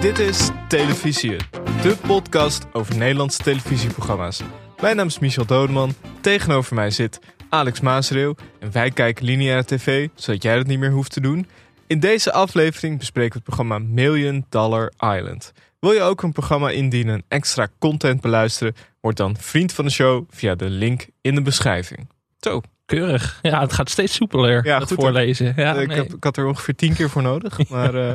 [0.00, 1.36] Dit is Televisie,
[1.82, 4.40] de podcast over Nederlandse televisieprogramma's.
[4.80, 7.18] Mijn naam is Michel Dodeman, tegenover mij zit
[7.48, 11.48] Alex Maasreeuw en wij kijken lineaire tv, zodat jij dat niet meer hoeft te doen.
[11.86, 15.52] In deze aflevering bespreken we het programma Million Dollar Island.
[15.80, 18.74] Wil je ook een programma indienen en extra content beluisteren?
[19.00, 22.08] Word dan vriend van de show via de link in de beschrijving.
[22.40, 23.38] Zo, Keurig.
[23.42, 24.94] Ja, het gaat steeds soepeler, Ja, goed, hè?
[24.94, 25.52] voorlezen.
[25.56, 25.96] Ja, ik, nee.
[25.96, 28.14] heb, ik had er ongeveer tien keer voor nodig, maar eh,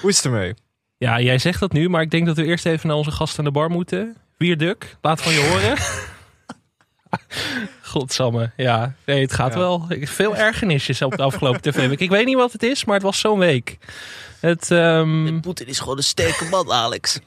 [0.00, 0.54] hoe is het ermee?
[1.00, 3.38] Ja, jij zegt dat nu, maar ik denk dat we eerst even naar onze gast
[3.38, 4.16] aan de bar moeten.
[4.36, 5.76] Wierduk, laat van je horen.
[7.82, 8.94] Godsamme, ja.
[9.06, 9.58] Nee, het gaat Ja.
[9.58, 9.84] wel.
[9.88, 12.00] Ik- Veel ergernisjes op de afgelopen tv-week.
[12.00, 13.78] Ik weet niet wat het is, maar het was zo'n week.
[14.40, 17.20] Het, ehm, Poetin is gewoon een sterke man, Alex.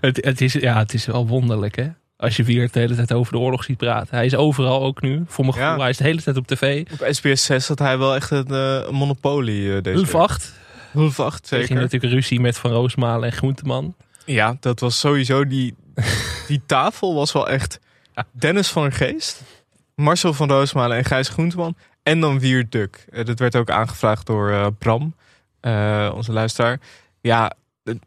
[0.00, 1.88] het, het, is, ja, het is wel wonderlijk, hè?
[2.16, 4.16] Als je Wierd de hele tijd over de oorlog ziet praten.
[4.16, 5.24] Hij is overal ook nu.
[5.26, 5.62] Voor mijn Ja.
[5.64, 6.84] gevoel, hij is de hele tijd op tv.
[6.92, 10.22] Op SBS 6 had hij wel echt een, eh, monopolie eh, deze Hulf week.
[10.22, 10.52] 8.
[10.92, 11.82] Hulf 8, Er ging zeker.
[11.82, 13.94] natuurlijk ruzie met Van Roosmalen en Groenteman.
[14.24, 15.74] Ja, dat was sowieso die,
[16.48, 17.80] die tafel was wel echt
[18.30, 19.42] Dennis van Geest,
[19.94, 21.76] Marcel van Roosmalen en Gijs Groenteman.
[22.02, 23.06] En dan Wiert Duk.
[23.10, 25.14] Eh, dat werd ook aangevraagd door eh, Bram,
[25.60, 26.80] eh, onze luisteraar.
[27.20, 27.52] Ja,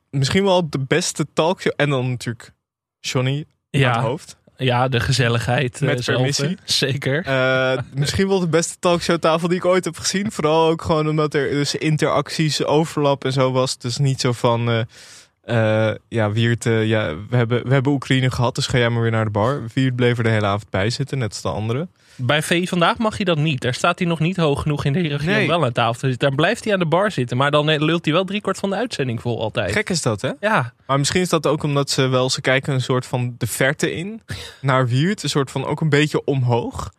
[0.09, 1.73] misschien wel de beste talkshow.
[1.75, 2.53] En dan natuurlijk
[2.99, 4.37] Johnny aan het hoofd.
[4.57, 5.75] Ja, de gezelligheid.
[5.81, 6.57] eh, Met zelf, permissie.
[6.63, 7.25] Zeker.
[7.25, 10.31] Eh, misschien wel de beste talkshowtafel die ik ooit heb gezien.
[10.31, 13.77] Vooral ook gewoon omdat er dus interacties, overlap en zo was.
[13.77, 14.69] Dus niet zo van...
[15.43, 19.11] eh ja, Wiert, ja, we hebben, we hebben Oekraïne gehad, dus ga jij maar weer
[19.11, 19.61] naar de bar.
[19.73, 21.89] Wiert bleef er de hele avond bij zitten, net als de anderen.
[22.15, 23.61] Bij VI vandaag mag hij dat niet.
[23.61, 25.41] Daar staat hij nog niet hoog genoeg in de hiërarchie Nee.
[25.41, 26.27] om wel aan tafel te zitten.
[26.27, 27.37] Daar blijft hij aan de bar zitten.
[27.37, 29.71] Maar dan lult hij wel driekwart van de uitzending vol altijd.
[29.71, 30.31] Gek is dat, hè?
[30.39, 33.47] Ja, Maar misschien is dat ook omdat ze wel, ze kijken een soort van de
[33.47, 34.21] verte in
[34.61, 35.23] naar Wiert.
[35.23, 36.91] Een soort van ook een beetje omhoog.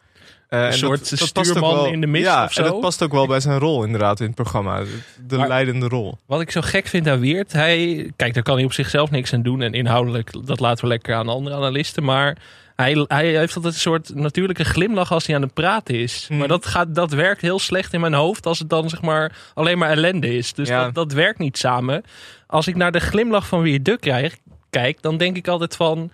[0.48, 2.62] Eh, en soort stuurman in de mist ja, of zo.
[2.62, 4.78] en dat past ook wel bij zijn rol inderdaad in het programma.
[4.80, 6.18] De, de Maar- leidende rol.
[6.26, 7.52] wat ik zo gek vind aan Weert.
[7.52, 9.62] Hij, kijk, daar kan hij op zichzelf niks aan doen.
[9.62, 12.04] En inhoudelijk, dat laten we lekker aan andere analisten.
[12.04, 12.36] Maar
[12.76, 16.24] hij, hij heeft altijd een soort natuurlijke glimlach als hij aan het praten is.
[16.28, 16.38] Hmm.
[16.38, 19.36] Maar dat, gaat, dat werkt heel slecht in mijn hoofd als het dan zeg maar
[19.54, 20.52] alleen maar ellende is.
[20.52, 20.84] Dus Ja.
[20.84, 22.02] dat, dat werkt niet samen.
[22.46, 24.36] Als ik naar de glimlach van Weert Duk krijg,
[24.70, 26.10] kijk, dan denk ik altijd van...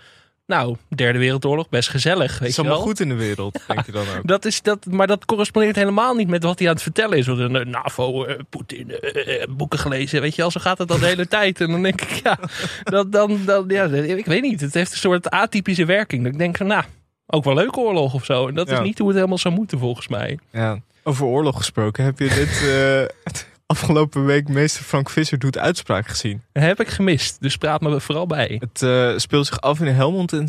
[0.47, 2.87] Nou, derde wereldoorlog, best gezellig, Het weet is allemaal wel.
[2.87, 4.27] goed in de wereld, denk je dan ook.
[4.27, 7.27] Dat is dat, maar dat correspondeert helemaal niet met wat hij aan het vertellen is.
[7.27, 10.51] Een NAVO, eh, Poetin, eh, eh, boeken gelezen, weet je wel.
[10.51, 11.61] Zo gaat het dan de hele tijd.
[11.61, 12.39] En dan denk ik, ja,
[12.83, 14.61] dat, dan, dan, ja, ik weet niet.
[14.61, 16.23] Het heeft een soort atypische werking.
[16.23, 16.85] Dat ik denk van, nou,
[17.27, 18.49] ook wel leuke oorlog of zo.
[18.49, 18.75] En dat Ja.
[18.79, 20.39] is niet hoe het helemaal zou moeten volgens mij.
[20.53, 20.81] Ja.
[21.03, 22.63] Over oorlog gesproken, heb je dit
[23.73, 26.43] afgelopen week meester Frank Visser doet uitspraak gezien?
[26.53, 27.41] Dat heb ik gemist.
[27.41, 28.61] Dus praat me vooral bij.
[28.61, 30.49] Het eh, speelt zich af in Helmond en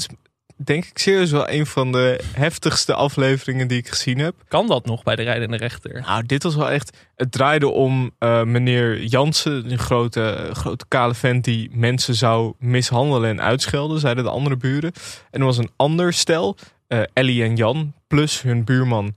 [0.55, 4.35] denk ik serieus wel een van de heftigste afleveringen die ik gezien heb.
[4.47, 6.01] Kan dat nog bij de rijdende rechter?
[6.01, 6.97] Nou, dit was wel echt.
[7.15, 13.29] Het draaide om eh, meneer Jansen, een grote, grote kale vent die mensen zou mishandelen
[13.29, 14.91] en uitschelden, zeiden de andere buren.
[15.31, 16.57] En er was een ander stel,
[16.87, 19.15] eh, Ellie en Jan, plus hun buurman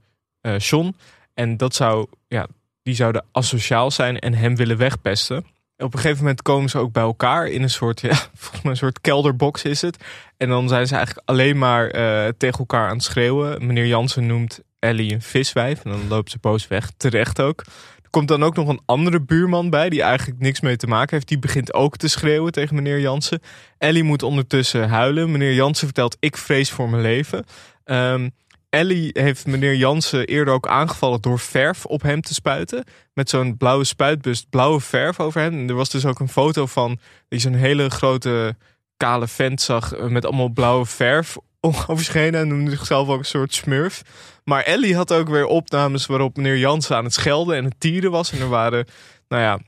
[0.57, 0.95] John.
[1.35, 2.47] En dat zou, ja,
[2.87, 5.45] die zouden asociaal zijn en hem willen wegpesten.
[5.77, 8.77] Op een gegeven moment komen ze ook bij elkaar in een soort, ja, volgens een
[8.77, 10.05] soort kelderbox is het.
[10.37, 13.67] En dan zijn ze eigenlijk alleen maar eh, tegen elkaar aan het schreeuwen.
[13.67, 16.91] Meneer Jansen noemt Ellie een viswijf en dan loopt ze boos weg.
[16.97, 17.65] Terecht ook.
[18.03, 21.15] Er komt dan ook nog een andere buurman bij die eigenlijk niks mee te maken
[21.15, 21.29] heeft.
[21.29, 23.41] Die begint ook te schreeuwen tegen meneer Jansen.
[23.79, 25.31] Ellie moet ondertussen huilen.
[25.31, 27.45] Meneer Jansen vertelt ik vrees voor mijn leven.
[27.85, 28.29] Ehm,
[28.77, 32.85] Ellie heeft meneer Jansen eerder ook aangevallen door verf op hem te spuiten.
[33.15, 35.53] Met zo'n blauwe spuitbus, blauwe verf over hem.
[35.53, 36.99] En er was dus ook een foto van
[37.29, 38.57] die zo'n hele grote
[38.97, 42.35] kale vent zag eh, met allemaal blauwe verf over zich heen.
[42.35, 44.03] En noemde zichzelf ook een soort smurf.
[44.45, 48.11] Maar Ellie had ook weer opnames waarop meneer Jansen aan het schelden en het tieren
[48.11, 48.33] was.
[48.33, 48.87] En er waren,
[49.29, 49.59] nou ja,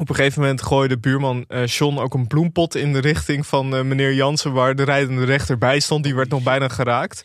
[0.00, 3.74] op een gegeven moment gooide buurman eh John ook een bloempot in de richting van
[3.76, 6.04] eh, meneer Jansen, waar de rijdende rechter bij stond.
[6.04, 7.24] Die werd nog bijna geraakt.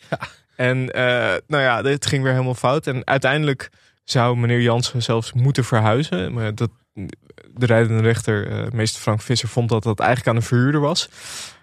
[0.58, 2.86] En eh, nou ja, dit ging weer helemaal fout.
[2.86, 3.70] En uiteindelijk
[4.04, 6.32] zou meneer Jansen zelfs moeten verhuizen.
[6.32, 6.70] Maar dat,
[7.54, 11.08] de rijdende rechter, eh, meester Frank Visser, vond dat dat eigenlijk aan een verhuurder was.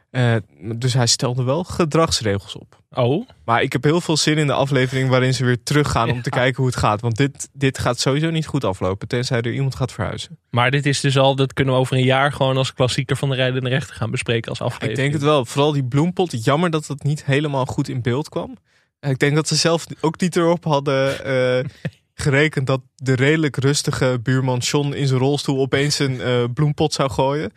[0.10, 0.36] Eh,
[0.76, 2.80] dus hij stelde wel gedragsregels op.
[2.92, 6.22] Oh, Maar ik heb heel veel zin in de aflevering waarin ze weer teruggaan om
[6.22, 7.02] te kijken hoe het gaat.
[7.02, 10.38] Want dit, dit gaat sowieso niet goed aflopen, tenzij er iemand gaat verhuizen.
[10.50, 13.30] maar dit is dus al, dat kunnen we over een jaar gewoon als klassieker van
[13.30, 14.92] de rijdende rechter gaan bespreken als aflevering.
[14.92, 15.46] Ik denk het wel.
[15.46, 16.44] Vooral die bloempot.
[16.44, 18.58] Jammer dat het niet helemaal goed in beeld kwam.
[19.00, 21.66] Ik denk dat ze zelf ook niet erop hadden eh,
[22.24, 27.10] gerekend dat de redelijk rustige buurman John in zijn rolstoel opeens een eh, bloempot zou
[27.10, 27.52] gooien.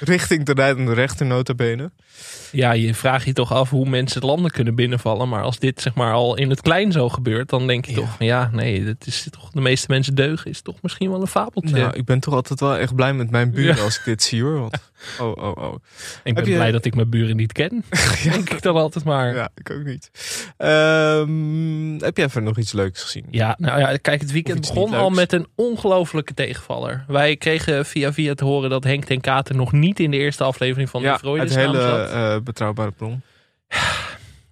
[0.00, 1.90] Richting de rijdende rechter nota bene.
[2.52, 5.28] Ja, je vraagt je toch af hoe mensen landen kunnen binnenvallen.
[5.28, 7.96] Maar als dit zeg maar al in het klein zo gebeurt, dan denk je Ja.
[7.98, 11.26] toch ja, nee, dat is toch de meeste mensen deugen is toch misschien wel een
[11.26, 11.76] fabeltje.
[11.76, 13.82] Nou, ik ben toch altijd wel echt blij met mijn buren Ja.
[13.82, 14.60] als ik dit zie hoor.
[14.60, 14.76] Want,
[15.20, 15.74] oh, oh, oh.
[16.24, 17.84] ik ben je- blij dat ik mijn buren niet ken.
[18.24, 19.28] Denk ik dan altijd maar.
[19.28, 19.34] Ja.
[19.34, 20.10] Ja, ik ook niet.
[20.56, 23.24] Ehm, heb jij verder nog iets leuks gezien?
[23.30, 27.04] nou ja, kijk, het weekend begon al met een ongelofelijke tegenvaller.
[27.08, 30.44] Wij kregen via via te horen dat Henk ten Katen nog niet in de eerste
[30.44, 33.22] aflevering van de ja Freud het hele eh, betrouwbare bron.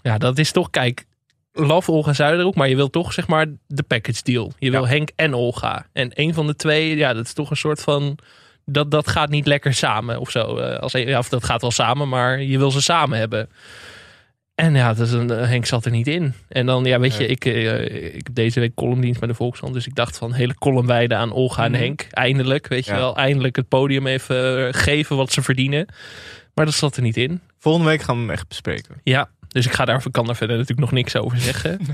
[0.02, 1.04] Ja, dat is toch, kijk,
[1.52, 4.52] love Olga Zuiderhoek, maar je wil toch zeg maar de package deal.
[4.58, 4.88] Je wil Ja.
[4.88, 5.86] Henk en Olga.
[5.92, 8.18] En een van de twee, ja, dat is toch een soort van,
[8.64, 10.56] dat, dat gaat niet lekker samen of zo.
[10.56, 13.48] Eh, Als, ja, of dat gaat wel samen, maar je wil ze samen hebben.
[14.54, 16.34] En ja, dat is een, eh, Henk zat er niet in.
[16.48, 19.74] En dan, ja, weet je, ik, eh, ik heb deze week columndienst bij de Volkskrant.
[19.74, 21.74] Dus ik dacht van hele column wijden aan Olga Mhm.
[21.74, 22.06] en Henk.
[22.10, 22.96] Eindelijk, weet je Ja.
[22.98, 23.16] wel.
[23.16, 25.86] Eindelijk het podium even eh, geven wat ze verdienen.
[26.54, 27.40] Maar dat zat er niet in.
[27.58, 29.00] Volgende week gaan we hem echt bespreken.
[29.02, 31.80] Ja, dus ik ga daar, kan daar verder natuurlijk nog niks over zeggen.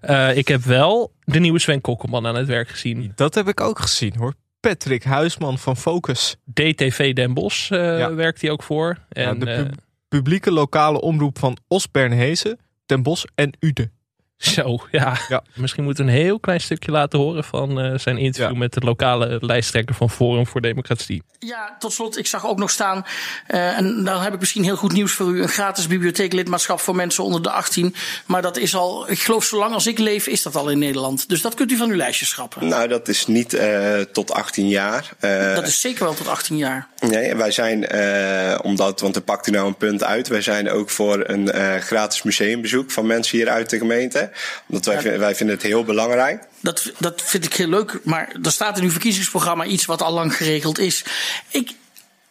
[0.00, 3.12] Eh, ik heb wel de nieuwe Sven Kokkelman aan het werk gezien.
[3.14, 4.34] Dat heb ik ook gezien hoor.
[4.60, 6.36] Patrick Huisman van Focus.
[6.52, 8.14] DTV Den Bosch Ja.
[8.14, 8.98] werkt hij ook voor.
[9.08, 9.74] Ja, En, de eh, pub-
[10.08, 13.90] publieke lokale omroep van Osbernhezen, Den Bosch en Ude.
[14.38, 15.16] Zo, ja.
[15.28, 15.42] Ja.
[15.54, 18.58] Misschien moeten we een heel klein stukje laten horen van eh, zijn interview Ja.
[18.58, 21.22] met de lokale lijsttrekker van Forum voor Democratie.
[21.38, 23.04] Ja, tot slot, ik zag ook nog staan,
[23.46, 26.96] eh, en dan heb ik misschien heel goed nieuws voor u, een gratis bibliotheeklidmaatschap voor
[26.96, 27.94] mensen onder de 18.
[28.26, 31.28] Maar dat is al, ik geloof zolang als ik leef, is dat al in Nederland.
[31.28, 32.68] Dus dat kunt u van uw lijstje schrappen.
[32.68, 35.10] Nou, dat is niet eh, tot 18 jaar.
[35.18, 36.86] Eh, Dat is zeker wel tot 18 jaar.
[37.00, 40.28] Nee, wij zijn, eh, omdat, want er pakt u nou een punt uit.
[40.28, 44.27] Wij zijn ook voor een eh, gratis museumbezoek van mensen hier uit de gemeente.
[44.68, 45.18] Omdat wij, Ja.
[45.18, 46.42] wij vinden het heel belangrijk.
[46.60, 50.12] Dat, dat vind ik heel leuk, maar er staat in uw verkiezingsprogramma iets wat al
[50.12, 51.04] lang geregeld is.
[51.48, 51.70] Ik,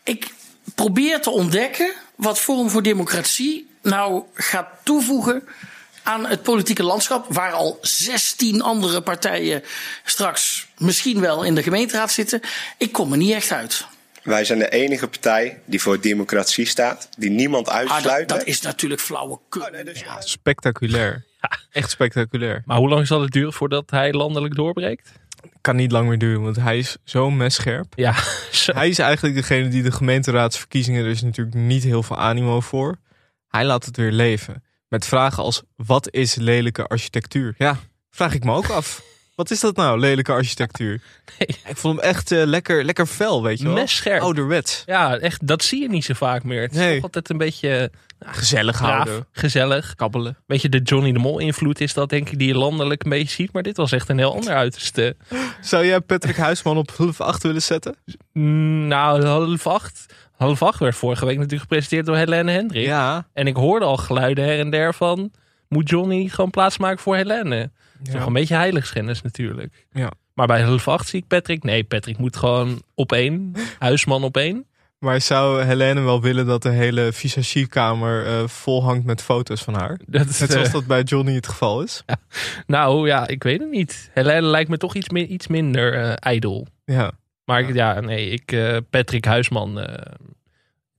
[0.03, 0.27] ik
[0.75, 5.43] probeer te ontdekken wat Forum voor Democratie nou gaat toevoegen
[6.03, 9.63] aan het politieke landschap, waar al 16 andere partijen
[10.05, 12.41] straks misschien wel in de gemeenteraad zitten.
[12.77, 13.85] Ik kom er niet echt uit.
[14.23, 17.07] Wij zijn de enige partij die voor democratie staat.
[17.17, 18.29] Die niemand Ah, dat, uitsluit.
[18.29, 19.61] dat is natuurlijk flauwekul.
[19.61, 21.25] Oh, nee, dus- Spectaculair.
[21.71, 22.61] Echt spectaculair.
[22.65, 25.11] Maar hoe lang zal het duren voordat hij landelijk doorbreekt?
[25.61, 27.93] Kan niet lang meer duren, want hij is zo messcherp.
[27.95, 28.15] Ja,
[28.51, 28.73] zo.
[28.73, 32.95] Hij is eigenlijk degene die de gemeenteraadsverkiezingen, er is natuurlijk niet heel veel animo voor.
[33.47, 34.63] Hij laat het weer leven.
[34.87, 37.55] Met vragen als, wat is lelijke architectuur?
[37.57, 37.77] Ja,
[38.09, 39.01] vraag ik me ook af.
[39.35, 41.01] Wat is dat nou, lelijke architectuur?
[41.39, 41.47] Nee.
[41.65, 43.73] Ik vond hem echt eh, lekker, lekker fel, weet je wel.
[43.73, 44.21] Messcherp.
[44.21, 44.83] Ouderwets.
[44.85, 46.61] Ja, echt, dat zie je niet zo vaak meer.
[46.61, 47.01] Het is Nee.
[47.01, 49.27] altijd een beetje Gezellig braaf, houden.
[49.31, 49.95] gezellig.
[49.95, 50.37] Kabbelen.
[50.45, 53.09] Weet je, de Johnny de Mol invloed is dat denk ik die je landelijk een
[53.09, 53.51] beetje ziet.
[53.53, 55.15] Maar dit was echt een heel ander uiterste.
[55.61, 57.95] Zou jij Patrick Huisman op half acht willen zetten?
[58.33, 60.05] Mm, Nou, half acht.
[60.37, 62.85] Half acht werd vorige week natuurlijk gepresenteerd door Helene Hendrik.
[62.85, 63.27] Ja.
[63.33, 65.31] En ik hoorde al geluiden her en der van...
[65.67, 67.69] Moet Johnny gewoon plaatsmaken voor Helene?
[67.97, 69.85] Dat is nog een beetje heiligschennis natuurlijk.
[69.91, 70.11] Ja.
[70.33, 71.63] Maar bij half acht zie ik Patrick.
[71.63, 73.53] Nee, Patrick moet gewoon op één.
[73.79, 74.65] Huisman op één.
[74.99, 79.73] Maar zou Helene wel willen dat de hele visagierkamer eh vol hangt met foto's van
[79.73, 79.99] haar?
[80.05, 82.03] Dat is, Net zoals eh, dat bij Johnny het geval is.
[82.67, 84.09] nou ja, ik weet het niet.
[84.13, 86.67] Helene lijkt me toch iets, mi- iets minder ijdel.
[86.85, 87.11] Ja.
[87.45, 88.57] Maar ik- ja, nee, ik,
[88.89, 89.87] Patrick Huisman.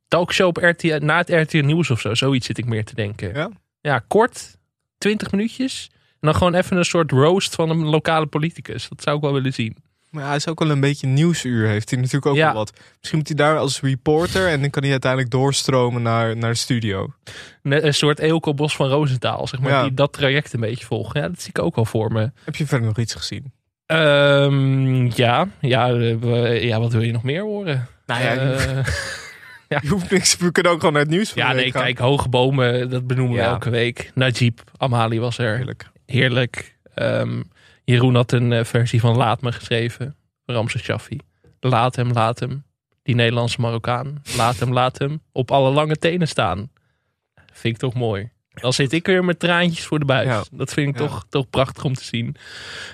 [0.08, 2.14] talkshow op RTL, na het RTL Nieuws of zo.
[2.14, 3.34] Zoiets zit ik meer te denken.
[3.34, 3.50] Ja?
[3.80, 4.56] Ja, kort.
[4.98, 5.88] 20 minuutjes.
[5.92, 8.88] En dan gewoon even een soort roast van een lokale politicus.
[8.88, 9.76] Dat zou ik wel willen zien.
[10.10, 12.44] Maar hij is ook wel een beetje nieuwsuur, heeft hij natuurlijk ook Ja.
[12.44, 12.72] wel wat.
[12.98, 16.56] Misschien moet hij daar als reporter en dan kan hij uiteindelijk doorstromen naar, naar de
[16.56, 17.12] studio.
[17.62, 19.70] Net Een soort Eelco Bos van Roosentaal, zeg maar.
[19.70, 19.82] Ja.
[19.82, 21.20] Die dat traject een beetje volgen.
[21.20, 22.30] Ja, dat zie ik ook wel voor me.
[22.44, 23.52] Heb je verder nog iets gezien?
[23.86, 27.86] Ehm, ja, ja, eh, ja, wat wil je nog meer horen?
[28.06, 28.84] Nou ja, Eh,
[29.82, 31.82] Je hoeft niks, we kunnen ook gewoon naar het nieuws van ja, nee, gaan.
[31.82, 34.10] kijk, hoge bomen, dat benoemen we elke week.
[34.14, 35.56] Najib Amali was er.
[35.56, 35.86] Heerlijk.
[36.06, 36.76] Heerlijk.
[36.94, 37.42] Ehm,
[37.90, 40.16] Jeroen had een eh, versie van Laat Me geschreven.
[40.46, 41.18] Ramses Shaffi.
[41.60, 42.64] Laat hem, laat hem.
[43.02, 44.22] Die Nederlandse Marokkaan.
[44.36, 45.20] Laat hem, laat hem.
[45.32, 46.70] Op alle lange tenen staan.
[47.52, 48.30] Vind ik toch mooi.
[48.54, 50.26] Dan zit ik weer met traantjes voor de buis.
[50.26, 50.42] Ja.
[50.50, 51.06] Dat vind ik Ja.
[51.06, 52.36] toch, toch prachtig om te zien.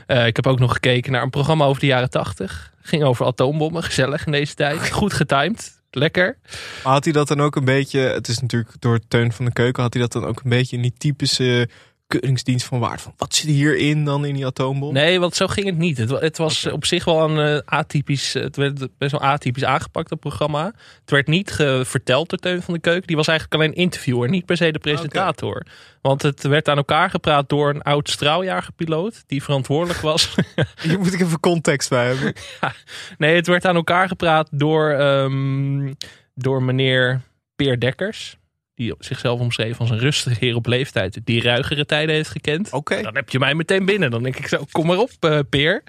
[0.07, 2.73] Eh, ik heb ook nog gekeken naar een programma over de jaren tachtig.
[2.83, 3.83] Ging over atoombommen.
[3.83, 4.91] Gezellig in deze tijd.
[4.93, 5.83] Goed getimed.
[5.91, 6.39] Lekker.
[6.85, 9.53] Maar had hij dat dan ook een beetje, het is natuurlijk door Teun van de
[9.53, 11.69] Keuken, had hij dat dan ook een beetje in die typische
[12.07, 13.01] keuringsdienst van waard?
[13.01, 14.93] Van wat zit hierin dan in die atoombom?
[14.93, 15.99] Nee, want zo ging het niet.
[15.99, 18.33] Het, het was op zich wel een eh, atypisch.
[18.33, 20.65] Het werd best wel atypisch aangepakt, dat programma.
[21.01, 21.51] Het werd niet
[21.83, 23.07] verteld door Teun van de Keuken.
[23.07, 25.67] Die was eigenlijk alleen interviewer, niet per se de presentator.
[26.01, 29.23] Want het werd aan elkaar gepraat door een oud straaljagerpiloot.
[29.27, 30.35] Die verantwoordelijk was.
[30.83, 32.33] Hier moet ik even context bij hebben.
[33.19, 34.91] nee, het werd aan elkaar gepraat door.
[34.91, 35.93] ehm,
[36.35, 37.21] door meneer
[37.57, 38.37] Peer Dekkers.
[38.75, 41.21] Die zichzelf omschreef als een rustige heer op leeftijd.
[41.25, 42.73] Die ruigere tijden heeft gekend.
[42.73, 43.03] Oké.
[43.03, 44.11] Dan heb je mij meteen binnen.
[44.11, 45.83] Dan denk ik zo, kom maar op, eh, Peer.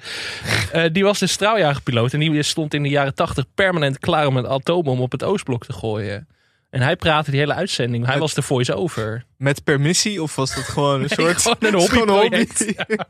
[0.71, 2.13] Eh, die was de straaljagerpiloot.
[2.13, 5.65] En die stond in de jaren tachtig permanent klaar om een atoombom op het Oostblok
[5.65, 6.27] te gooien.
[6.75, 8.05] En hij praatte die hele uitzending.
[8.05, 9.25] Hij was de voice-over.
[9.37, 11.41] Met permissie of was dat gewoon een Nee, soort...
[11.41, 12.73] gewoon een is gewoon hobbyproject.
[12.77, 13.07] Ja.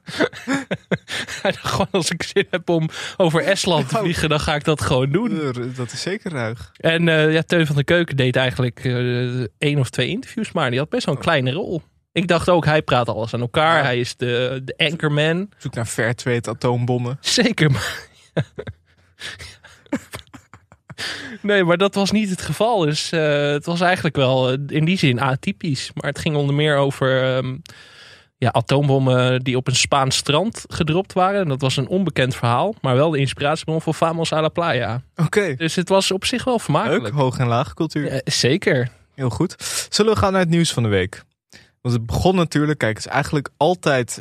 [1.42, 4.64] Hij dacht gewoon, als ik zin heb om over Estland te vliegen, dan ga ik
[4.64, 5.54] dat gewoon doen.
[5.76, 6.72] Dat is zeker ruig.
[6.78, 10.70] En eh, ja, Teun van der Keuken deed eigenlijk eh, één of twee interviews, maar
[10.70, 11.82] die had best wel een kleine rol.
[12.12, 13.78] Ik dacht ook, hij praat alles aan elkaar.
[13.78, 13.84] Ja.
[13.84, 15.50] Hij is de, de anchorman.
[15.58, 17.18] Zoek naar Fairtrade atoombommen.
[17.22, 18.08] Zeker, maar...
[21.42, 22.80] nee, maar dat was niet het geval.
[22.80, 25.92] Dus eh, het was eigenlijk wel eh, in die zin atypisch.
[25.94, 27.58] Maar het ging onder meer over ehm,
[28.38, 31.42] ja, atoombommen die op een Spaans strand gedropt waren.
[31.42, 35.02] En dat was een onbekend verhaal, maar wel de inspiratiebron voor Famos a la Playa.
[35.16, 35.56] Oké.
[35.56, 36.64] Dus het was op zich wel Leuk.
[36.64, 37.16] vermakelijk.
[37.16, 38.08] Hoog en laag cultuur.
[38.08, 38.90] Eh, zeker.
[39.16, 39.56] Heel goed.
[39.90, 41.24] Zullen we gaan naar het nieuws van de week?
[41.82, 44.20] Want het begon natuurlijk, kijk, het is eigenlijk altijd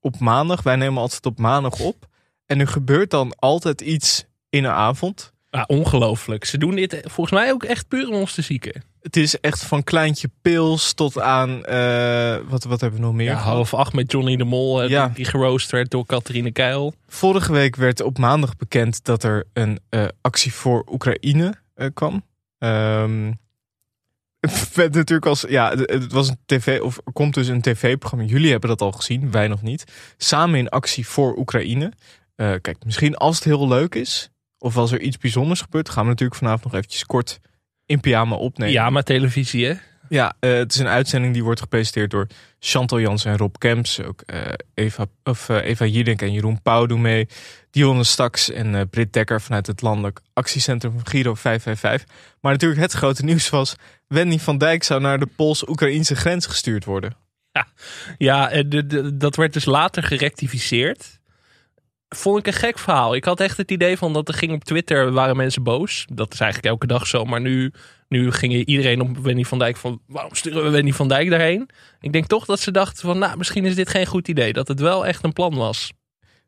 [0.00, 0.62] op maandag.
[0.62, 2.06] Wij nemen altijd op maandag op.
[2.46, 5.31] En er gebeurt dan altijd iets in de avond.
[5.54, 6.44] Ja, ongelooflijk.
[6.44, 8.82] Ze doen dit volgens mij ook echt puur om ons te zieken.
[9.00, 13.26] Het is echt van kleintje pils tot aan, eh, wat, wat hebben we nog meer?
[13.30, 15.08] Ja, half acht met Johnny de Mol, eh, Ja.
[15.08, 16.94] die, geroost werd door Catharine Keil.
[17.08, 21.54] Vorige week werd op maandag bekend dat er een eh, actie voor Oekraïne
[21.94, 22.24] kwam.
[24.40, 28.24] Het werd natuurlijk als, ja, het- was een tv, of komt dus een tv-programma.
[28.24, 29.84] Jullie hebben dat al gezien, wij nog niet.
[30.16, 31.92] Samen in actie voor Oekraïne.
[32.36, 34.30] Kijk, misschien als het heel leuk is,
[34.62, 37.40] of als er iets bijzonders gebeurt, gaan we natuurlijk vanavond nog eventjes kort
[37.86, 38.72] in pyjama opnemen.
[38.72, 39.74] Ja, maar televisie hè?
[40.08, 42.26] Ja, eh, het is een uitzending die wordt gepresenteerd door
[42.58, 44.02] Chantal Jans en Rob Kemps.
[44.02, 44.40] Ook eh,
[44.74, 47.28] Eva, of, eh, Eva Jiddink en Jeroen Pauw doen mee.
[47.70, 52.16] Dionne Staks en Britt Dekker vanuit het landelijk actiecentrum van Giro 555.
[52.40, 53.76] Maar natuurlijk het grote nieuws was...
[54.06, 57.16] Wendy van Dijk zou naar de Pools-Oekraïnse grens gestuurd worden.
[58.18, 61.20] Ja, en de, de- dat werd dus later gerectificeerd.
[62.14, 63.14] Vond ik een gek verhaal.
[63.14, 66.06] Ik had echt het idee van dat er ging op Twitter, waren mensen boos.
[66.12, 67.24] Dat is eigenlijk elke dag zo.
[67.24, 67.72] Maar nu,
[68.08, 71.68] nu ging iedereen op Wendy van Dijk van, waarom sturen we Wendy van Dijk daarheen?
[72.00, 74.52] Ik denk toch dat ze dachten van, nou, misschien is dit geen goed idee.
[74.52, 75.92] Dat het wel echt een plan was.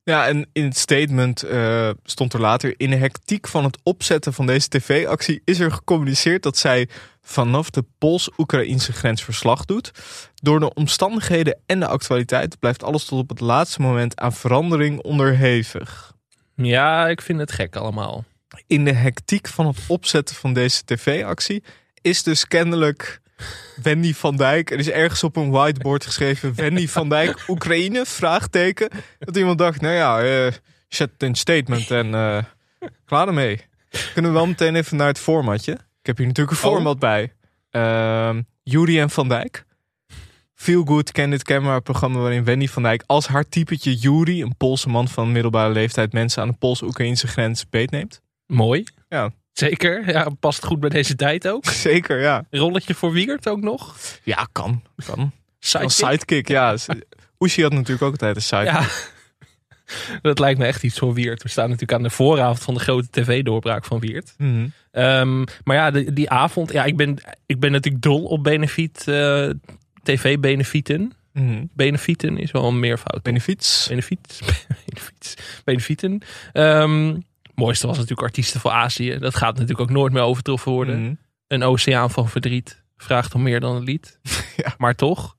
[0.04, 2.74] Ja, en in het statement eh, stond er later...
[2.76, 5.42] in de hectiek van het opzetten van deze tv-actie...
[5.44, 6.88] is er gecommuniceerd dat zij
[7.22, 9.90] vanaf de Pools-Oekraïnse grens verslag doet.
[10.34, 12.58] Door de omstandigheden en de actualiteit...
[12.58, 16.12] blijft alles tot op het laatste moment aan verandering onderhevig.
[16.54, 18.24] Ja, ik vind het gek allemaal.
[18.66, 21.62] In de hectiek van het opzetten van deze tv-actie...
[22.00, 23.20] is dus kennelijk...
[23.82, 24.70] Wendy van Dijk.
[24.70, 26.54] Er is ergens op een whiteboard geschreven...
[26.54, 28.06] Wendy van Dijk, Oekraïne?
[28.06, 28.88] Vraagteken.
[29.18, 30.52] Dat iemand dacht, nou ja, eh
[30.88, 32.38] zet een statement en eh,
[33.04, 33.60] klaar ermee.
[34.12, 35.72] Kunnen we wel meteen even naar het formatje.
[35.72, 36.72] Ik heb hier natuurlijk een Oh.
[36.74, 37.32] format bij.
[37.70, 39.64] Ehm Jury en Van Dijk.
[40.54, 44.88] Feel Good Candid Camera programma waarin Wendy van Dijk als haar typetje Jury, een Poolse
[44.88, 48.20] man van middelbare leeftijd, mensen aan de Pools-Oekraïnse grens beetneemt.
[48.46, 48.84] Mooi.
[49.08, 49.30] Ja.
[49.54, 50.08] Zeker.
[50.08, 51.64] Ja, past goed bij deze tijd ook.
[51.88, 52.44] Zeker, ja.
[52.50, 53.96] Rolletje voor Wiegert ook nog.
[54.22, 54.82] Ja, kan.
[55.06, 55.32] kan.
[55.58, 55.84] Sidekick.
[55.84, 56.76] Als sidekick, ja.
[57.40, 58.72] Oeshi had natuurlijk ook altijd een sidekick.
[58.72, 59.12] Ja.
[60.22, 61.42] Dat lijkt me echt iets voor Wiert.
[61.42, 64.34] We staan natuurlijk aan de vooravond van de grote tv-doorbraak van Wiert.
[64.38, 64.66] Mhm.
[64.90, 66.72] Ehm, maar ja, die avond.
[66.72, 69.08] Ja, ik ben, ik ben natuurlijk dol op benefiet.
[69.08, 69.50] eh,
[70.02, 71.12] TV-benefieten.
[71.32, 71.64] Mhm.
[71.72, 73.22] Benefieten is wel een meervoud.
[73.22, 73.86] Benefiets.
[73.88, 74.40] Benefiet.
[74.86, 75.34] Benefiet.
[75.64, 76.20] Benefieten.
[76.52, 77.16] Ehm,
[77.54, 79.18] mooiste was natuurlijk Artiesten voor Azië.
[79.18, 81.02] Dat gaat natuurlijk ook nooit meer overtroffen worden.
[81.02, 81.14] Mhm.
[81.46, 84.18] Een oceaan van verdriet vraagt om meer dan een lied.
[84.56, 84.74] Ja.
[84.78, 85.36] Maar toch,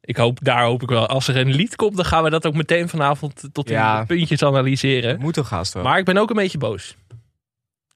[0.00, 1.06] ik hoop, daar hoop ik wel.
[1.06, 4.04] Als er een lied komt, dan gaan we dat ook meteen vanavond tot in Ja.
[4.04, 5.20] puntjes analyseren.
[5.20, 5.82] Moet toch haast wel.
[5.82, 6.96] Maar ik ben ook een beetje boos.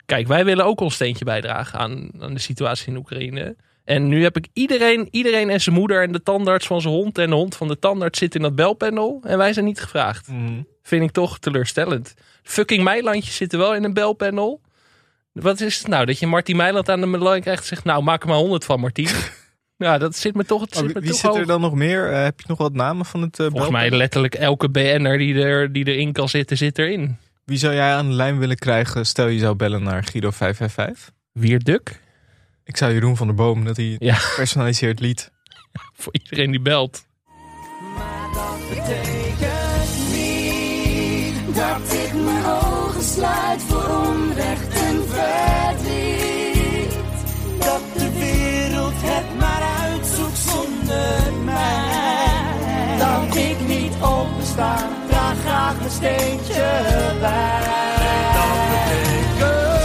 [0.07, 3.57] Kijk, wij willen ook ons steentje bijdragen aan, aan de situatie in Oekraïne.
[3.85, 7.19] En nu heb ik iedereen, iedereen en zijn moeder en de tandarts van zijn hond
[7.19, 9.21] en de hond van de tandarts zitten in dat belpanel.
[9.25, 10.29] En wij zijn niet gevraagd.
[10.29, 10.63] Mhm.
[10.83, 12.15] Vind ik toch teleurstellend.
[12.47, 14.61] Fucking Meilandjes zitten wel in een belpanel.
[15.33, 16.07] Wat is het nou?
[16.07, 17.85] Dat je Martin Meiland aan de melodie krijgt en zegt...
[17.85, 19.09] Nou, maak er maar honderd van, Martin.
[19.77, 21.47] ja, dat zit me toch, het Oh, zit wie me wie toch zit er hoog.
[21.47, 22.13] dan nog meer?
[22.13, 25.43] Eh, heb je nog wat namen van het eh, Volgens mij letterlijk elke BN'er die,
[25.43, 27.17] er, die erin kan zitten, zit erin.
[27.45, 29.07] Wie zou jij aan de lijn willen krijgen?
[29.07, 31.15] Stel je zou bellen naar Guido 555.
[31.33, 32.01] Wierduk.
[32.65, 34.19] Ik zou Jeroen van der Boom, dat hij Ja.
[34.37, 35.31] personaliseert lied.
[36.01, 37.05] Voor iedereen die belt.
[43.07, 46.93] besluit voor onrecht en verdriet.
[47.59, 52.99] Dat de wereld het maar uitzoekt zonder mij.
[52.99, 56.81] Dat ik niet opsta, draag graag een steentje
[57.21, 57.63] bij.
[58.11, 59.81] En dat betekent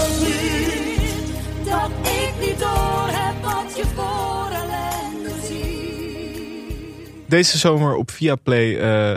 [1.66, 7.30] dat ik niet door heb wat je voor ellende ziet.
[7.30, 8.68] Deze zomer op Viaplay.
[9.12, 9.16] Uh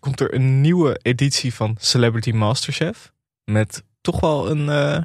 [0.00, 3.12] komt er een nieuwe editie van Celebrity Masterchef.
[3.50, 4.68] Met toch wel een...
[4.68, 5.02] eh,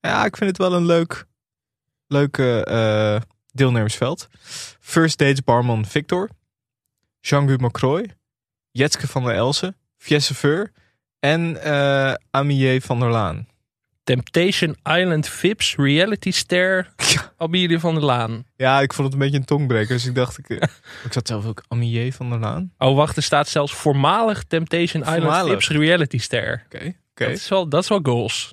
[0.00, 1.24] ja, ik vind het wel een leuk,
[2.06, 3.20] leuke eh,
[3.52, 4.28] deelnemersveld.
[4.80, 6.28] First Dates barman Victor.
[7.20, 8.10] Jean-Guy Macroy.
[8.70, 9.76] Jetske van der Elsen.
[9.96, 10.72] Fiesse Veur.
[11.18, 13.46] En eh Amier van der Laan.
[14.04, 16.92] Temptation Island Vips reality ster
[17.36, 18.46] Amelie van der Laan.
[18.56, 19.94] Ja, ik vond het een beetje een tongbreker.
[19.94, 20.48] Dus ik dacht, ik,
[21.06, 22.72] ik zat zelf ook Amier van der Laan.
[22.78, 25.50] Oh, wacht, er staat zelfs voormalig Temptation Island Voormalig.
[25.52, 26.62] Vips reality ster.
[26.64, 27.30] Oké, oké.
[27.32, 28.52] Dat, is wel, dat is wel goals.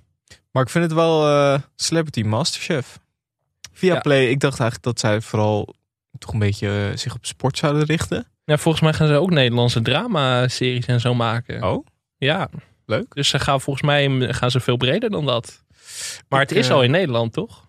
[0.52, 3.00] Maar ik vind het wel eh, Celebrity Masterchef.
[3.74, 5.76] Via Play, ik dacht eigenlijk dat zij vooral
[6.18, 8.28] toch een beetje eh, zich op sport zouden richten.
[8.46, 11.64] Ja, volgens mij gaan ze ook Nederlandse drama-series en zo maken.
[11.64, 11.86] Oh,
[12.18, 12.50] Ja,
[12.86, 13.16] leuk.
[13.16, 15.64] dus ze gaan volgens mij gaan ze veel breder dan dat.
[16.30, 17.68] Maar Ik, het is eh, al in Nederland, toch?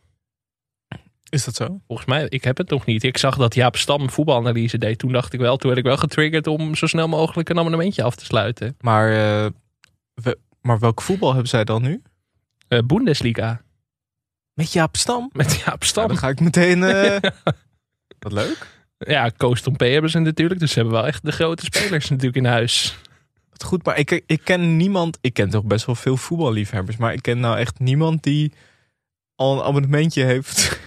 [1.28, 1.80] Is dat zo?
[1.86, 3.02] Volgens mij, ik heb het nog niet.
[3.04, 4.98] Ik zag dat Jaap Stam voetbalanalyse deed.
[4.98, 8.02] Toen dacht ik wel, toen werd ik wel getriggerd om zo snel mogelijk een abonnementje
[8.02, 8.76] af te sluiten.
[8.80, 9.08] Maar,
[10.14, 12.02] we- maar welk voetbal hebben zij dan nu?
[12.68, 13.62] Eh Bundesliga.
[14.54, 15.30] Met Jaap Stam?
[15.32, 16.08] Met Jaap Stam.
[16.08, 16.82] dan ga ik meteen...
[16.82, 17.16] eh,
[18.18, 18.66] Wat leuk.
[18.98, 20.60] Ja, Koos Tompe hebben ze natuurlijk.
[20.60, 22.98] Dus ze hebben wel echt de grote spelers natuurlijk in huis.
[23.50, 25.18] Wat goed, maar ik, ik ken niemand...
[25.20, 26.96] Ik ken toch best wel veel voetballiefhebbers.
[26.96, 28.52] Maar ik ken nou echt niemand die
[29.34, 30.78] al een abonnementje heeft.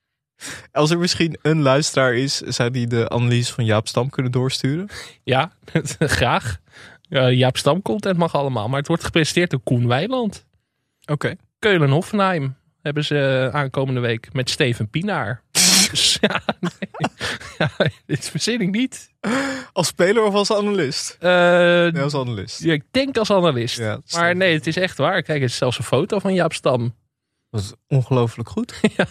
[0.72, 4.88] Als er misschien een luisteraar is, zou die de analyse van Jaap Stam kunnen doorsturen?
[5.22, 5.52] Ja,
[5.98, 6.60] graag.
[7.08, 8.68] Ja, Jaap Stam content mag allemaal.
[8.68, 10.46] Maar het wordt gepresenteerd door Koen Weiland.
[11.10, 11.34] Oké.
[11.58, 15.42] Keulen-Hoffenheim hebben ze aankomende week met Steven Pinaar.
[15.90, 17.10] dus ja, nee.
[17.58, 17.70] ja,
[18.06, 19.10] dit verzin ik niet.
[19.72, 21.16] Als speler of als analist?
[21.20, 22.62] Eh, Nee, als analist.
[22.62, 23.78] ja, ik denk als analist.
[23.78, 25.22] Ja, maar nee, het is echt waar.
[25.22, 26.94] Kijk, het is zelfs een foto van Jaap Stam.
[27.56, 28.74] Dat is ongelooflijk goed.
[28.96, 29.06] ja.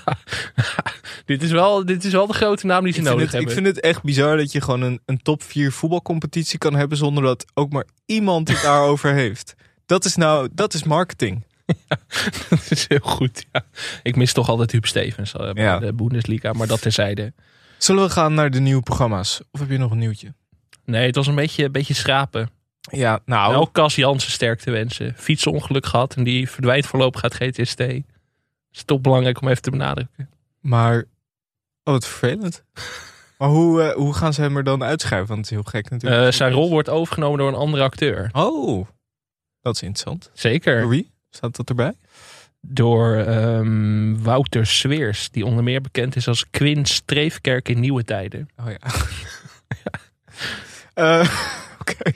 [1.25, 3.36] dit, is wel, dit is wel de grote naam die ze Ik nodig het, ik
[3.48, 3.54] hebben.
[3.54, 7.24] vind het echt bizar dat je gewoon een, een top 4 voetbalcompetitie kan hebben zonder
[7.24, 9.56] dat ook maar iemand het daarover heeft.
[9.86, 11.44] Dat is nou, dat is marketing.
[12.50, 13.66] dat is heel goed, ja.
[14.03, 15.79] Ik mis toch altijd Huub Stevens eh, bij Ja.
[15.79, 17.34] de Bundesliga, maar dat terzijde.
[17.77, 19.42] Zullen we gaan naar de nieuwe programma's?
[19.51, 20.34] Of heb je nog een nieuwtje?
[20.86, 22.50] Nee, het was een beetje, een beetje schrapen.
[22.92, 25.14] Ja, nou, Wel Cas Jansen sterkte wensen.
[25.18, 27.84] Fietsenongeluk gehad en die verdwijnt voorlopig uit GTST.
[28.75, 30.29] Is toch belangrijk om even te benadrukken.
[30.59, 31.03] maar...
[31.83, 32.64] Oh, wat vervelend.
[33.38, 35.27] Maar hoe, eh, hoe gaan ze hem er dan uitschrijven?
[35.27, 36.25] Want het is heel gek natuurlijk.
[36.25, 38.29] Eh, zijn rol wordt overgenomen door een andere acteur.
[38.33, 38.88] Oh,
[39.61, 40.31] dat is interessant.
[40.33, 40.79] Zeker.
[40.79, 41.11] Door wie?
[41.29, 41.94] Staat dat erbij?
[42.61, 48.50] Door ehm, Wouter Sweers, die onder meer bekend is als Quinn Streefkerk in Nieuwe Tijden.
[48.55, 48.77] Oh ja.
[50.94, 51.29] Eh,
[51.79, 52.11] Oké.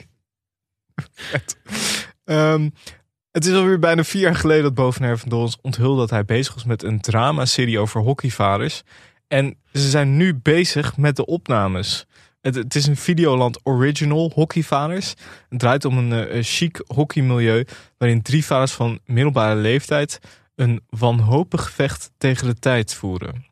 [3.30, 6.54] Het is alweer bijna vier jaar geleden dat Bovenair van Dons onthulde dat hij bezig
[6.54, 8.82] was met een dramaserie over hockeyvaders.
[9.28, 12.06] En ze zijn nu bezig met de opnames.
[12.40, 15.14] Het, is een Videoland original hockeyvaders.
[15.48, 17.66] Het draait om een eh, chic hockeymilieu
[17.98, 20.18] waarin drie vaders van middelbare leeftijd
[20.54, 23.46] een wanhopig gevecht tegen de tijd voeren.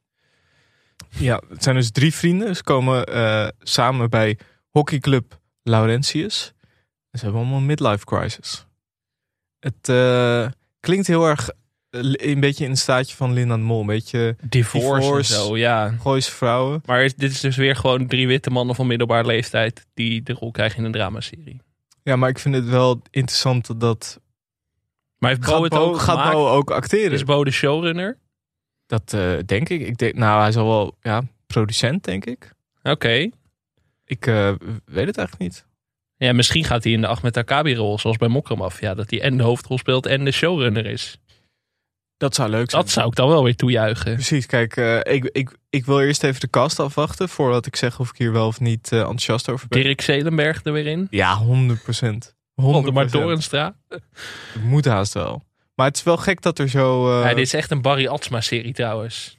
[1.08, 2.56] Ja, het zijn dus drie vrienden.
[2.56, 4.38] Ze komen eh, samen bij
[4.70, 6.52] hockeyclub Laurentius.
[7.10, 8.67] En ze hebben allemaal een midlife crisis.
[9.60, 10.48] Het eh,
[10.80, 11.48] klinkt heel erg
[11.90, 13.80] eh, een beetje in het staatje van Linda de Mol.
[13.80, 15.34] Een beetje Divorce, Divorce.
[15.34, 15.88] en zo, ja.
[16.00, 16.82] Gooise vrouwen.
[16.84, 20.32] Maar is- dit is dus weer gewoon drie witte mannen van middelbare leeftijd die de
[20.32, 21.60] rol krijgen in een dramaserie.
[22.02, 24.20] Ja, maar ik vind het wel interessant dat...
[25.18, 26.32] Maar heeft Bo Gaat het Bo, ook gaat?
[26.32, 27.12] Bo ook acteren?
[27.12, 28.18] Is Bo de showrunner?
[28.86, 29.80] Dat eh, denk ik.
[29.80, 32.52] ik denk, nou, hij zal wel ja, producent, denk ik.
[32.82, 33.30] Oké.
[34.04, 34.24] Ik
[34.84, 35.66] weet het eigenlijk niet.
[36.18, 38.80] Ja, misschien gaat hij in de Ahmed Akabi rol, zoals bij Mokromaf.
[38.80, 41.18] Ja, dat hij en de hoofdrol speelt en de showrunner is.
[42.16, 42.82] Dat zou leuk zijn.
[42.82, 44.14] Dat zou ik dan wel weer toejuichen.
[44.14, 48.00] Precies, kijk, eh, ik, ik, ik wil eerst even de cast afwachten voordat ik zeg
[48.00, 49.82] of ik hier wel of niet eh, enthousiast over ben.
[49.82, 51.06] Dirk Zelenberg er weer in.
[51.10, 52.36] Ja, 100 procent.
[52.54, 53.76] Waldemar Dorenstra.
[53.88, 54.02] Het
[54.62, 55.44] moet haast wel.
[55.74, 57.18] Maar het is wel gek dat er zo...
[57.20, 59.38] eh, Ja, dit is echt een Barry Atsma serie trouwens.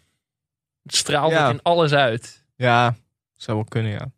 [0.84, 1.50] Het straalt Ja.
[1.50, 2.46] in alles uit.
[2.56, 2.96] Ja,
[3.36, 4.12] zou wel kunnen, ja.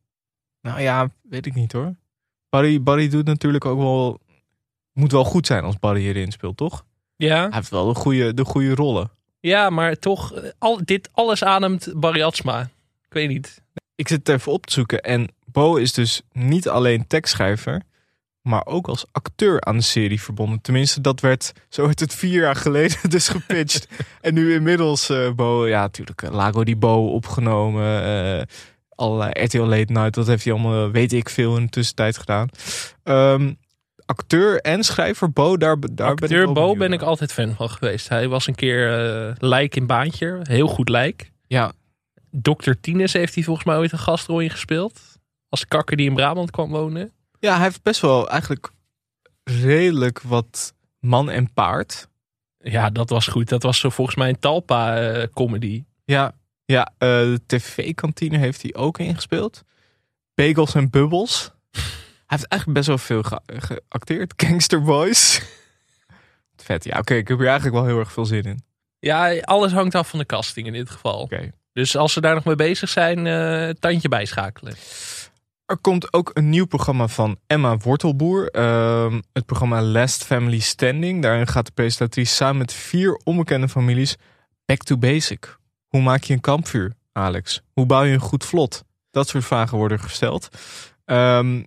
[0.62, 1.96] Nou ja, weet ik niet hoor.
[2.52, 4.20] Barry, Barry doet natuurlijk ook wel...
[4.94, 6.86] Moet wel goed zijn als Barry hierin speelt, toch?
[7.16, 9.12] Ja, Hij heeft wel de goede, de goede rollen.
[9.40, 12.62] ja maar toch, al, dit alles ademt Barry Atsma.
[13.08, 13.62] Ik weet niet.
[13.96, 15.02] Ik zit het even op te zoeken.
[15.02, 17.82] En Bo is dus niet alleen tekstschrijver...
[18.42, 20.62] maar ook als acteur aan de serie verbonden.
[20.62, 23.88] Tenminste, dat werd, zo werd het vier jaar geleden dus gepitcht.
[24.22, 25.68] en nu inmiddels eh, Bo...
[25.68, 28.04] Ja, natuurlijk, eh, Lago di Bo opgenomen...
[28.04, 28.48] eh
[29.02, 32.18] allerlei RTL Late Night, dat heeft hij allemaal, eh, weet ik veel, in de tussentijd
[32.18, 32.50] gedaan.
[33.04, 33.54] Ehm,
[34.06, 37.00] acteur en schrijver Bo, daar, daar ben ik Acteur Bo ben naar.
[37.00, 38.10] ik altijd fan van geweest.
[38.10, 40.40] Hij was een keer eh lijk in Baantje.
[40.44, 41.32] Heel goed lijk.
[41.48, 41.72] Ja,
[42.32, 42.72] Dr.
[42.82, 45.02] Tines heeft hij volgens mij ooit een gastrol in gespeeld.
[45.50, 47.12] Als kakker die in Brabant kwam wonen.
[47.40, 48.72] Ja, hij heeft best wel eigenlijk
[49.44, 52.08] redelijk wat man en paard.
[52.58, 53.50] Ja, dat was goed.
[53.50, 55.84] Dat was zo volgens mij een Talpa-comedy.
[56.06, 56.34] Ja,
[56.72, 59.62] ja eh, de tv-kantine heeft hij ook ingespeeld.
[60.34, 61.52] Bagels en Bubbles.
[61.72, 61.82] hij
[62.26, 64.34] heeft eigenlijk best wel veel ge- geacteerd.
[64.36, 65.42] Gangster Boys.
[66.56, 68.64] Vet, ja oké, ik heb hier eigenlijk wel heel erg veel zin in.
[69.00, 71.20] ja, alles hangt af van de casting in dit geval.
[71.22, 71.52] Oké.
[71.74, 74.74] Dus als ze daar nog mee bezig zijn, eh tandje bijschakelen.
[75.66, 78.48] Er komt ook een nieuw programma van Emma Wortelboer.
[78.50, 81.22] Ehm, het programma Last Family Standing.
[81.22, 84.16] Daarin gaat de presentatrice samen met vier onbekende families
[84.66, 85.58] back to basic.
[85.92, 87.62] Hoe maak je een kampvuur, Alex?
[87.74, 88.84] Hoe bouw je een goed vlot?
[89.10, 90.50] Dat soort vragen worden gesteld.
[91.06, 91.64] Ehm,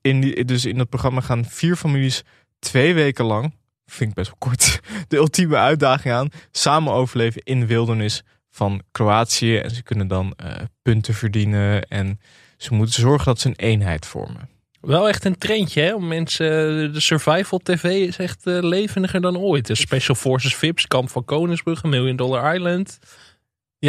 [0.00, 2.22] in die, dus in dat programma gaan vier families
[2.58, 3.54] twee weken lang,
[3.86, 6.28] vind ik best wel kort, de ultieme uitdaging aan.
[6.50, 9.56] Samen overleven in de wildernis van Kroatië.
[9.56, 12.20] En ze kunnen dan eh, punten verdienen en
[12.56, 14.48] ze moeten zorgen dat ze een eenheid vormen.
[14.80, 15.94] Wel echt een trendje, hè?
[15.94, 16.46] Om mensen,
[16.92, 19.66] de survival tv is echt eh, levendiger dan ooit.
[19.66, 22.98] De Special Forces Vips, Kamp van Koningsbrugge, Million Dollar Island,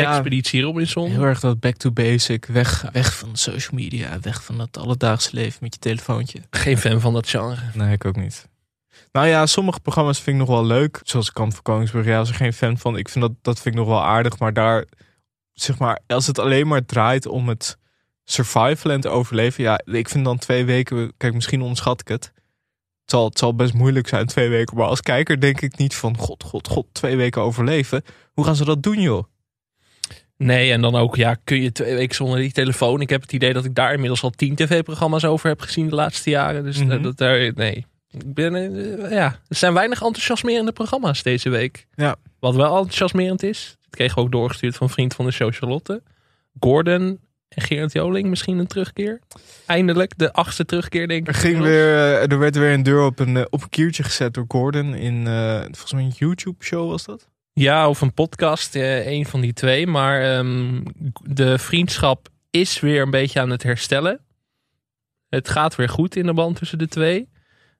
[0.01, 1.09] Expeditie Robinson.
[1.09, 2.45] heel erg dat back to basic.
[2.45, 6.39] Weg, weg van social media, weg van het alledaagse leven met je telefoontje.
[6.49, 7.57] Geen fan van dat genre.
[7.73, 8.47] Nee, ik ook niet.
[9.11, 10.99] Nou ja, sommige programma's vind ik nog wel leuk.
[11.03, 12.05] Zoals Kamp van Koningsbrug.
[12.05, 12.97] Ja, als er geen fan van.
[12.97, 14.39] Ik vind dat, dat vind ik nog wel aardig.
[14.39, 14.85] Maar daar,
[15.53, 17.77] zeg maar, als het alleen maar draait om het
[18.23, 19.63] survival en te overleven.
[19.63, 22.23] Ja, ik vind dan twee weken, kijk, misschien onderschat ik het.
[23.01, 24.77] Het zal, het zal best moeilijk zijn, twee weken.
[24.77, 28.03] Maar als kijker denk ik niet van, god, god, god, twee weken overleven.
[28.33, 29.23] Hoe gaan ze dat doen, joh?
[30.37, 33.01] Nee, en dan ook, ja, kun je twee weken zonder die telefoon?
[33.01, 35.95] Ik heb het idee dat ik daar inmiddels al tien tv-programma's over heb gezien de
[35.95, 36.63] laatste jaren.
[36.63, 36.91] Dus Mhm.
[36.91, 37.85] eh, dat daar, nee.
[38.11, 41.87] Ik ben, eh, ja, er zijn weinig enthousiasmerende programma's deze week.
[41.95, 42.15] Ja.
[42.39, 46.01] Wat wel enthousiasmerend is, dat kregen we ook doorgestuurd van vriend van de show Charlotte.
[46.59, 47.19] Gordon
[47.49, 49.19] en Gerard Joling misschien een terugkeer.
[49.65, 51.27] Eindelijk, de achtste terugkeer denk ik.
[51.27, 54.33] Er, ging weer, eh, er werd weer een deur op een, op een kiertje gezet
[54.33, 55.25] door Gordon in,
[55.63, 57.27] volgens mij een YouTube-show was dat?
[57.59, 59.87] Ja, of een podcast, eh, een van die twee.
[59.87, 60.81] Maar ehm,
[61.23, 64.19] de vriendschap is weer een beetje aan het herstellen.
[65.29, 67.29] Het gaat weer goed in de band tussen de twee.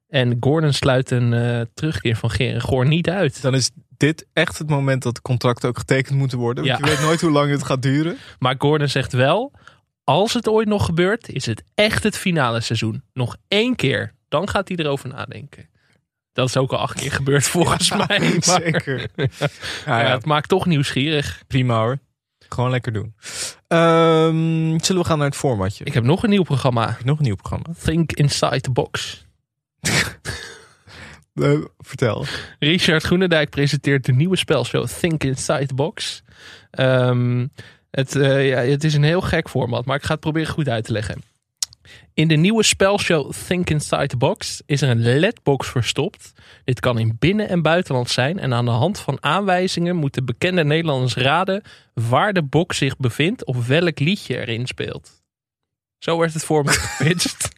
[0.07, 3.41] En Gordon sluit een eh, terugkeer van Goor niet uit.
[3.41, 6.65] Dan is dit echt het moment dat de contracten ook getekend moeten worden.
[6.65, 6.85] Want Ja.
[6.85, 8.17] je weet nooit hoe lang het gaat duren.
[8.39, 9.51] Maar Gordon zegt wel,
[10.03, 13.03] als het ooit nog gebeurt, is het echt het finale seizoen.
[13.13, 15.69] Nog één keer, dan gaat hij erover nadenken.
[16.35, 18.19] Dat is ook al acht keer gebeurd volgens mij.
[18.19, 19.07] Maar, Zeker.
[19.15, 19.47] Ja,
[19.85, 21.43] ja, ja, het maakt toch nieuwsgierig.
[21.47, 21.97] prima hoor.
[22.49, 23.15] Gewoon lekker doen.
[23.67, 25.85] Ehm, zullen we gaan naar het formatje?
[25.85, 26.87] Ik heb nog een nieuw programma.
[26.87, 27.65] heb nog een nieuw programma.
[27.83, 29.23] Think Inside the Box.
[31.35, 32.25] Eh, vertel.
[32.59, 36.23] Richard Groenendijk presenteert de nieuwe spelshow Think Inside the Box.
[36.71, 37.47] Ehm,
[37.91, 40.83] het, ja, het is een heel gek format, maar ik ga het proberen goed uit
[40.83, 41.21] te leggen.
[42.13, 46.33] In de nieuwe spelshow Think Inside the Box is er een ledbox verstopt.
[46.63, 48.39] Dit kan in binnen- en buitenland zijn.
[48.39, 51.61] En aan de hand van aanwijzingen moeten bekende Nederlanders raden
[51.93, 55.23] waar de box zich bevindt of welk liedje erin speelt.
[55.99, 57.49] Zo werd het format gepitcht.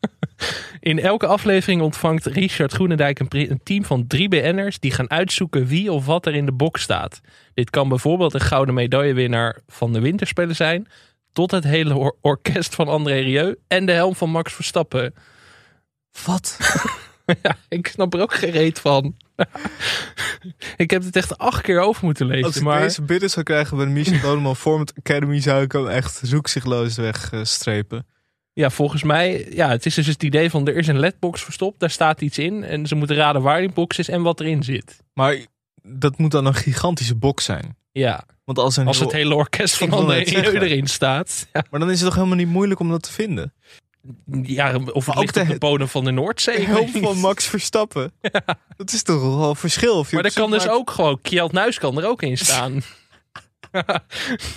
[0.79, 5.91] In elke aflevering ontvangt Richard Groenendijk een team van drie BN'ers die gaan uitzoeken wie
[5.91, 7.21] of wat er in de box staat.
[7.53, 10.87] Dit kan bijvoorbeeld een gouden medaillewinnaar van de winterspelen zijn,
[11.33, 15.13] tot het hele or- orkest van André Rieu en de helm van Max Verstappen.
[16.25, 16.57] Wat?
[17.43, 19.15] ja, ik snap er ook geen reet van.
[20.77, 22.45] ik heb het echt acht keer over moeten lezen.
[22.45, 25.39] Als ik maar deze binnen zou krijgen bij de Michel Doneman Format Academy...
[25.41, 28.05] zou ik hem echt zoekzichtloos wegstrepen.
[28.53, 31.79] ja, volgens mij, ja, het is dus het idee van er is een ledbox verstopt,
[31.79, 34.63] daar staat iets in en ze moeten raden waar die box is en wat erin
[34.63, 35.03] zit.
[35.13, 35.37] Maar
[35.81, 37.77] dat moet dan een gigantische box zijn.
[37.97, 41.47] Ja, Want als, een als heel- het hele orkest van André erin staat.
[41.53, 41.63] Ja.
[41.69, 43.53] Maar dan is het toch helemaal niet moeilijk om dat te vinden?
[44.43, 46.67] Ja, of het ligt op de- de bodem van de Noordzee.
[46.67, 46.97] Niet.
[47.03, 48.11] van Max Verstappen.
[48.77, 50.05] Dat is toch wel een verschil.
[50.09, 52.81] Je Maar er kan dus ook gewoon, Kjeld Nuis kan er ook in staan.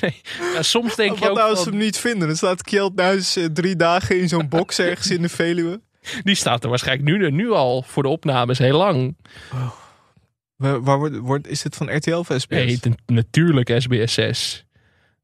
[0.00, 0.20] nee.
[0.55, 2.29] ja, soms denk je Wat ook, nou als ze van, hem niet vinden?
[2.29, 5.81] Dan staat Kjeld Nuis eh, drie dagen in zo'n box ergens in de Veluwe.
[6.22, 9.16] die staat er waarschijnlijk nu, nu al voor de opnames heel lang.
[9.53, 9.72] Waar,
[10.61, 12.46] waar wordt, wordt, is dit van RTL of SBS?
[12.49, 14.64] Nee, het- natuurlijk SBS 6.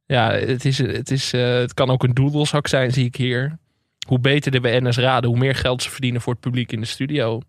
[0.06, 3.58] Ja, het, is, het, is, eh, het kan ook een doedelzak zijn, zie ik hier.
[4.06, 6.86] Hoe beter de BN'ers raden, hoe meer geld ze verdienen voor het publiek in de
[6.86, 7.40] studio.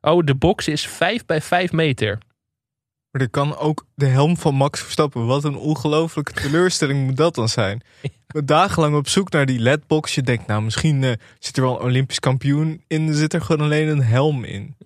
[0.00, 2.18] Oh, de box is 5 bij 5 meter.
[3.10, 5.26] Maar er kan ook de helm van Max Verstappen.
[5.26, 7.82] Wat een ongelofelijke teleurstelling moet dat dan zijn.
[8.44, 10.14] Dagenlang op zoek naar die ledbox.
[10.14, 13.08] Je denkt, nou misschien eh, zit er wel een Olympisch kampioen in.
[13.08, 14.76] Er zit er gewoon alleen een helm in.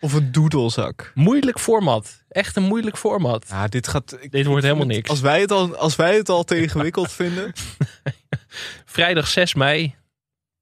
[0.00, 1.12] Of een doedelzak.
[1.14, 2.22] Moeilijk format.
[2.28, 3.44] Echt een moeilijk format.
[3.48, 4.16] Ja, dit gaat...
[4.20, 5.10] ik- Dit wordt helemaal niks.
[5.10, 7.52] Als wij het al, als wij het al te ingewikkeld vinden.
[8.84, 9.94] Vrijdag 6 mei.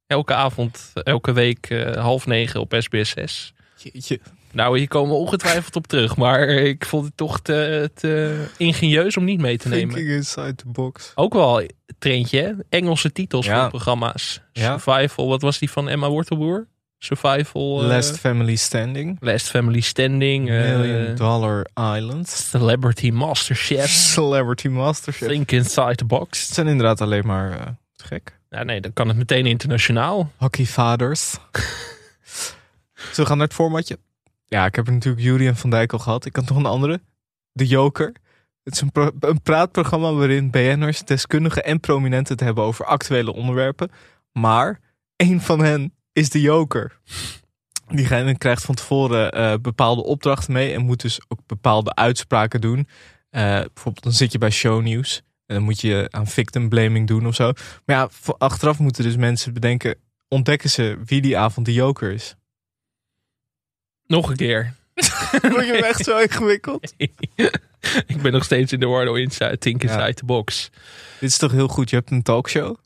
[0.07, 3.53] Elke avond, elke week eh, half negen op SBS 6.
[3.77, 4.20] Jeetje.
[4.53, 6.16] Nou, hier komen we ongetwijfeld op terug.
[6.16, 9.94] Maar ik vond het toch te, te ingenieus om niet mee te nemen.
[9.94, 11.12] Thinking inside the box.
[11.14, 12.53] Ook wel een trendje, hè?
[12.68, 13.61] Engelse titels Ja.
[13.61, 14.40] voor programma's.
[14.53, 14.79] Ja.
[14.79, 16.66] Survival, wat was die van Emma Wortelboer?
[17.07, 17.83] Survival.
[17.83, 19.16] eh, Last Family Standing.
[19.21, 20.49] Last Family Standing.
[20.49, 21.66] eh, Million Dollar
[21.97, 22.29] Island.
[22.29, 23.87] Celebrity Masterchef.
[23.90, 25.29] Celebrity Masterchef.
[25.29, 26.47] Think Inside the Box.
[26.47, 27.66] Het zijn inderdaad alleen maar eh,
[27.97, 28.38] gek.
[28.51, 30.33] Ja, nee, dan kan het meteen internationaal.
[30.37, 31.31] Hockeyvaders.
[32.95, 33.99] Zullen we gaan naar het formatje?
[34.47, 36.25] Ja, ik heb er natuurlijk Jury en Van Dijk al gehad.
[36.25, 37.01] Ik kan nog een andere.
[37.53, 38.12] De Joker.
[38.64, 43.90] Het is een, een praatprogramma waarin BN'ers, deskundigen en prominenten het hebben over actuele onderwerpen.
[44.33, 44.81] Maar
[45.16, 46.98] één van hen is de Joker.
[47.88, 52.88] Diegene krijgt van tevoren eh, bepaalde opdrachten mee en moet dus ook bepaalde uitspraken doen.
[53.31, 57.26] Eh, bijvoorbeeld dan zit je bij shownieuws en dan moet je aan victim blaming doen
[57.26, 57.52] of zo.
[57.85, 59.94] Maar ja, achteraf moeten dus mensen bedenken,
[60.29, 62.35] ontdekken ze wie die avond de Joker is.
[64.07, 64.74] Nog een keer.
[65.50, 66.94] Word je hem echt zo ingewikkeld?
[68.07, 69.88] ik ben nog steeds in de war door inside, Think Ja.
[69.88, 70.70] Inside the Box.
[71.20, 71.90] Dit is toch heel goed.
[71.90, 72.76] Je hebt een talkshow.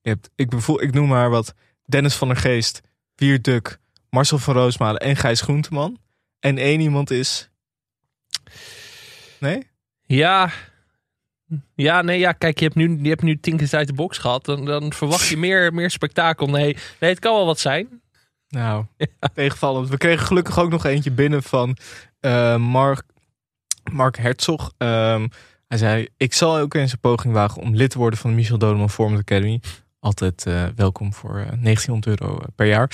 [0.00, 1.54] Je hebt, ik, bevoel, ik noem maar wat.
[1.86, 2.82] Dennis van der Geest,
[3.14, 3.78] Wiert Duk,
[4.10, 5.98] Marcel van Roosmalen en Gijs Groenteman.
[6.40, 7.50] En één iemand is...
[9.40, 9.66] Nee?
[10.02, 10.50] Ja.
[11.74, 14.44] Ja, nee, ja, kijk, je hebt nu, je hebt nu Think Inside the Box gehad.
[14.44, 16.46] Dan, dan verwacht je meer, meer spektakel.
[16.46, 18.02] Nee, nee, het kan wel wat zijn.
[18.48, 18.84] Nou,
[19.34, 19.88] tegenvallend.
[19.88, 21.76] We kregen gelukkig ook nog eentje binnen van
[22.20, 23.02] eh, Mark,
[23.92, 24.72] Mark Herzog.
[24.78, 25.28] Ehm,
[25.68, 28.36] hij zei, ik zal ook eens een poging wagen om lid te worden van de
[28.36, 29.60] Michel Dodeman Format Academy.
[30.00, 32.90] Altijd eh, welkom voor eh, 1900 euro per jaar.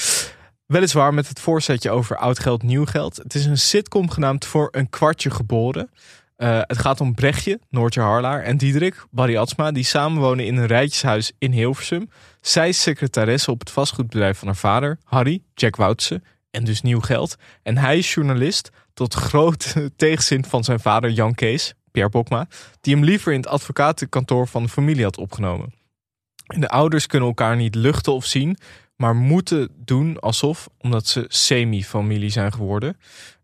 [0.66, 3.16] Weliswaar met het voorzetje over oud geld, nieuw geld.
[3.16, 5.90] Het is een sitcom genaamd Voor een kwartje geboren.
[6.36, 10.66] Eh, het gaat om Brechtje, Noortje Harlaar en Diederik, Barry Atsma, die samenwonen in een
[10.66, 12.10] rijtjeshuis in Hilversum.
[12.40, 17.00] Zij is secretaresse op het vastgoedbedrijf van haar vader, Harry, Jack Woutse, en dus nieuw
[17.00, 17.36] geld.
[17.62, 22.46] En hij is journalist, tot grote tegenzin van zijn vader Jan Kees, Pierre Bokma,
[22.80, 25.81] die hem liever in het advocatenkantoor van de familie had opgenomen.
[26.58, 28.56] De ouders kunnen elkaar niet luchten of zien,
[28.96, 32.96] maar moeten doen alsof, omdat ze semi-familie zijn geworden.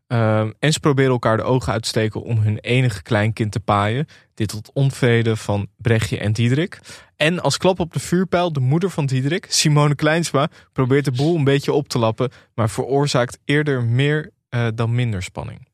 [0.07, 3.61] Ehm, en ze proberen elkaar de ogen uit te steken om hun enige kleinkind te
[3.61, 4.07] paaien.
[4.35, 6.81] Dit tot onvrede van Brechtje en Diederik.
[7.17, 11.37] En als klap op de vuurpijl, de moeder van Diederik, Simone Kleinsma, probeert de boel
[11.37, 15.69] een beetje op te lappen, maar veroorzaakt eerder meer eh, dan minder spanning.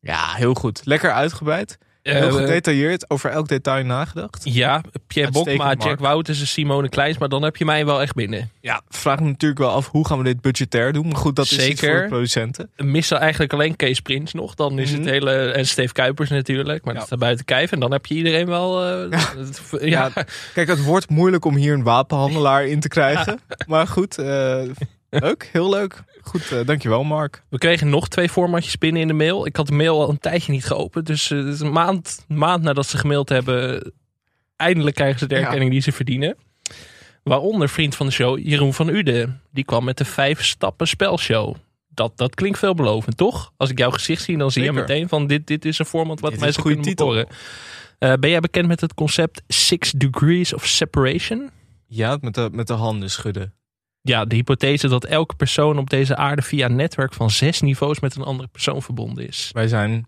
[0.00, 0.80] Ja, heel goed.
[0.84, 1.78] Lekker uitgebreid.
[2.02, 4.40] Heel Eh, gedetailleerd, over elk detail nagedacht.
[4.44, 6.00] Ja, Pierre Bokma, Jack Mark.
[6.00, 7.18] Wouters en Simone Kleins.
[7.18, 8.50] Maar dan heb je mij wel echt binnen.
[8.60, 11.06] Ja, vraag me natuurlijk wel af hoe gaan we dit budgetair doen.
[11.08, 11.92] Maar goed, dat is iets Zeker.
[11.92, 12.70] voor de producenten.
[12.76, 14.54] Missen eigenlijk alleen Kees Prins nog.
[14.54, 15.00] Dan is Mhm.
[15.00, 15.32] het hele...
[15.32, 16.84] En Steve Kuipers natuurlijk.
[16.84, 16.98] Maar Ja.
[16.98, 17.72] dat staat buiten kijf.
[17.72, 18.84] En dan heb je iedereen wel...
[18.84, 19.10] eh,
[19.90, 20.10] ja.
[20.14, 20.24] Ja.
[20.54, 23.40] Kijk, het wordt moeilijk om hier een wapenhandelaar in te krijgen.
[23.66, 24.60] Maar goed, eh,
[25.20, 26.02] leuk, heel leuk.
[26.22, 27.42] Goed, eh, dankjewel Mark.
[27.48, 29.46] We kregen nog twee formatjes binnen in de mail.
[29.46, 31.06] Ik had de mail al een tijdje niet geopend.
[31.06, 33.92] Dus eh, het is een maand, maand nadat ze gemaild hebben...
[34.56, 35.40] Eindelijk krijgen ze de Ja.
[35.40, 36.36] erkenning die ze verdienen.
[37.22, 39.40] Waaronder vriend van de show Jeroen van Uden.
[39.50, 41.54] Die kwam met de vijf stappen spelshow.
[41.88, 43.52] Dat, dat klinkt veelbelovend, toch?
[43.56, 46.20] Als ik jouw gezicht zie, dan zie je meteen van dit, dit is een format
[46.20, 47.06] wat Dit mij kunnen titel.
[47.06, 47.28] bekoren.
[47.98, 51.50] Eh, ben jij bekend met het concept Six Degrees of Separation?
[51.86, 53.54] Ja, met de, met de handen schudden.
[54.02, 58.00] Ja, de hypothese dat elke persoon op deze aarde via een netwerk van zes niveaus
[58.00, 59.50] met een andere persoon verbonden is.
[59.52, 60.06] Wij zijn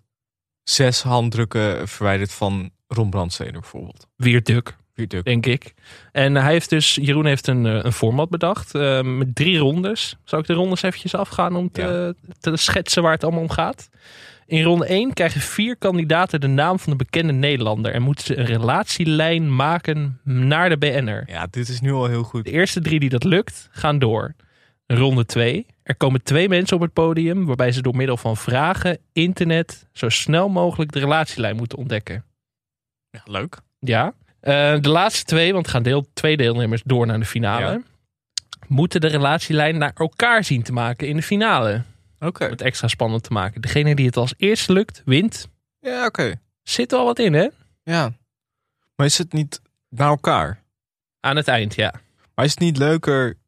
[0.62, 4.06] zes handdrukken verwijderd van Ron Brandsteder bijvoorbeeld.
[4.94, 5.24] Wie duk.
[5.24, 5.74] denk ik.
[6.12, 10.16] En hij heeft dus, Jeroen heeft een, eh, een format bedacht eh, met drie rondes.
[10.24, 13.88] Zal ik de rondes eventjes afgaan om te, te schetsen waar het allemaal om gaat?
[14.46, 18.36] In ronde 1 krijgen vier kandidaten de naam van een bekende Nederlander en moeten ze
[18.38, 21.24] een relatielijn maken naar de BN'er.
[21.26, 22.44] Ja, dit is nu al heel goed.
[22.44, 24.34] De eerste drie die dat lukt, gaan door.
[24.86, 25.66] Ronde 2.
[25.82, 30.08] Er komen twee mensen op het podium waarbij ze door middel van vragen, internet, zo
[30.08, 32.24] snel mogelijk de relatielijn moeten ontdekken.
[33.10, 33.56] Ja, leuk.
[33.78, 34.12] Ja.
[34.40, 37.80] Eh, de laatste twee, want gaan deel, twee deelnemers door naar de finale, Ja.
[38.66, 41.82] moeten de relatielijn naar elkaar zien te maken in de finale.
[42.26, 43.60] Om het extra spannend te maken.
[43.60, 45.48] Degene die het als eerste lukt, wint.
[45.80, 46.34] Ja, oké.
[46.62, 47.48] Zit er al wat in, hè?
[47.82, 48.12] Ja.
[48.96, 50.62] Maar is het niet naar elkaar?
[51.20, 51.94] Aan het eind, ja.
[52.34, 53.38] Maar is het niet leuker...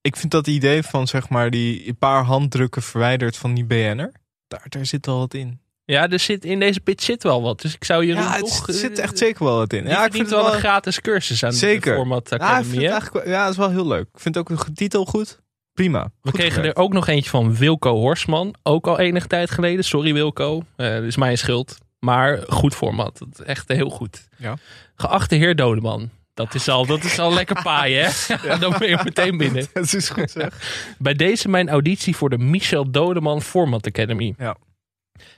[0.00, 4.12] Ik vind dat idee van, zeg maar, die een paar handdrukken verwijderd van die BN'er.
[4.48, 5.60] Daar, daar zit al wat in.
[5.84, 7.60] Ja, er zit, in deze pitch zit wel wat.
[7.60, 8.64] Dus ik zou je Ja, het toch...
[8.66, 9.84] zit- zit eh, echt zeker wel wat in.
[9.84, 10.60] Ja, Ja, ik vind wel het een wel...
[10.60, 11.90] gratis cursus aan Zeker.
[11.90, 12.70] de Format Ja, ik Academy.
[12.78, 14.08] vind het ja, dat is wel heel leuk.
[14.12, 15.40] Ik vind ook de titel goed.
[15.74, 16.10] Prima.
[16.22, 18.54] We kregen er ook nog eentje van Wilco Horsman.
[18.62, 19.84] Ook al enige tijd geleden.
[19.84, 20.62] Sorry Wilco.
[20.76, 21.78] Eh dat is mijn schuld.
[21.98, 23.20] Maar goed format.
[23.44, 24.28] Echt heel goed.
[24.36, 24.56] Ja.
[24.94, 26.10] Geachte heer Dodeman.
[26.34, 28.10] Dat is al, dat is al lekker paaien, hè?
[28.48, 29.66] Ja, dan ben je meteen binnen.
[29.72, 30.54] Dat is goed zeg.
[30.98, 34.34] Bij deze mijn auditie voor de Michel Dodeman Format Academy.
[34.38, 34.56] Ja.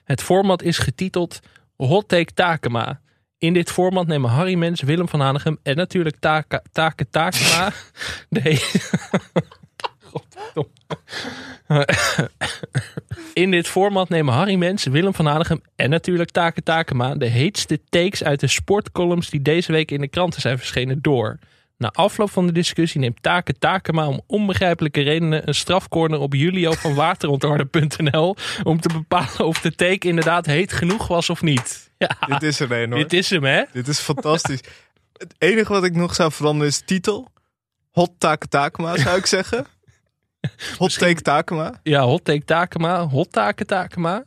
[0.05, 1.41] Het format is getiteld
[1.77, 3.01] Hot Take Takema.
[3.39, 7.73] In dit format nemen Harry Mens, Willem van Hanegem en natuurlijk Taka, Take Takema.
[8.29, 8.61] Nee.
[13.33, 17.81] In dit format nemen Harry Mens, Willem van Hanegem en natuurlijk Take Takema de heetste
[17.89, 21.39] takes uit de sportcolumns die deze week in de kranten zijn verschenen door.
[21.77, 26.73] Na afloop van de discussie neemt Take Takema om onbegrijpelijke redenen een strafcorner op Julio
[26.73, 31.91] van waterontharden.nl om te bepalen of de take inderdaad heet genoeg was of niet.
[31.99, 32.99] Ja, Dit is een hoor.
[32.99, 33.63] dit is hem hè?
[33.73, 34.61] Dit is fantastisch.
[35.13, 37.29] Het enige wat ik nog zou veranderen is titel.
[37.91, 39.67] Hot Take Takema zou ik zeggen.
[40.79, 41.81] Hot Take Takema.
[41.83, 44.25] Ja, Hot Take Takema, Hot Take Takema.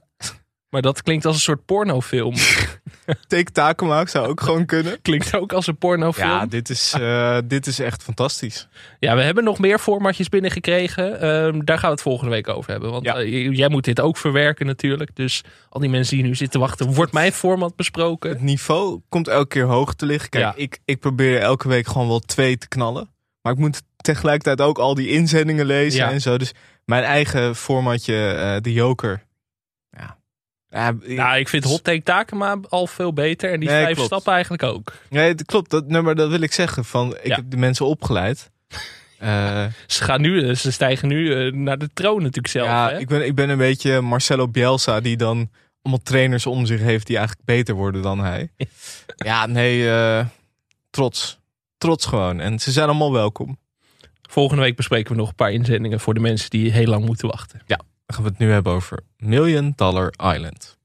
[0.70, 2.36] Maar dat klinkt als een soort pornofilm.
[3.28, 5.02] Take Takema zou ook gewoon kunnen.
[5.02, 6.30] Klinkt ook als een pornofilm.
[6.30, 8.68] Ja, dit is, eh, dit is echt fantastisch.
[9.00, 11.20] Ja, we hebben nog meer formatjes binnengekregen.
[11.22, 12.92] Ehm, daar gaan we het volgende week over hebben.
[12.92, 13.16] Want Ja.
[13.16, 15.16] eh, jij moet dit ook verwerken natuurlijk.
[15.16, 18.30] Dus al die mensen die nu zitten wachten, wordt mijn format besproken?
[18.30, 20.30] Het niveau komt elke keer hoog te liggen.
[20.30, 20.54] Kijk, Ja.
[20.56, 23.10] ik, ik probeer elke week gewoon wel twee te knallen.
[23.46, 26.12] Maar ik moet tegelijkertijd ook al die inzendingen lezen Ja.
[26.12, 26.38] en zo.
[26.38, 26.52] Dus
[26.86, 29.24] mijn eigen formatje, eh, de Joker.
[29.90, 30.18] Ja.
[31.08, 33.52] Nou, ik vind Hot Take Takema al veel beter.
[33.52, 34.08] En die Nee, vijf klopt.
[34.10, 34.94] stappen eigenlijk ook.
[35.10, 35.70] Nee, het klopt.
[35.70, 36.86] Dat nummer, dat wil ik zeggen.
[36.86, 37.36] Van, ik Ja.
[37.36, 38.52] heb de mensen opgeleid.
[39.20, 42.68] Eh, Ze, gaan nu, ze stijgen nu eh, naar de troon natuurlijk zelf.
[42.68, 43.00] ja, hè?
[43.00, 45.50] ik ben, ik ben een beetje Marcelo Bielsa, die dan
[45.82, 48.50] allemaal trainers om zich heeft die eigenlijk beter worden dan hij.
[49.16, 50.26] ja, nee, eh,
[50.90, 51.40] trots.
[51.86, 52.40] Trots gewoon.
[52.40, 53.58] En ze zijn allemaal welkom.
[54.30, 57.28] Volgende week bespreken we nog een paar inzendingen voor de mensen die heel lang moeten
[57.28, 57.62] wachten.
[57.66, 60.78] Dan gaan we het nu hebben over Million Dollar Island.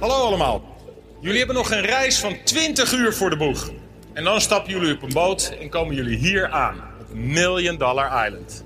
[0.00, 0.76] Hallo allemaal.
[1.20, 3.70] Jullie hebben nog een reis van 20 uur voor de boeg.
[4.12, 6.76] En dan stappen jullie op een boot en komen jullie hier aan.
[7.00, 8.64] Op Million Dollar Island.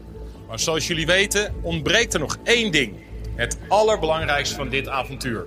[0.49, 2.95] Maar zoals jullie weten ontbreekt er nog één ding.
[3.35, 5.47] Het allerbelangrijkste van dit avontuur.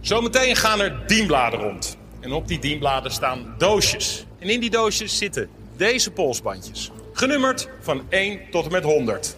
[0.00, 1.96] Zometeen gaan er dienbladen rond.
[2.20, 4.24] En op die dienbladen staan doosjes.
[4.40, 6.90] En in die doosjes zitten deze polsbandjes.
[7.12, 9.36] Genummerd van 1 tot en met 100.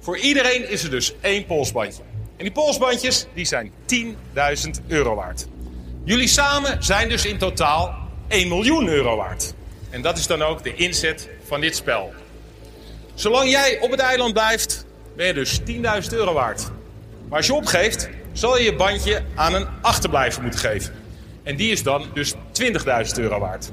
[0.00, 2.02] Voor iedereen is er dus één polsbandje.
[2.36, 5.46] En die polsbandjes die zijn 10.000 euro waard.
[6.04, 9.54] Jullie samen zijn dus in totaal 1 miljoen euro waard.
[9.90, 12.12] En dat is dan ook de inzet van dit spel.
[13.14, 15.64] Zolang jij op het eiland blijft, ben je dus 10.000
[16.10, 16.70] euro waard.
[17.28, 20.94] Maar als je opgeeft, zal je je bandje aan een achterblijver moeten geven.
[21.42, 22.38] En die is dan dus 20.000
[23.16, 23.70] euro waard.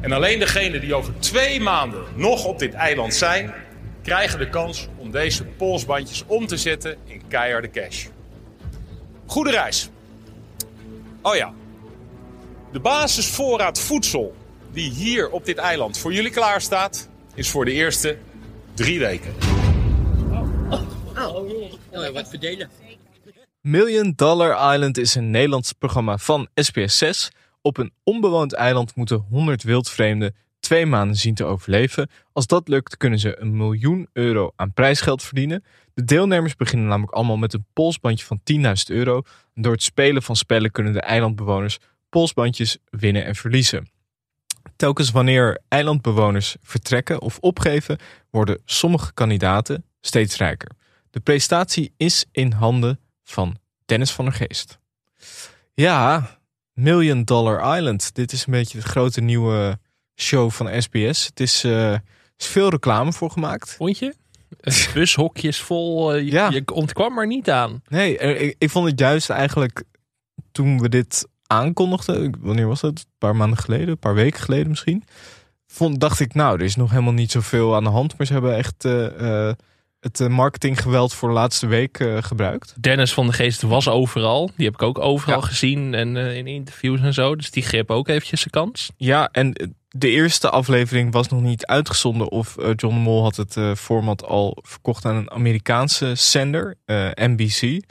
[0.00, 3.54] En alleen degenen die over twee maanden nog op dit eiland zijn,
[4.02, 8.06] krijgen de kans om deze polsbandjes om te zetten in keiharde cash.
[9.26, 9.90] Goede reis.
[11.22, 11.52] Oh ja,
[12.72, 14.34] de basisvoorraad voedsel
[14.72, 18.18] die hier op dit eiland voor jullie klaar staat, is voor de eerste
[18.74, 19.34] drie weken.
[23.60, 27.30] Million Dollar Island is een Nederlands programma van SBS 6.
[27.62, 32.10] Op een onbewoond eiland moeten 100 wildvreemden twee maanden zien te overleven.
[32.32, 35.64] Als dat lukt, kunnen ze een miljoen euro aan prijsgeld verdienen.
[35.94, 39.22] De deelnemers beginnen namelijk allemaal met een polsbandje van 10.000 euro.
[39.54, 43.90] Door het spelen van spellen kunnen de eilandbewoners polsbandjes winnen en verliezen.
[44.76, 47.98] Telkens wanneer eilandbewoners vertrekken of opgeven,
[48.30, 50.70] worden sommige kandidaten steeds rijker.
[51.10, 54.78] De prestatie is in handen van Dennis van der Geest.
[55.74, 56.39] Ja,
[56.74, 58.14] Million Dollar Island.
[58.14, 59.78] Dit is een beetje de grote nieuwe
[60.20, 61.26] show van SBS.
[61.26, 61.92] Het is, eh,
[62.36, 63.74] is veel reclame voor gemaakt.
[63.74, 64.14] Vond je?
[64.94, 66.12] Bushokjes vol.
[66.14, 66.48] eh, je, Ja.
[66.50, 67.82] je ontkwam er niet aan.
[67.88, 69.82] Nee, ik, ik vond het juist eigenlijk
[70.52, 72.34] toen we dit aankondigden.
[72.40, 72.98] Wanneer was dat?
[72.98, 75.04] Een paar maanden geleden, een paar weken geleden misschien.
[75.66, 78.18] Vond, dacht ik, nou, er is nog helemaal niet zoveel aan de hand.
[78.18, 79.52] Maar ze hebben echt eh,
[80.00, 82.74] het eh, marketinggeweld voor de laatste week eh, gebruikt.
[82.82, 84.50] Dennis van de Geest was overal.
[84.56, 85.46] Die heb ik ook overal Ja.
[85.46, 85.94] gezien.
[85.94, 87.36] En eh, in interviews en zo.
[87.36, 88.90] Dus die greep ook eventjes zijn kans.
[88.96, 92.30] Ja, en de eerste aflevering was nog niet uitgezonden.
[92.30, 96.76] Of John de Mol had het format al verkocht aan een Amerikaanse zender,
[97.14, 97.82] NBC.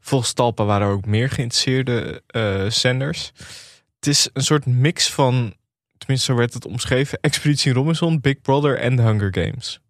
[0.00, 2.22] Volgens Talpa waren er ook meer geïnteresseerde
[2.68, 3.32] zenders.
[3.96, 5.54] Het is een soort mix van,
[5.98, 9.80] tenminste zo werd het omschreven, Expeditie Robinson, Big Brother en The Hunger Games.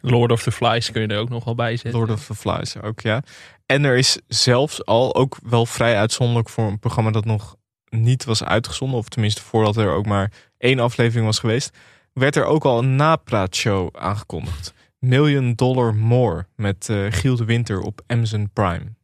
[0.00, 2.00] Lord of the Flies kun je er ook nog wel bij zetten.
[2.00, 3.22] Lord of the Flies ook, ja.
[3.66, 7.56] En er is zelfs al, ook wel vrij uitzonderlijk voor een programma dat nog
[7.88, 11.76] niet was uitgezonden, of tenminste voordat er ook maar één aflevering was geweest,
[12.12, 14.74] werd er ook al een napraatshow aangekondigd.
[14.98, 18.94] Million Dollar More met eh, Giel de Winter op Amazon Prime.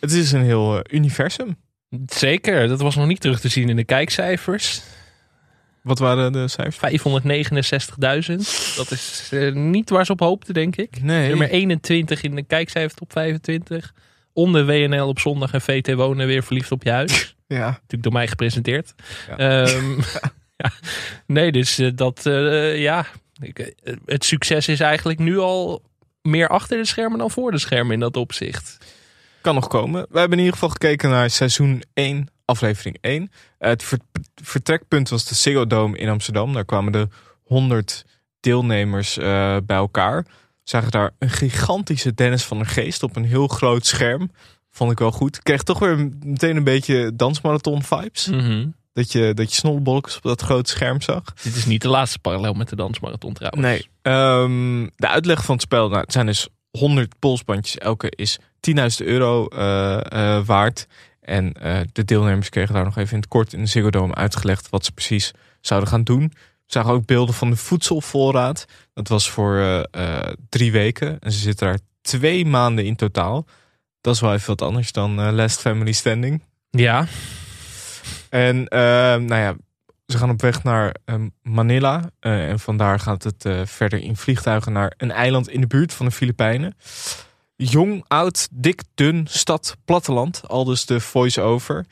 [0.00, 1.56] Het is een heel eh, universum.
[2.06, 4.82] Zeker, dat was nog niet terug te zien in de kijkcijfers.
[5.84, 6.76] Wat waren de cijfers?
[6.76, 8.76] 569.000.
[8.76, 11.02] Dat is eh, niet waar ze op hoopten, denk ik.
[11.02, 11.28] Nee.
[11.28, 13.94] Nummer 21 in de kijkcijfer top 25.
[14.32, 17.22] Onder WNL op zondag en VT Wonen weer verliefd op je huis.
[17.46, 17.66] Ja.
[17.66, 18.94] Natuurlijk door mij gepresenteerd.
[19.28, 19.36] Ja.
[19.36, 19.90] Ehm,
[20.62, 20.70] ja.
[21.26, 23.06] Nee, dus eh, dat, eh, ja.
[23.40, 23.74] Ik,
[24.04, 25.82] het succes is eigenlijk nu al
[26.22, 28.78] meer achter de schermen dan voor de schermen in dat opzicht.
[29.40, 30.06] Kan nog komen.
[30.10, 33.30] We hebben in ieder geval gekeken naar seizoen 1, aflevering 1.
[33.58, 33.98] Eh, het ver-
[34.42, 36.52] vertrekpunt was de Ziggo Dome in Amsterdam.
[36.52, 37.08] Daar kwamen de
[37.42, 38.04] 100
[38.40, 40.26] deelnemers eh, bij elkaar.
[40.62, 44.30] Zagen daar een gigantische Dennis van der Geest op een heel groot scherm.
[44.70, 45.42] Vond ik wel goed.
[45.42, 48.26] Kreeg toch weer meteen een beetje dansmarathon vibes.
[48.26, 48.66] Mhm.
[48.92, 51.22] Dat je, dat je op dat grote scherm zag.
[51.42, 53.62] Dit is niet de laatste parallel met de dansmarathon trouwens.
[53.62, 53.88] Nee.
[54.02, 57.78] Ehm, de uitleg van het spel, nou, het zijn dus 100 polsbandjes.
[57.78, 60.86] Elke is 10.000 euro eh, waard.
[61.24, 64.14] En eh, de deelnemers kregen daar nog even in het kort in de Ziggo Dome
[64.14, 66.32] uitgelegd wat ze precies zouden gaan doen.
[66.34, 68.64] We zagen ook beelden van de voedselvoorraad.
[68.94, 71.18] Dat was voor eh, eh, drie weken.
[71.20, 73.46] En ze zitten daar twee maanden in totaal.
[74.00, 76.42] Dat is wel even wat anders dan Last Family Standing.
[76.70, 77.06] Ja,
[78.28, 79.54] En ehm, nou ja,
[80.06, 82.10] ze gaan op weg naar ehm, Manila.
[82.20, 86.12] En vandaar gaat het verder in vliegtuigen naar een eiland in de buurt van de
[86.12, 86.76] Filipijnen.
[87.56, 90.42] Jong, oud, dik, dun, stad, platteland.
[90.48, 91.86] Al dus de voice-over.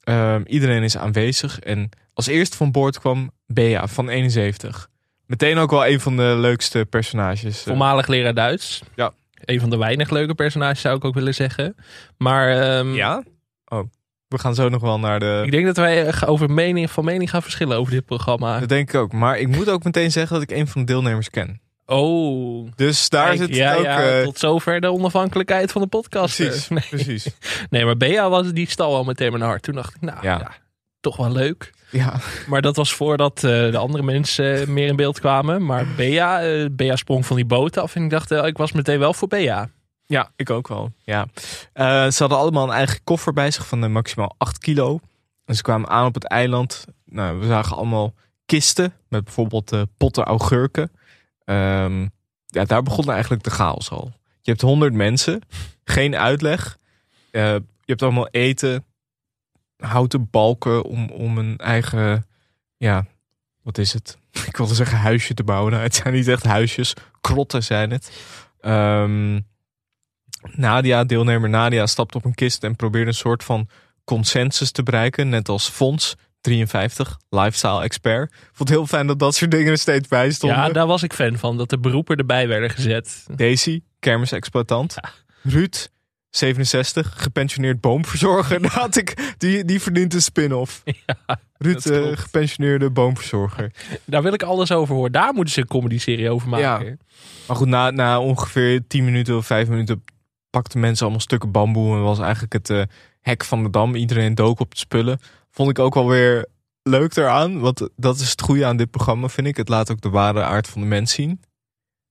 [0.00, 1.58] Ehm, iedereen is aanwezig.
[1.58, 4.88] En als eerste van boord kwam Bea van 71.
[5.26, 7.58] Meteen ook wel een van de leukste personages.
[7.58, 7.66] eh.
[7.66, 8.82] voormalig leraar Duits.
[8.94, 9.12] Ja.
[9.44, 11.74] Een van de weinig leuke personages zou ik ook willen zeggen.
[12.16, 13.22] Maar ehm, Ja?
[13.64, 13.84] Oh,
[14.28, 15.42] we gaan zo nog wel naar de...
[15.44, 18.58] ik denk dat wij eh, over mening, van mening gaan verschillen over dit programma.
[18.58, 19.12] Dat denk ik ook.
[19.12, 21.60] Maar ik moet ook meteen zeggen dat ik een van de deelnemers ken.
[21.92, 23.84] Oh, Dus daar kijk, zit ja, ook...
[23.84, 26.36] ja, eh, tot zover de onafhankelijkheid van de podcast.
[26.36, 26.84] Precies, Nee.
[26.90, 27.28] precies.
[27.70, 29.62] nee, maar Bea was, die stal al meteen mijn hart.
[29.62, 30.38] Toen dacht ik, nou Ja.
[30.38, 30.50] ja,
[31.00, 31.72] toch wel leuk.
[31.90, 32.14] Ja,
[32.46, 35.64] Maar dat was voordat eh, de andere mensen eh, meer in beeld kwamen.
[35.66, 37.94] Maar Bea, eh, Bea sprong van die boot af.
[37.94, 39.68] En ik dacht, eh, ik was meteen wel voor Bea.
[40.06, 40.92] ja, ik ook wel.
[41.04, 41.26] Ja.
[41.72, 45.00] Eh, ze hadden allemaal een eigen koffer bij zich van eh, maximaal 8 kilo.
[45.44, 46.84] En ze kwamen aan op het eiland.
[47.04, 48.14] Nou, we zagen allemaal
[48.46, 50.90] kisten met bijvoorbeeld eh, potten augurken.
[51.50, 52.06] Ehm,
[52.46, 54.12] ja, daar begon eigenlijk de chaos al.
[54.40, 55.40] Je hebt 100 mensen,
[55.84, 56.78] geen uitleg.
[57.30, 58.84] Eh, je hebt allemaal eten,
[59.76, 62.26] houten balken om, om een eigen,
[62.76, 63.06] ja,
[63.62, 64.18] wat is het?
[64.46, 65.72] Ik wilde zeggen huisje te bouwen.
[65.72, 68.10] Nou, het zijn niet echt huisjes, krotten zijn het.
[68.60, 69.40] Ehm,
[70.54, 73.68] Nadia, deelnemer Nadia, stapt op een kist en probeert een soort van
[74.04, 75.28] consensus te bereiken.
[75.28, 78.32] Net als Fons, 53, lifestyle expert.
[78.52, 80.58] Vond het heel fijn dat dat soort dingen er steeds bij stonden.
[80.58, 81.56] Ja, daar was ik fan van.
[81.56, 83.26] Dat de beroepen erbij werden gezet.
[83.34, 84.94] Daisy, kermisexploitant.
[85.42, 85.88] Ruud,
[86.30, 88.60] 67, gepensioneerd boomverzorger.
[88.62, 90.82] Daar had ik, die, die verdient een spin-off.
[91.58, 93.72] Ruud, dat eh, gepensioneerde boomverzorger.
[94.04, 95.12] Daar wil ik alles over horen.
[95.12, 96.86] Daar moeten ze een comedy-serie over maken.
[96.86, 96.96] Ja.
[97.46, 100.04] Maar goed, na, na ongeveer 10 minuten of 5 minuten
[100.50, 101.96] pakten mensen allemaal stukken bamboe.
[101.96, 102.82] En was eigenlijk het eh,
[103.20, 103.94] hek van de dam.
[103.94, 105.20] Iedereen dook op het spullen.
[105.50, 106.46] Vond ik ook wel weer
[106.82, 107.60] leuk eraan.
[107.60, 109.56] Want dat is het goede aan dit programma, vind ik.
[109.56, 111.40] Het laat ook de ware aard van de mens zien.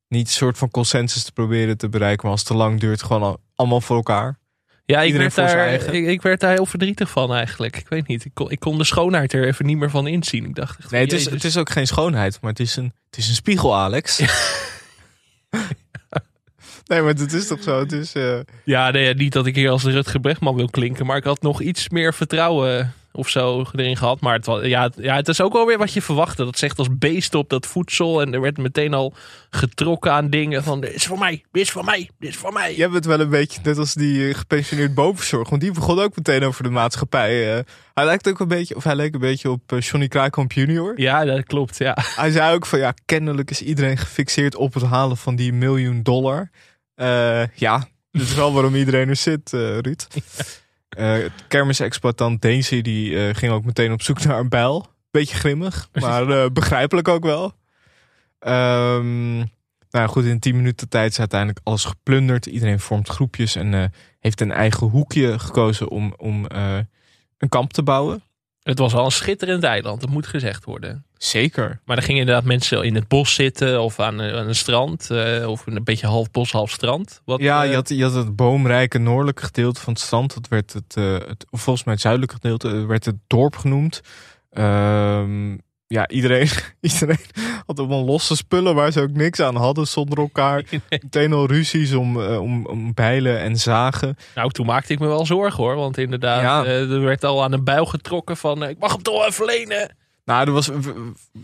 [0.08, 2.22] Niet een soort van consensus te proberen te bereiken.
[2.22, 4.40] Maar als het te lang duurt, gewoon al- allemaal voor elkaar.
[4.86, 7.78] Ja, ik werd, daar, ik, ik werd daar heel verdrietig van eigenlijk.
[7.78, 8.26] Ik weet niet.
[8.26, 10.46] Ik kon, ik kon de schoonheid er even niet meer van inzien.
[10.46, 11.34] Ik dacht echt, Nee, het is, Jezus.
[11.34, 14.20] het is ook geen schoonheid, maar het is een, het is een spiegel, Alex.
[16.88, 17.80] nee, maar het is toch zo?
[17.80, 21.06] Het is, eh, Ja, nee, niet dat ik hier als de Rutger Bregman wil klinken.
[21.06, 24.20] Maar ik had nog iets meer vertrouwen of zo erin gehad.
[24.20, 26.46] Maar het, was, ja, het, ja, het is ook wel weer wat je verwachtte.
[26.46, 28.22] Dat zegt als beest op dat voedsel.
[28.22, 29.14] En er werd meteen al
[29.50, 30.82] getrokken aan dingen van...
[30.82, 32.76] Dit is voor mij, dit is voor mij, dit is voor mij.
[32.76, 35.50] Jij bent wel een beetje net als die eh, gepensioneerd boomverzorger.
[35.50, 37.58] Want die begon ook meteen over de maatschappij.
[37.58, 37.64] eh.
[37.94, 41.00] hij lijkt ook een beetje, of hij leek een beetje op eh, Johnny Kruikamp junior.
[41.02, 41.98] Ja, dat klopt, ja.
[42.16, 46.04] Hij zei ook van ja, kennelijk is iedereen gefixeerd op het halen van die miljoen
[46.04, 46.50] dollar.
[47.56, 50.08] Ja, dat is wel waarom iedereen er zit, Ruud.
[51.48, 54.88] kermisexploitant Daisy die eh, ging ook meteen op zoek naar een bijl.
[55.12, 57.54] Beetje grimmig, maar eh, begrijpelijk ook wel.
[58.40, 59.38] Ehm,
[59.90, 62.46] nou goed, in 10 minuten tijd is uiteindelijk alles geplunderd.
[62.46, 63.84] Iedereen vormt groepjes en eh,
[64.20, 66.78] heeft een eigen hoekje gekozen om, om eh,
[67.38, 68.24] een kamp te bouwen.
[68.70, 71.04] Het was al een schitterend eiland, dat moet gezegd worden.
[71.18, 71.80] Zeker.
[71.86, 75.10] Maar er gingen inderdaad mensen in het bos zitten of aan, een- aan een strand.
[75.12, 77.22] eh, of een beetje half bos, half strand.
[77.26, 80.34] Wat, Ja, eh, je had, je had het boomrijke noordelijke gedeelte van het strand.
[80.34, 83.56] Dat werd het, eh, het of volgens mij het zuidelijke gedeelte, eh, werd het dorp
[83.56, 84.02] genoemd.
[84.52, 85.58] Ehm,
[85.92, 86.50] ja, iedereen,
[86.82, 87.18] iedereen
[87.66, 90.64] had allemaal losse spullen waar ze ook niks aan hadden zonder elkaar.
[90.90, 94.18] Meteen al ruzies om, eh, om, om bijlen en zagen.
[94.36, 95.76] Nou, toen maakte ik me wel zorgen hoor.
[95.76, 96.64] Want inderdaad, Ja.
[96.66, 98.64] eh, er werd al aan een buil getrokken van...
[98.64, 99.96] eh, ik mag hem toch even lenen.
[100.26, 100.70] Nou, er was,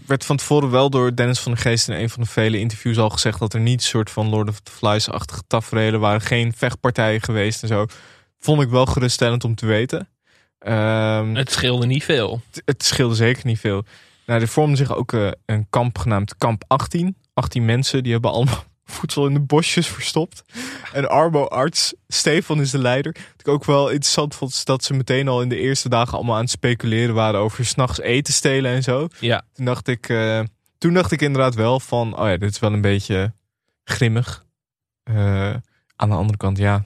[0.05, 2.97] werd van tevoren wel door Dennis van der Geest in een van de vele interviews
[2.97, 6.21] al gezegd dat er niet een soort van Lord of the Flies-achtige tafereelen waren.
[6.21, 7.85] Geen vechtpartijen geweest en zo.
[8.39, 10.09] Vond ik wel geruststellend om te weten.
[10.59, 12.41] Ehm, Het scheelde niet veel.
[12.51, 13.83] het, het scheelde zeker niet veel.
[14.25, 17.17] Nou, er vormde zich ook eh, een kamp genaamd Kamp 18.
[17.33, 20.43] 18 mensen, die hebben allemaal voedsel in de bosjes verstopt.
[20.93, 23.11] En armo-arts, Stefan is de leider.
[23.13, 26.35] Wat ik ook wel interessant vond, dat ze meteen al in de eerste dagen allemaal
[26.35, 29.07] aan het speculeren waren over s'nachts eten stelen en zo.
[29.19, 30.41] Ja, Toen dacht ik, eh,
[30.77, 33.33] toen dacht ik inderdaad wel van, oh ja, dit is wel een beetje
[33.83, 34.45] grimmig.
[35.03, 35.55] Eh,
[35.95, 36.85] aan de andere kant, ja.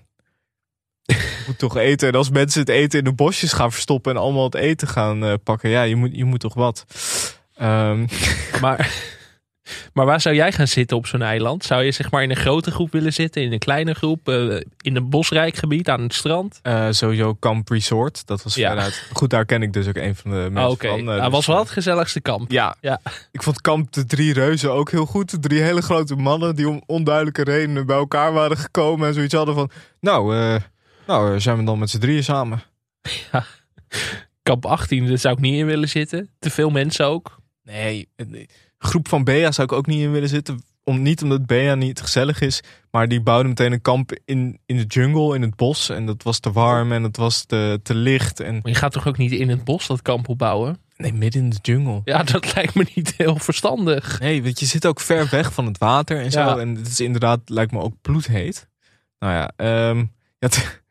[1.18, 2.07] Je moet toch eten.
[2.07, 5.24] En als mensen het eten in de bosjes gaan verstoppen en allemaal het eten gaan
[5.26, 6.86] eh, pakken, ja, je moet, je moet toch wat.
[7.55, 8.05] Ehm,
[8.62, 8.93] maar,
[9.93, 11.64] maar waar zou jij gaan zitten op zo'n eiland?
[11.66, 13.41] Zou je zeg maar in een grote groep willen zitten?
[13.41, 14.28] In een kleine groep?
[14.30, 16.60] eh, in een bosrijk gebied aan het strand?
[16.62, 18.72] eh, sowieso Camp Resort, dat was Ja.
[18.72, 19.03] veruit.
[19.14, 20.99] Goed, daar ken ik dus ook een van de mensen Ah, Oké, van.
[20.99, 22.51] eh, dat dus, was wel het gezelligste kamp.
[22.51, 22.99] Ja, Ja.
[23.32, 25.30] ik vond Kamp de Drie Reuzen ook heel goed.
[25.32, 29.07] De drie hele grote mannen die om onduidelijke redenen bij elkaar waren gekomen.
[29.07, 30.55] En zoiets hadden van, nou, eh,
[31.10, 32.62] nou eh, zijn we dan met z'n drieën samen.
[34.43, 36.30] Kamp 18, daar zou ik niet in willen zitten.
[36.39, 37.39] Te veel mensen ook.
[37.64, 38.47] Nee, een
[38.78, 40.64] groep van Bea zou ik ook niet in willen zitten.
[40.84, 42.62] Om, niet omdat Bea niet gezellig is.
[42.91, 45.89] Maar die bouwde meteen een kamp in, in de jungle, in het bos.
[45.89, 48.39] En dat was te warm en het was te, te licht.
[48.39, 50.78] En, Maar je gaat toch ook niet in het bos dat kamp opbouwen?
[50.97, 52.01] nee, midden in de jungle.
[52.03, 54.20] Ja, dat lijkt me niet heel verstandig.
[54.20, 56.39] Nee, want je zit ook ver weg van het water en zo.
[56.39, 56.57] Ja.
[56.57, 58.68] En het is inderdaad, lijkt me ook bloedheet.
[59.20, 59.51] Nou ja,
[60.39, 60.82] je had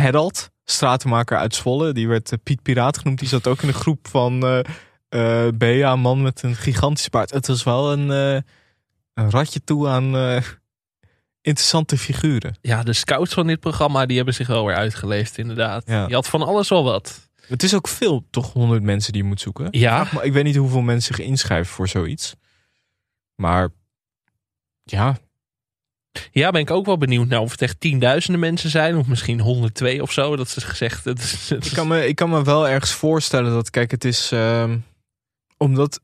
[0.00, 1.92] Herald, stratenmaker uit Zwolle.
[1.92, 3.18] Die werd eh, Piet Piraat genoemd.
[3.18, 4.40] Die zat ook in een groep van
[5.54, 7.30] Bea, een man met een gigantisch paard.
[7.30, 8.08] Het was wel een,
[9.14, 10.42] een ratje toe aan
[11.48, 12.58] interessante figuren.
[12.60, 15.82] Ja, de scouts van dit programma die hebben zich wel weer uitgeleefd, inderdaad.
[15.86, 16.06] Ja.
[16.08, 17.28] Je had van alles wel wat.
[17.46, 19.68] Het is ook veel, toch honderd mensen die je moet zoeken.
[19.70, 22.34] Ja, Maar ik weet niet hoeveel mensen zich inschrijven voor zoiets.
[23.34, 23.68] Maar
[24.82, 25.18] ja,
[26.30, 28.96] ja, ben ik ook wel benieuwd nou, of het echt tienduizenden mensen zijn.
[28.96, 30.36] Of misschien 102 of zo.
[30.36, 31.04] Dat is gezegd.
[31.14, 34.04] Het is, het Ik kan, me, ik kan me wel ergens voorstellen dat, kijk, het
[34.04, 34.32] is.
[34.32, 34.78] ehm,
[35.56, 36.00] omdat.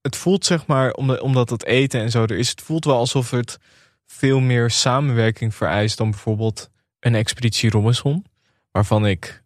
[0.00, 2.48] Het voelt zeg maar, omdat, omdat het eten en zo er is.
[2.48, 3.58] Het voelt wel alsof het
[4.06, 6.70] veel meer samenwerking vereist dan bijvoorbeeld
[7.00, 8.24] een expeditie Robinson.
[8.70, 9.42] Waarvan ik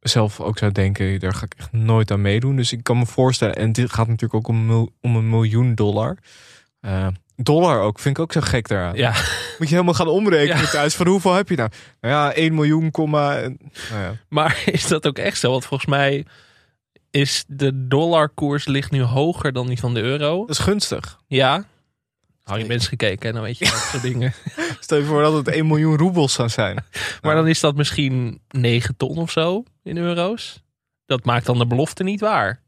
[0.00, 2.56] zelf ook zou denken, daar ga ik echt nooit aan meedoen.
[2.56, 4.70] Dus ik kan me voorstellen, en dit gaat natuurlijk ook om,
[5.00, 6.16] om een miljoen dollar.
[6.80, 7.06] Eh,
[7.36, 8.94] dollar ook, vind ik ook zo gek daaraan.
[8.96, 9.10] ja,
[9.58, 10.70] Moet je helemaal gaan omrekenen Ja.
[10.70, 10.94] thuis.
[10.94, 11.70] Van hoeveel heb je nou?
[12.00, 13.34] Nou ja, 1 miljoen, komma.
[13.40, 13.56] Nou
[13.90, 14.16] ja.
[14.28, 15.50] maar is dat ook echt zo?
[15.50, 16.26] Want volgens mij
[17.10, 20.38] is de dollarkoers ligt nu hoger dan die van de euro.
[20.40, 21.18] Dat is gunstig.
[21.26, 21.64] Ja.
[22.42, 24.32] Hou je mensen gekeken en dan weet je dat soort dingen.
[24.80, 26.84] Stel je voor dat het 1 miljoen roebels zou zijn.
[27.22, 30.62] Maar dan is dat misschien 9 ton of zo in euro's.
[31.06, 32.62] Dat maakt dan de belofte niet waar.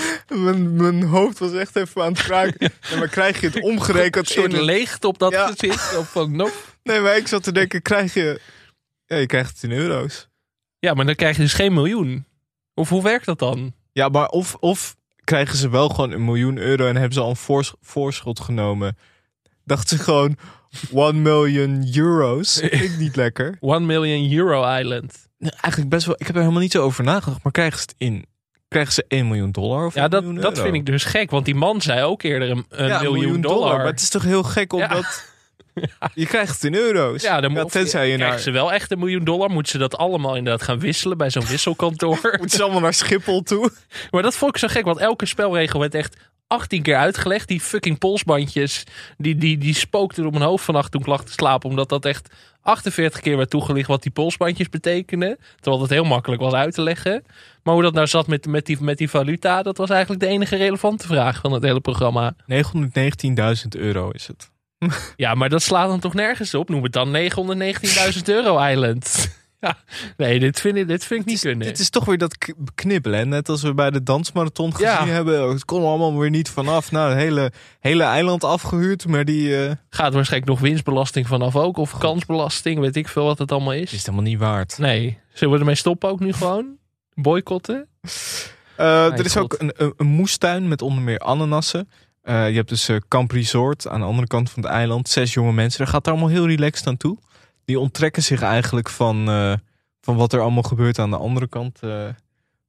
[0.44, 2.72] Mijn, mijn hoofd was echt even aan het kraken.
[2.90, 4.58] Ja, maar krijg je het Een omgerekend soort in...
[4.58, 5.46] een- leegte op dat Ja.
[5.46, 5.96] gezicht.
[5.96, 6.52] Of van, nope.
[6.82, 8.40] Nee, maar ik zat te denken, krijg je...
[9.06, 10.28] Ja, je krijgt het in euro's.
[10.78, 12.24] Ja, maar dan krijg je dus geen miljoen.
[12.74, 13.74] Of hoe werkt dat dan?
[13.92, 16.86] Ja, maar of, of krijgen ze wel gewoon een miljoen euro...
[16.86, 18.96] en hebben ze al een voors- voorschot genomen.
[19.64, 20.36] Dachten ze gewoon
[20.94, 22.58] 1 miljoen euro's.
[22.58, 23.56] Vind ik niet lekker.
[23.60, 25.28] 1 million euro island.
[25.38, 26.14] Nee, eigenlijk best wel...
[26.18, 27.42] Ik heb er helemaal niet zo over nagedacht.
[27.42, 28.24] Maar krijgen ze het in...
[28.72, 30.62] Krijgen ze 1 miljoen dollar of Ja, 1 dat, dat euro?
[30.62, 31.30] vind ik dus gek.
[31.30, 33.76] Want die man zei ook eerder een, een Ja, miljoen, dollar.
[33.76, 35.30] Maar het is toch heel gek omdat...
[36.14, 37.22] Je krijgt het in euro's.
[37.22, 38.42] Ja, dan moet- tenzij je krijgen naar...
[38.44, 39.50] ze wel echt een miljoen dollar.
[39.50, 42.18] Moeten ze dat allemaal inderdaad gaan wisselen bij zo'n wisselkantoor.
[42.38, 43.70] Moeten ze allemaal naar Schiphol toe?
[44.10, 44.84] maar dat vond ik zo gek.
[44.84, 46.16] Want elke spelregel werd echt
[46.52, 47.48] 18 keer uitgelegd.
[47.48, 48.84] Die fucking polsbandjes.
[49.16, 51.70] Die, die, die spookten op mijn hoofd vannacht toen ik lag te slapen.
[51.70, 55.38] Omdat dat echt 48 keer werd toegelicht wat die polsbandjes betekenen.
[55.60, 57.24] Terwijl het heel makkelijk was uit te leggen.
[57.62, 59.62] Maar hoe dat nou zat met, met, die, met die valuta.
[59.62, 62.34] Dat was eigenlijk de enige relevante vraag van het hele programma.
[62.36, 62.42] 919.000
[63.70, 64.50] euro is het.
[65.16, 66.68] Ja, maar dat slaat dan toch nergens op?
[66.68, 69.30] Noem het dan 919.000 euro island.
[69.66, 69.76] Ja,
[70.16, 71.66] nee, dit vind ik, dit vind ik niet kunnen.
[71.66, 72.36] Dit is toch weer dat
[72.74, 73.18] knibbelen.
[73.18, 73.24] hè?
[73.24, 75.06] Net als we bij de dansmarathon gezien Ja.
[75.06, 75.48] hebben.
[75.50, 76.90] Het kon allemaal weer niet vanaf.
[76.90, 79.06] Nou, het hele, hele eiland afgehuurd.
[79.06, 81.76] Maar die eh, Gaat waarschijnlijk nog winstbelasting vanaf ook.
[81.76, 83.90] Of kansbelasting, weet ik veel wat het allemaal is is.
[83.92, 84.78] het helemaal niet waard.
[84.78, 86.76] Nee, zullen we ermee stoppen ook nu gewoon?
[87.14, 87.88] Boycotten?
[88.76, 89.42] Eh, er is god.
[89.42, 91.88] ook een, een, een moestuin met onder meer ananassen.
[92.22, 95.08] Eh, je hebt dus Camp Resort aan de andere kant van het eiland.
[95.08, 95.78] Zes jonge mensen.
[95.78, 97.18] Daar gaat het allemaal heel relaxed aan toe.
[97.64, 99.52] Die onttrekken zich eigenlijk van, eh,
[100.00, 102.04] van wat er allemaal gebeurt aan de andere kant eh,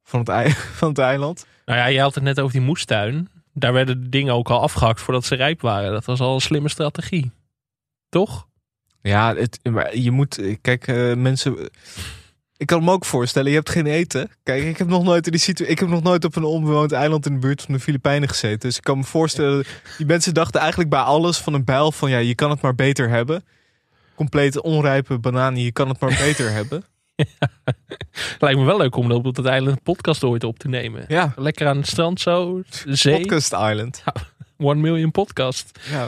[0.03, 1.45] van het, ei- van het eiland.
[1.65, 3.29] Nou ja, je had het net over die moestuin.
[3.53, 5.91] Daar werden de dingen ook al afgehakt voordat ze rijp waren.
[5.91, 7.31] Dat was al een slimme strategie.
[8.09, 8.47] Toch?
[9.01, 11.69] Ja, het, maar je moet, kijk, eh, mensen.
[12.57, 14.29] Ik kan me ook voorstellen, je hebt geen eten.
[14.43, 16.91] Kijk, ik heb nog nooit in die situ- Ik heb nog nooit op een onbewoond
[16.91, 18.59] eiland in de buurt van de Filipijnen gezeten.
[18.59, 19.65] Dus ik kan me voorstellen,
[19.97, 22.75] die mensen dachten eigenlijk bij alles van een bijl van ja, je kan het maar
[22.75, 23.43] beter hebben.
[24.15, 26.83] Compleet onrijpe bananen, je kan het maar beter hebben.
[28.39, 31.05] Lijkt me wel leuk om op het eiland een podcast ooit op te nemen.
[31.07, 33.21] Ja, Lekker aan het strand zo, de zee.
[33.21, 34.03] Podcast Island.
[34.57, 35.79] One million podcast.
[35.89, 36.07] Ja.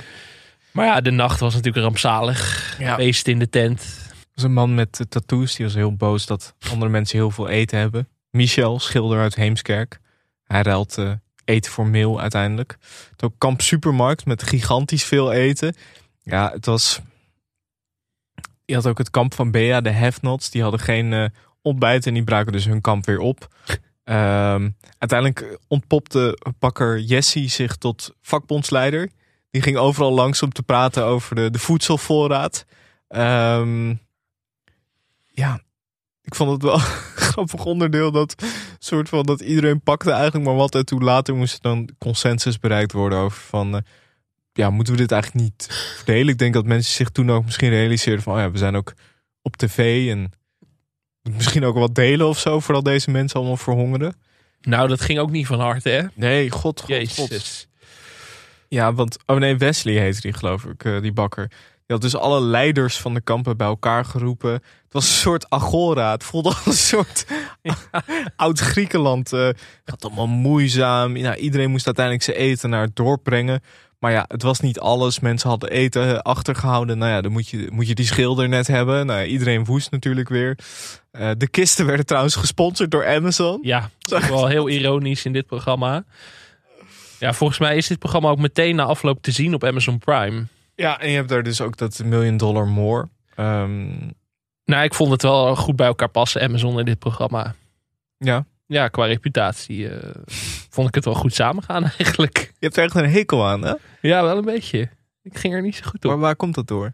[0.72, 2.76] Maar ja, de nacht was natuurlijk rampzalig.
[2.80, 2.96] Ja.
[2.96, 3.82] Feest in de tent.
[3.82, 7.32] Er was een man met eh, tattoos, die was heel boos dat andere mensen heel
[7.32, 8.08] veel eten hebben.
[8.30, 10.00] Michel, schilder uit Heemskerk.
[10.44, 11.12] Hij ruilt eh,
[11.46, 12.78] eten voor meel uiteindelijk.
[13.12, 15.76] Het ook kamp supermarkt met gigantisch veel eten.
[16.24, 17.02] Ja, het was...
[18.66, 20.50] Je had ook het kamp van Bea, de have-nots.
[20.50, 21.26] Die hadden geen eh,
[21.62, 23.48] ontbijt en die braken dus hun kamp weer op.
[24.06, 29.10] Ehm, uiteindelijk ontpopte pakker Jessie zich tot vakbondsleider.
[29.52, 32.66] Die ging overal langs om te praten over de, de voedselvoorraad.
[33.08, 33.90] Ehm,
[35.28, 35.62] ja,
[36.22, 36.80] ik vond het wel een
[37.16, 38.36] grappig onderdeel dat
[38.80, 42.60] soort van dat iedereen pakte eigenlijk maar wat en toen later moest er dan consensus
[42.60, 43.82] bereikt worden over van eh,
[44.56, 46.28] ja moeten we dit eigenlijk niet verdelen?
[46.28, 48.94] Ik denk dat mensen zich toen ook misschien realiseerden van oh ja we zijn ook
[49.42, 50.32] op tv en
[51.22, 54.16] misschien ook wat delen of zo voordat deze mensen allemaal verhongeren.
[54.62, 56.02] Nou, dat ging ook niet van harte, hè?
[56.14, 57.68] Nee, god, god.
[58.68, 61.48] Ja, want oh nee, Wesley heette die geloof ik, eh, die bakker.
[61.48, 64.52] Die had dus alle leiders van de kampen bij elkaar geroepen.
[64.52, 66.12] Het was een soort agora.
[66.12, 67.26] Het voelde als een soort
[68.36, 69.34] oud Griekenland.
[69.34, 71.12] eh het gaat allemaal moeizaam.
[71.12, 73.62] Nou, iedereen moest uiteindelijk zijn eten naar het dorp brengen.
[74.00, 75.20] Maar ja, het was niet alles.
[75.20, 76.98] Mensen hadden eten achtergehouden.
[76.98, 79.06] Nou ja, dan moet je, moet je die schilder net hebben.
[79.06, 80.58] Nou ja, iedereen woest natuurlijk weer.
[81.12, 83.60] Eh, de kisten werden trouwens gesponsord door Amazon.
[83.62, 86.04] Ja, dat is wel heel ironisch in dit programma.
[87.20, 90.46] Ja, volgens mij is dit programma ook meteen na afloop te zien op Amazon Prime.
[90.76, 93.08] Ja, en je hebt daar dus ook dat million dollar more.
[93.36, 93.88] Ehm,
[94.66, 97.56] Nou, ik vond het wel goed bij elkaar passen, Amazon in dit programma.
[98.18, 100.10] ja, Ja, qua reputatie eh,
[100.70, 102.38] vond ik het wel goed samengaan eigenlijk.
[102.38, 103.74] je hebt er echt een hekel aan, hè?
[104.02, 104.90] Ja, wel een beetje.
[105.26, 106.12] Ik ging er niet zo goed op.
[106.12, 106.90] Maar waar komt dat door?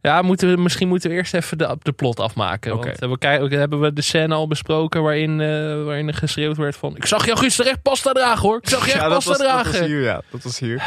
[0.00, 2.76] Ja, moeten we, misschien moeten we eerst even de, de plot afmaken.
[2.76, 6.76] Want eh, we hebben we de scène al besproken waarin, eh, waarin er geschreeuwd werd
[6.76, 6.96] van...
[6.96, 8.56] Ik zag jou gisteren echt pasta dragen hoor.
[8.56, 9.78] Ik zag je echt pasta was, dat dragen.
[9.78, 10.22] was hier, ja.
[10.30, 10.82] Dat was hier.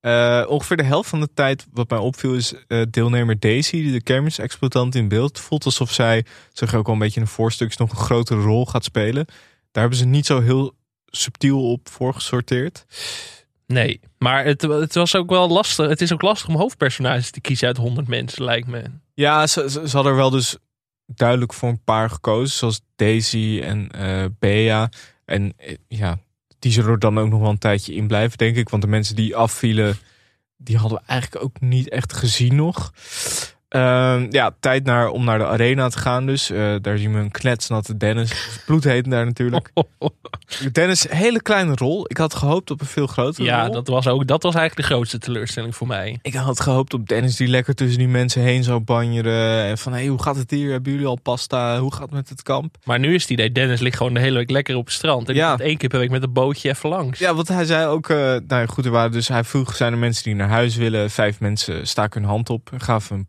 [0.00, 2.54] Eh, ongeveer de helft van de tijd, wat mij opviel, is
[2.90, 5.40] deelnemer Daisy, de kermisexploitant in beeld.
[5.40, 8.40] Voelt alsof zij, zeg je ook al een beetje in de voorstukjes, nog een grotere
[8.40, 9.26] rol gaat spelen.
[9.78, 10.74] Daar hebben ze niet zo heel
[11.06, 12.84] subtiel op voorgesorteerd.
[13.66, 15.88] Nee, maar het, het was ook wel lastig.
[15.88, 18.82] Het is ook lastig om hoofdpersonages te kiezen uit 100 mensen, lijkt me.
[19.14, 20.56] Ja, ze, ze, ze hadden er wel dus
[21.06, 24.88] duidelijk voor een paar gekozen, zoals Daisy en eh Bea.
[25.24, 26.18] En eh, ja,
[26.58, 28.68] die zullen er dan ook nog wel een tijdje in blijven, denk ik.
[28.68, 29.98] Want de mensen die afvielen,
[30.56, 32.92] die hadden we eigenlijk ook niet echt gezien nog.
[33.68, 36.50] Ehm, ja, tijd naar, om naar de arena te gaan dus.
[36.50, 38.60] Eh, daar zien we een kletsnatte Dennis.
[38.66, 39.70] Bloedheet daar natuurlijk.
[40.72, 42.04] Dennis, hele kleine rol.
[42.08, 43.72] Ik had gehoopt op een veel grotere Ja, rol.
[43.72, 46.18] dat was, ook, dat was eigenlijk de grootste teleurstelling voor mij.
[46.22, 49.64] Ik had gehoopt op Dennis die lekker tussen die mensen heen zou banjeren.
[49.64, 50.70] En van, hé, hey, hoe gaat het hier?
[50.70, 51.78] Hebben jullie al pasta?
[51.78, 52.76] Hoe gaat het met het kamp?
[52.84, 55.28] Maar nu is het idee, Dennis ligt gewoon de hele week lekker op het strand.
[55.28, 55.50] En Ja.
[55.58, 55.64] ja.
[55.64, 57.18] één keer per week met een bootje even langs.
[57.18, 59.92] Ja, want hij zei ook, eh, nou ja, goed, er waren dus, hij vroeg, zijn
[59.92, 61.10] er mensen die naar huis willen?
[61.10, 63.26] Vijf mensen staken hun hand op en gaven een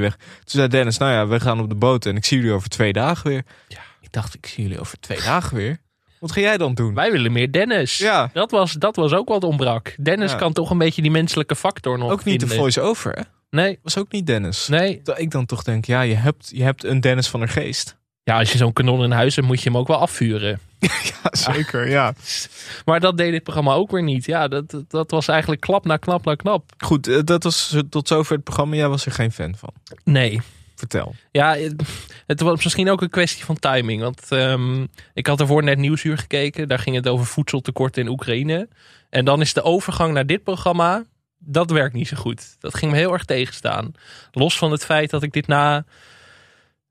[0.00, 0.16] weg.
[0.16, 2.68] Toen zei Dennis, nou ja, we gaan op de boot en ik zie jullie over
[2.68, 3.42] twee dagen weer.
[3.68, 3.78] Ja.
[4.00, 5.78] Ik dacht, ik zie jullie over twee dagen weer.
[6.20, 6.94] Wat ga jij dan doen?
[6.94, 7.98] Wij willen meer Dennis.
[7.98, 8.30] Ja.
[8.32, 9.94] Dat was, dat was ook wat ontbrak.
[10.00, 10.36] Dennis Ja.
[10.36, 13.22] kan toch een beetje die menselijke factor nog ook niet de voice-over, hè?
[13.50, 14.68] Nee, Was ook niet Dennis.
[14.68, 15.00] nee.
[15.02, 17.96] Dat ik dan toch denk, ja, je hebt, je hebt een Dennis van der Geest.
[18.28, 20.60] Ja, als je zo'n kanon in huis hebt, moet je hem ook wel afvuren.
[21.22, 22.14] Ja, zeker, ja.
[22.84, 24.24] Maar dat deed dit programma ook weer niet.
[24.24, 26.72] Ja, dat, dat- was eigenlijk klap na klap na klap.
[26.78, 28.74] Goed, eh, dat was tot zover het programma.
[28.76, 29.72] Jij was er geen fan van.
[30.04, 30.40] Nee.
[30.74, 31.14] Vertel.
[31.30, 31.82] Ja, het-
[32.26, 34.02] het was misschien ook een kwestie van timing.
[34.02, 36.68] Want ehm, ik had ervoor net Nieuwsuur gekeken.
[36.68, 38.68] Daar ging het over voedseltekorten in Oekraïne.
[39.10, 41.04] En dan is de overgang naar dit programma...
[41.38, 42.56] Dat werkt niet zo goed.
[42.60, 43.92] Dat ging me heel erg tegenstaan.
[44.32, 45.84] Los van het feit dat ik dit na,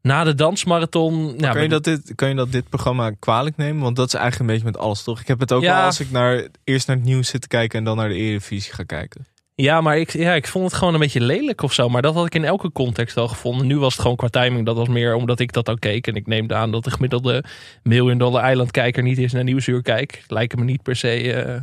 [0.08, 1.34] na de dansmarathon...
[1.38, 3.84] Ja, kan, je dat dit, kan je dat dit programma kwalijk nemen?
[3.84, 5.20] Want dat is eigenlijk een beetje met alles, toch?
[5.20, 5.76] Ik heb het ook Ja.
[5.76, 7.80] wel als ik naar, eerst naar het nieuws zit te kijken...
[7.80, 9.26] en dan naar de Eredivisie ga kijken.
[9.56, 11.90] Ja, maar ik, ja, ik vond het gewoon een beetje lelijk of zo.
[11.90, 13.68] Maar dat had ik in elke context al gevonden.
[13.68, 14.66] Nu was het gewoon qua timing.
[14.66, 16.08] Dat was meer omdat ik dat al keek.
[16.08, 17.44] En ik neem aan dat de gemiddelde
[17.84, 20.24] Million Dollar Island kijker niet eens naar Nieuwsuur kijkt.
[20.28, 21.62] Lijken me niet per se eh,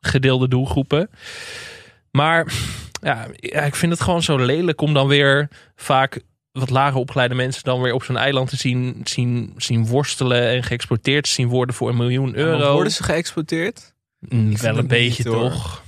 [0.00, 1.10] gedeelde doelgroepen.
[2.10, 2.52] Maar
[3.02, 6.20] ja, ik vind het gewoon zo lelijk om dan weer vaak
[6.52, 10.62] wat lager opgeleide mensen dan weer op zo'n eiland te zien, zien, zien worstelen en
[10.62, 12.72] geëxploiteerd te zien worden voor een miljoen euro.
[12.72, 13.94] Worden ze geëxploiteerd?
[14.18, 15.82] Mm, vind wel een beetje niet, toch?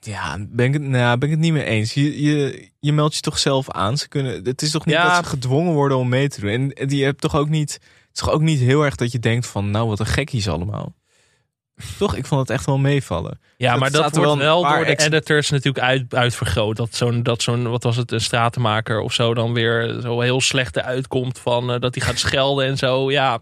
[0.00, 1.94] Ja, ben ik, het, nou, ben ik het niet mee eens.
[1.94, 3.98] Je, je, je meldt je toch zelf aan.
[3.98, 5.04] Ze kunnen, het is toch niet Ja.
[5.14, 6.72] dat ze gedwongen worden om mee te doen.
[6.72, 7.72] En die hebt toch ook niet.
[7.72, 7.82] Het
[8.12, 10.94] is toch ook niet heel erg dat je denkt van, nou wat een gekkies allemaal.
[11.98, 12.16] Toch?
[12.16, 13.40] Ik vond het echt wel meevallen.
[13.56, 16.76] Ja, Dat maar dat wordt wel door de editors natuurlijk uit, uitvergroot.
[16.76, 20.40] Dat zo'n, dat zo'n, wat was het, een stratenmaker of zo dan weer zo heel
[20.40, 23.10] slecht uitkomt van eh, dat hij gaat schelden en zo.
[23.10, 23.38] Ja,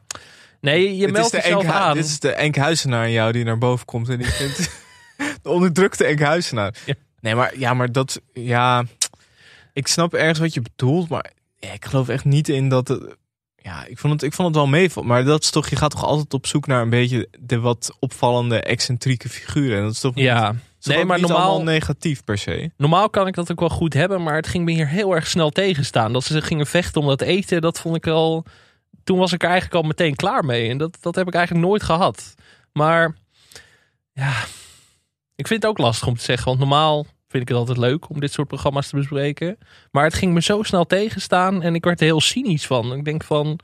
[0.60, 1.94] nee, je meldt jezelf Enkhu- aan.
[1.94, 4.08] Dit is de Enkhuizenaar in jou die naar boven komt.
[4.08, 4.70] En die vindt
[5.42, 6.74] de onderdrukte Enkhuizenaar.
[6.86, 6.94] Ja.
[7.20, 8.20] Nee, maar, ja, maar dat...
[8.32, 8.84] Ja,
[9.72, 11.08] ik snap ergens wat je bedoelt.
[11.08, 12.88] Maar ja, ik geloof echt niet in dat...
[12.88, 13.16] Het,
[13.66, 15.08] ja, ik vond, het, ik vond het wel meevallen.
[15.08, 15.68] Maar dat is toch...
[15.68, 19.76] Je gaat toch altijd op zoek naar een beetje de wat opvallende, excentrieke figuren.
[19.76, 22.70] En dat is toch niet, Ja, is toch nee, maar niet normaal, negatief per se.
[22.76, 25.26] normaal kan ik dat ook wel goed hebben, maar het ging me hier heel erg
[25.26, 26.12] snel tegenstaan.
[26.12, 28.44] Dat ze gingen vechten om dat eten, dat vond ik al.
[29.04, 30.70] Toen was ik er eigenlijk al meteen klaar mee.
[30.70, 32.34] En dat, dat heb ik eigenlijk nooit gehad.
[32.72, 33.16] Maar
[34.12, 34.32] ja,
[35.34, 36.46] ik vind het ook lastig om te zeggen.
[36.46, 37.06] Want normaal
[37.36, 39.58] vind ik het altijd leuk om dit soort programma's te bespreken.
[39.90, 42.94] Maar het ging me zo snel tegenstaan en ik werd er heel cynisch van.
[42.94, 43.58] Ik denk van,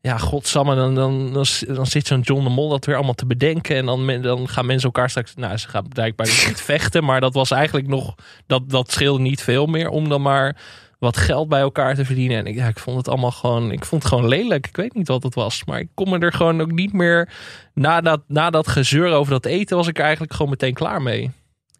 [0.00, 3.26] ja, godsamme, dan, dan, dan, dan zit zo'n John de Mol dat weer allemaal te
[3.26, 3.76] bedenken.
[3.76, 7.04] En dan, dan gaan mensen elkaar straks, nou, ze gaan blijkbaar niet vechten.
[7.04, 8.14] Maar dat was eigenlijk nog,
[8.46, 10.56] dat, dat scheelde niet veel meer om dan maar
[10.98, 12.38] wat geld bij elkaar te verdienen.
[12.38, 14.66] En ik, ja, ik vond het allemaal gewoon, ik vond het gewoon lelijk.
[14.66, 17.28] Ik weet niet wat het was, maar ik kon me er gewoon ook niet meer,
[17.74, 21.02] na dat, na dat gezeur over dat eten, was ik er eigenlijk gewoon meteen klaar
[21.02, 21.30] mee.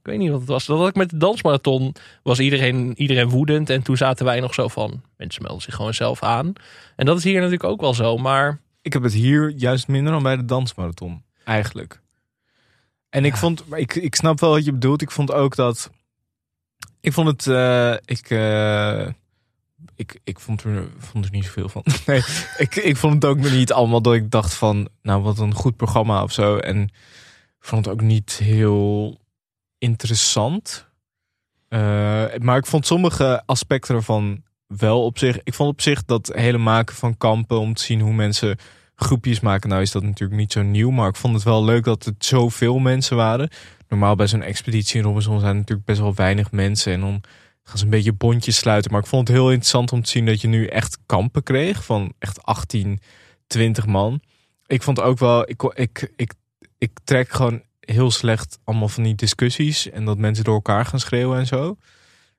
[0.06, 0.66] Ik weet niet wat het was.
[0.66, 3.70] Dat had ik met de dansmarathon, was iedereen, iedereen woedend.
[3.70, 6.52] En toen zaten wij nog zo van, mensen melden zich gewoon zelf aan.
[6.96, 8.60] En dat is hier natuurlijk ook wel zo, maar...
[8.82, 11.22] Ik heb het hier juist minder dan bij de dansmarathon.
[11.44, 12.00] Eigenlijk.
[13.08, 15.02] En ik vond, ik, ik snap wel wat je bedoelt.
[15.02, 15.90] Ik vond ook dat.
[17.00, 17.46] Ik vond het.
[17.46, 19.06] eh, ik, eh,
[19.94, 21.84] ik, ik vond er, vond er niet zoveel van.
[22.06, 22.22] Nee,
[22.58, 24.88] ik, ik vond het ook niet allemaal dat ik dacht van.
[25.02, 26.56] Nou, wat een goed programma of zo.
[26.56, 26.82] En
[27.58, 29.18] ik vond het ook niet heel
[29.78, 30.86] interessant.
[31.68, 31.80] Eh,
[32.38, 35.38] maar ik vond sommige aspecten ervan wel op zich.
[35.42, 38.58] Ik vond op zich dat hele maken van kampen om te zien hoe mensen
[38.94, 39.68] groepjes maken.
[39.68, 42.24] Nou is dat natuurlijk niet zo nieuw, maar ik vond het wel leuk dat het
[42.24, 43.48] zoveel mensen waren.
[43.88, 47.20] Normaal bij zo'n expeditie in Robinson zijn natuurlijk best wel weinig mensen en dan
[47.62, 48.90] gaan ze een beetje bondjes sluiten.
[48.90, 51.84] Maar ik vond het heel interessant om te zien dat je nu echt kampen kreeg
[51.84, 53.00] van echt 18,
[53.46, 54.20] 20 man.
[54.66, 56.32] Ik vond ook wel, ik, ik, ik,
[56.78, 61.00] ik trek gewoon heel slecht allemaal van die discussies en dat mensen door elkaar gaan
[61.00, 61.76] schreeuwen en zo.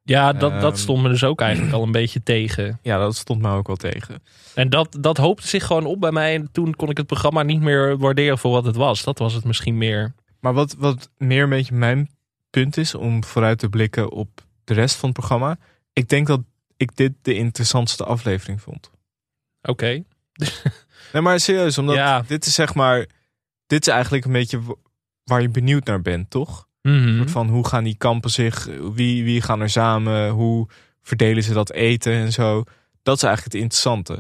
[0.04, 0.82] Ja, dat, dat Ehm.
[0.82, 2.80] stond me dus ook eigenlijk al een beetje tegen.
[2.82, 4.24] Ja, dat stond mij ook wel tegen.
[4.56, 6.36] En dat, dat hoopte zich gewoon op bij mij.
[6.36, 9.04] En toen kon ik het programma niet meer waarderen voor wat het was.
[9.04, 10.14] Dat was het misschien meer.
[10.40, 12.10] Maar wat, wat meer een beetje mijn
[12.50, 14.30] punt is om vooruit te blikken op
[14.64, 15.58] de rest van het programma.
[15.94, 16.42] Ik denk dat
[16.78, 18.92] ik dit de interessantste aflevering vond.
[19.62, 20.04] Oké.
[21.14, 22.22] Nee, maar serieus, omdat Ja.
[22.28, 23.06] dit is zeg maar.
[23.68, 24.60] Dit is eigenlijk een beetje
[25.28, 26.68] waar je benieuwd naar bent, toch?
[26.82, 27.28] Mhm.
[27.28, 28.68] Van hoe gaan die kampen zich?
[28.94, 30.30] Wie, wie gaan er samen?
[30.30, 30.68] Hoe
[31.02, 32.64] verdelen ze dat eten en zo?
[33.04, 34.20] Dat is eigenlijk het interessante.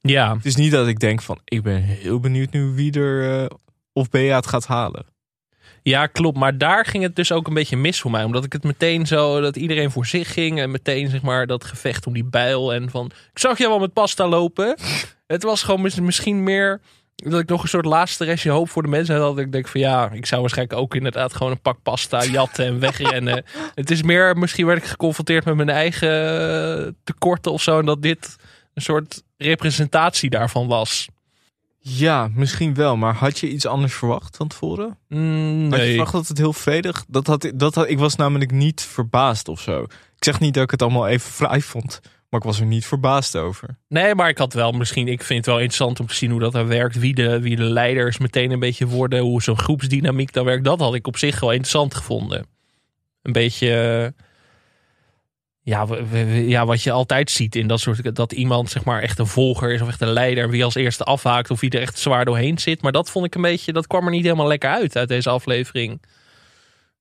[0.00, 3.40] Ja, Het is niet dat ik denk van ik ben heel benieuwd nu wie er
[3.42, 3.46] eh,
[3.92, 5.06] of Bea het gaat halen.
[5.82, 6.36] ja, klopt.
[6.38, 8.24] Maar daar ging het dus ook een beetje mis voor mij.
[8.24, 10.60] Omdat ik het meteen zo, dat iedereen voor zich ging.
[10.60, 12.74] En meteen zeg maar dat gevecht om die bijl.
[12.74, 14.76] En van, ik zag jou wel met pasta lopen.
[15.26, 16.80] Het was gewoon mis- misschien meer
[17.24, 19.36] dat ik nog een soort laatste restje hoop voor de mensen had.
[19.36, 22.66] Dat ik denk van ja, ik zou waarschijnlijk ook inderdaad gewoon een pak pasta jatten
[22.66, 23.44] en wegrennen.
[23.74, 26.10] het is meer, misschien werd ik geconfronteerd met mijn eigen
[26.86, 27.78] eh, tekorten of zo.
[27.78, 28.36] En dat dit
[28.74, 31.08] een soort representatie daarvan was.
[31.78, 32.96] Ja, misschien wel.
[32.96, 34.98] Maar had je iets anders verwacht van tevoren?
[35.08, 35.88] Mm, Had je nee.
[35.88, 37.04] verwacht dat het heel vredig?
[37.08, 39.82] Dat had, dat had, ik was namelijk niet verbaasd of zo.
[40.16, 42.00] Ik zeg niet dat ik het allemaal even fraai vond.
[42.28, 43.78] Maar ik was er niet verbaasd over.
[43.88, 46.40] Nee, maar ik had wel misschien, ik vind het wel interessant om te zien hoe
[46.40, 46.98] dat er werkt.
[46.98, 49.20] Wie de, wie de leiders meteen een beetje worden.
[49.20, 50.64] Hoe zo'n groepsdynamiek dan werkt.
[50.64, 52.46] Dat had ik op zich wel interessant gevonden.
[53.22, 53.68] Een beetje,
[55.60, 55.86] ja,
[56.32, 59.72] ja, wat je altijd ziet in dat soort, dat iemand zeg maar echt een volger
[59.72, 60.50] is of echt een leider.
[60.50, 62.82] Wie als eerste afhaakt of wie er echt zwaar doorheen zit.
[62.82, 65.30] Maar dat vond ik een beetje, dat kwam er niet helemaal lekker uit uit deze
[65.30, 66.02] aflevering.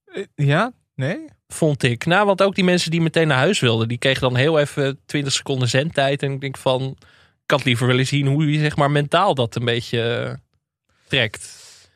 [0.06, 0.72] Eh, Ja?
[0.96, 1.26] Nee?
[1.48, 2.06] Vond ik.
[2.06, 5.00] Nou, want ook die mensen die meteen naar huis wilden, die kregen dan heel even
[5.06, 6.24] 20 seconden zendtijd.
[6.24, 6.82] En ik denk van,
[7.44, 10.34] ik had liever willen zien hoe je zeg maar mentaal dat een beetje eh,
[11.08, 11.56] trekt.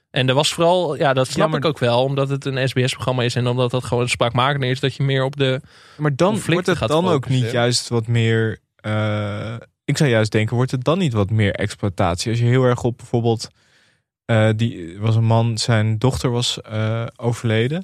[0.09, 3.23] En er was vooral, ja, dat snap maar- ik ook wel, omdat het een SBS-programma
[3.23, 5.61] is en omdat dat gewoon spraakmakend is, dat je meer op de.
[5.97, 8.59] Maar dan wordt het gaat dan ook niet juist wat meer...
[8.75, 12.31] eh, ik zou juist denken, wordt het dan niet wat meer exploitatie?
[12.31, 13.47] Als je heel erg op bijvoorbeeld...
[14.25, 16.59] eh, die was een man, zijn dochter was
[17.15, 17.83] overleden.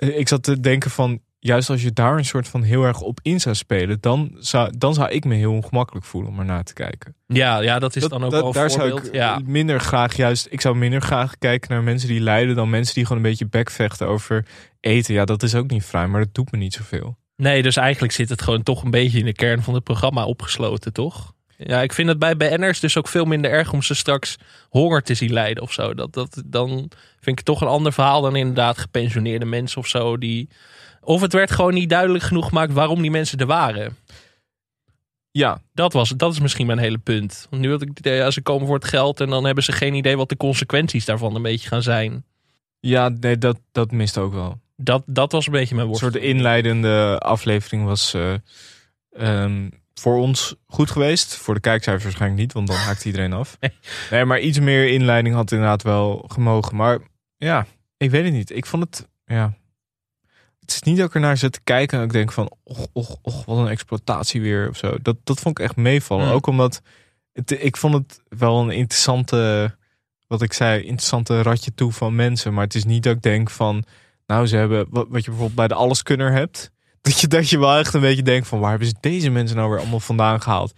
[0.00, 1.20] Eh, ik zat te denken van...
[1.38, 4.72] juist als je daar een soort van heel erg op in zou spelen, dan zou,
[4.78, 7.14] dan zou ik me heel ongemakkelijk voelen om er naar te kijken.
[7.26, 9.06] Ja, ja dat is Dat- dan ook dat- wel een daar zou voorbeeld.
[9.06, 9.40] ik ja.
[9.44, 13.06] minder graag juist, ik zou minder graag kijken naar mensen die lijden dan mensen die
[13.06, 14.46] gewoon een beetje bekvechten over
[14.80, 15.14] eten.
[15.14, 17.18] Ja, dat is ook niet vrij, maar dat doet me niet zoveel.
[17.36, 20.24] Nee, dus eigenlijk zit het gewoon toch een beetje in de kern van het programma
[20.24, 21.32] opgesloten, toch?
[21.66, 24.36] Ja, ik vind het bij BN'ers dus ook veel minder erg om ze straks
[24.68, 25.94] honger te zien lijden of zo.
[25.94, 26.68] Dat, dat, dan
[27.14, 30.18] vind ik het toch een ander verhaal dan inderdaad gepensioneerde mensen of zo.
[30.18, 30.48] Die...
[31.00, 33.96] Of het werd gewoon niet duidelijk genoeg gemaakt waarom die mensen er waren.
[35.30, 37.46] Ja, Dat, was, dat is misschien mijn hele punt.
[37.50, 39.64] Want nu had ik het idee, ja, ze komen voor het geld en dan hebben
[39.64, 42.24] ze geen idee wat de consequenties daarvan een beetje gaan zijn.
[42.80, 44.60] ja nee, dat, dat mist ook wel.
[44.76, 46.24] Dat, dat was een beetje mijn Een worsteling.
[46.24, 48.34] soort inleidende aflevering was eh,
[49.12, 49.68] ehm,
[50.00, 51.36] voor ons goed geweest.
[51.36, 53.58] Voor de kijkcijfers waarschijnlijk niet, want dan haakt iedereen af.
[54.10, 54.24] Nee.
[54.24, 56.76] Maar iets meer inleiding had inderdaad wel gemogen.
[56.76, 56.98] Maar
[57.36, 58.50] ja, ik weet het niet.
[58.50, 59.58] Ik vond het, ja...
[60.60, 62.52] Het is niet dat ik ernaar zit te kijken en ik denk van...
[62.64, 64.96] Och, och, och, wat een exploitatie weer of zo.
[65.02, 66.24] Dat, dat vond ik echt meevallen.
[66.24, 66.34] Hmm.
[66.34, 66.82] Ook omdat
[67.32, 69.74] het, ik vond het wel een interessante...
[70.26, 72.54] Wat ik zei, interessante ratje toe van mensen.
[72.54, 73.84] Maar het is niet dat ik denk van...
[74.26, 76.70] Nou, ze hebben wat, wat je bijvoorbeeld bij de Alleskunner hebt.
[77.10, 79.56] Dat je, dat je wel echt een beetje denkt van waar hebben ze deze mensen
[79.56, 80.72] nou weer allemaal vandaan gehaald?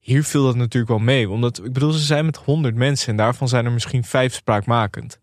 [0.00, 1.30] Hier viel dat natuurlijk wel mee.
[1.30, 5.18] Omdat, ik bedoel, ze zijn met honderd mensen en daarvan zijn er misschien vijf spraakmakend.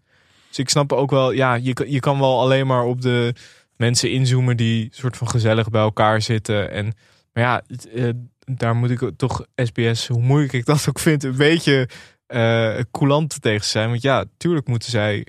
[0.47, 3.33] Dus ik snap ook wel, ja, je, je kan wel alleen maar op de
[3.77, 6.71] mensen inzoomen die soort van gezellig bij elkaar zitten.
[6.71, 6.93] En,
[7.33, 7.61] maar ja,
[7.93, 8.09] eh,
[8.45, 11.89] daar moet ik toch SBS, hoe moeilijk ik dat ook vind, een beetje
[12.27, 13.89] eh coulant tegen zijn.
[13.89, 15.25] Want ja, tuurlijk moeten zij.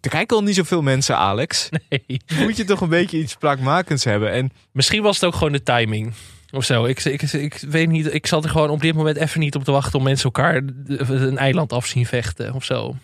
[0.00, 1.68] Er kijken al niet zoveel mensen, Alex.
[1.88, 2.20] Nee.
[2.38, 4.32] Moet je toch een beetje iets spraakmakends hebben.
[4.32, 6.12] En Misschien was het ook gewoon de timing.
[6.50, 6.84] Of zo.
[6.84, 8.14] Ik, ik, ik weet niet.
[8.14, 10.62] Ik zat er gewoon op dit moment even niet op te wachten om mensen elkaar
[10.86, 12.96] een eiland af zien vechten of zo.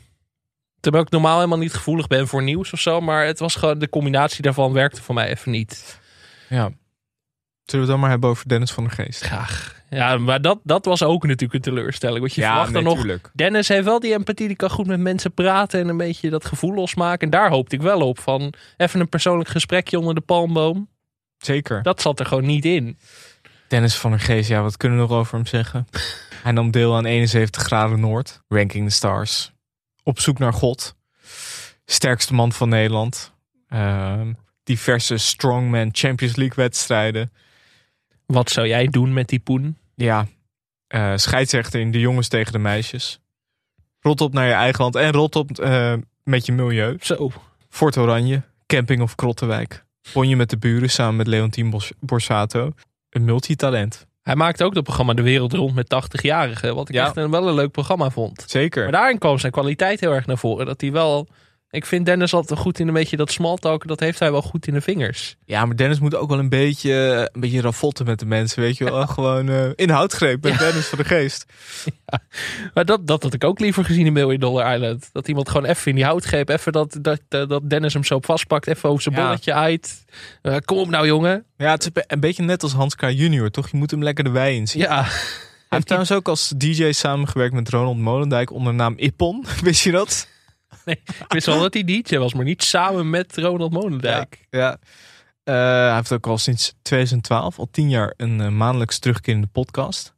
[0.80, 3.00] Terwijl ik normaal helemaal niet gevoelig ben voor nieuws of zo.
[3.00, 5.98] Maar het was gewoon de combinatie daarvan werkte voor mij even niet.
[6.48, 6.74] ja, zullen
[7.64, 9.24] we het dan maar hebben over Dennis van der Geest?
[9.24, 9.82] Graag.
[9.94, 12.20] Ja, maar dat, dat was ook natuurlijk een teleurstelling.
[12.20, 13.06] Want je verwacht dan nog.
[13.32, 16.44] Dennis heeft wel die empathie, die kan goed met mensen praten en een beetje dat
[16.44, 17.20] gevoel losmaken.
[17.20, 18.18] En daar hoopte ik wel op.
[18.18, 20.88] Van even een persoonlijk gesprekje onder de palmboom.
[21.38, 21.82] Zeker.
[21.82, 22.98] Dat zat er gewoon niet in.
[23.68, 25.86] Dennis van der Geest, ja, wat kunnen we nog over hem zeggen?
[26.42, 29.52] Hij nam deel aan 71 graden Noord, Ranking the Stars.
[30.02, 30.96] Op zoek naar God.
[31.84, 33.32] Sterkste man van Nederland.
[33.68, 34.32] Ehm,
[34.64, 37.32] diverse Strongman Champions League wedstrijden.
[38.26, 39.76] Wat zou jij doen met die poen?
[39.94, 40.26] Ja,
[40.86, 43.20] eh scheidsrechter in de jongens tegen de meisjes.
[44.00, 45.92] Rot op naar je eigen land en rot op eh,
[46.24, 46.96] met je milieu.
[47.00, 47.30] Zo.
[47.68, 49.84] Fort Oranje, Camping of Krottenwijk.
[50.12, 52.72] Ponje met de buren samen met Leontien Bos- Borsato.
[53.10, 54.06] Een multitalent.
[54.22, 56.74] Hij maakte ook dat programma De Wereld Rond met 80-jarigen.
[56.74, 57.06] Wat ik Ja.
[57.06, 58.44] echt een, wel een leuk programma vond.
[58.46, 58.82] Zeker.
[58.82, 60.66] Maar daarin kwam zijn kwaliteit heel erg naar voren.
[60.66, 61.28] Dat hij wel...
[61.74, 63.86] Ik vind Dennis altijd goed in een beetje dat smalltalk.
[63.86, 65.36] Dat heeft hij wel goed in de vingers.
[65.44, 66.92] Ja, maar Dennis moet ook wel een beetje,
[67.32, 69.06] een beetje ravotten met de mensen, weet je wel.
[69.16, 71.44] Gewoon eh inhoudgreep met Dennis van de Geest.
[72.74, 75.08] Maar dat, dat had ik ook liever gezien in Million Dollar Island.
[75.12, 76.48] Dat iemand gewoon even in die hout greep.
[76.48, 78.44] Even dat, dat, dat Dennis hem zo past.
[78.64, 79.24] Even over zijn Ja.
[79.24, 80.04] bolletje uit.
[80.42, 81.44] Eh, kom op nou jongen.
[81.56, 83.00] Ja, het is een be- een beetje net als Hans K.
[83.02, 83.68] junior, toch?
[83.70, 84.82] Je moet hem lekker de wei in zien.
[84.82, 85.12] Ja, Hij
[85.68, 89.44] heeft trouwens ook als DJ samengewerkt met Ronald Molendijk onder de naam Ippon.
[89.62, 90.28] Wist je dat?
[91.24, 92.34] ik wist wel dat hij DJ was.
[92.34, 94.46] Maar niet samen met Ronald Molendijk.
[94.50, 94.78] Ja.
[95.44, 100.14] Eh, hij heeft ook al sinds 2012, al tien jaar, een eh, maandelijks terugkerende podcast.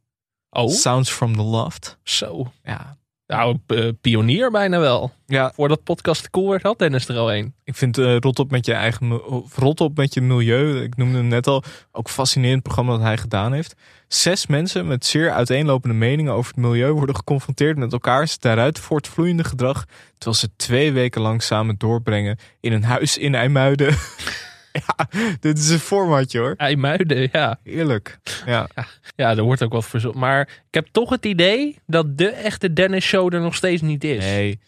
[0.50, 1.98] Oh, Sounds from the Loft.
[2.02, 2.52] zo.
[2.62, 2.96] Ja.
[3.26, 5.12] Nou, eh, pionier bijna wel.
[5.26, 7.54] Ja, Voordat podcast cool werd, had Dennis er al een.
[7.64, 10.82] ik vind eh, rot op met je eigen of rot op met je milieu.
[10.82, 11.62] Ik noemde hem net al.
[11.92, 13.74] Ook fascinerend programma dat hij gedaan heeft.
[14.08, 19.44] Zes mensen met zeer uiteenlopende meningen over het milieu worden geconfronteerd met elkaars daaruit voortvloeiende
[19.44, 19.84] gedrag.
[20.18, 23.94] Terwijl ze twee weken lang samen doorbrengen in een huis in IJmuiden.
[24.86, 25.06] ja,
[25.40, 26.54] dit is een formatje hoor.
[26.56, 27.58] IJmuiden, ja.
[27.62, 28.18] Eerlijk.
[28.46, 28.68] Ja.
[29.16, 30.20] Ja, er wordt ook wat verzonnen.
[30.20, 34.04] Maar ik heb toch het idee dat de echte Dennis show er nog steeds niet
[34.04, 34.24] is.
[34.24, 34.50] Nee.
[34.50, 34.58] Ik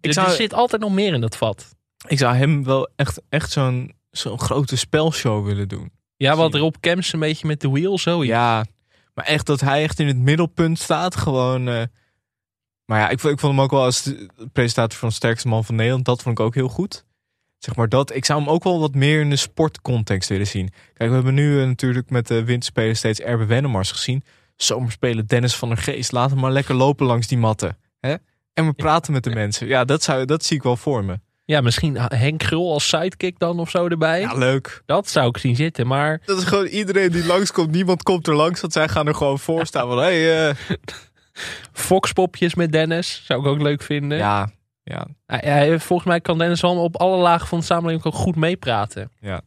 [0.00, 1.74] er, zou, er zit altijd nog meer in dat vat.
[2.08, 5.90] ik zou hem wel echt, echt zo'n zo'n grote spelshow willen doen.
[6.16, 8.30] Ja, wat erop Kems een beetje met de wheel, zoiets.
[8.32, 8.64] Ja,
[9.14, 11.16] maar echt dat hij echt in het middelpunt staat.
[11.16, 11.68] Gewoon.
[11.68, 11.82] eh,
[12.84, 15.64] maar ja, ik, vond- ik vond hem ook wel als de presentator van Sterkste Man
[15.64, 16.04] van Nederland.
[16.04, 17.04] Dat vond ik ook heel goed.
[17.64, 18.14] Zeg maar dat.
[18.14, 20.70] Ik zou hem ook wel wat meer in de sportcontext willen zien.
[20.94, 24.24] Kijk, we hebben nu eh, natuurlijk met de winterspelen steeds Erbe Wennemars gezien.
[24.56, 26.12] Zomerspelen Dennis van der Geest.
[26.12, 27.76] Laat hem maar lekker lopen langs die matten.
[28.00, 28.14] Hè?
[28.54, 29.66] En we praten met de mensen.
[29.66, 31.20] Ja, dat, zou, dat zie ik wel voor me.
[31.44, 34.20] Ja, misschien Henk Grul als sidekick dan of zo erbij.
[34.20, 34.82] Ja, leuk.
[34.86, 36.20] Dat zou ik zien zitten, maar...
[36.24, 37.70] Dat is gewoon iedereen die langskomt.
[37.70, 39.88] Niemand komt er langs, want zij gaan er gewoon voor staan.
[39.88, 40.54] Van, hey, eh,
[41.72, 44.18] Foxpopjes met Dennis zou ik ook leuk vinden.
[44.18, 44.50] Ja,
[44.84, 45.06] ja.
[45.26, 48.36] Hij- hij- volgens mij kan Dennis wel op alle lagen van de samenleving ook goed
[48.36, 49.10] meepraten.
[49.20, 49.40] Ja.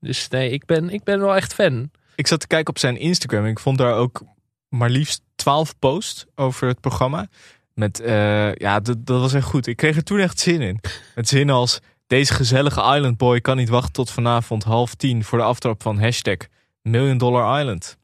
[0.00, 1.90] Dus nee, ik ben, ik ben wel echt fan.
[2.14, 4.22] Ik zat te kijken op zijn Instagram en ik vond daar ook
[4.68, 7.26] maar liefst 12 posts over het programma.
[7.74, 9.66] Met, eh, ja, dat, dat was echt goed.
[9.66, 10.80] Ik kreeg er toen echt zin in.
[11.14, 15.38] Met zinnen als, deze gezellige Island Boy kan niet wachten tot vanavond half tien voor
[15.38, 16.36] de aftrap van hashtag
[16.82, 17.96] Million Dollar Island.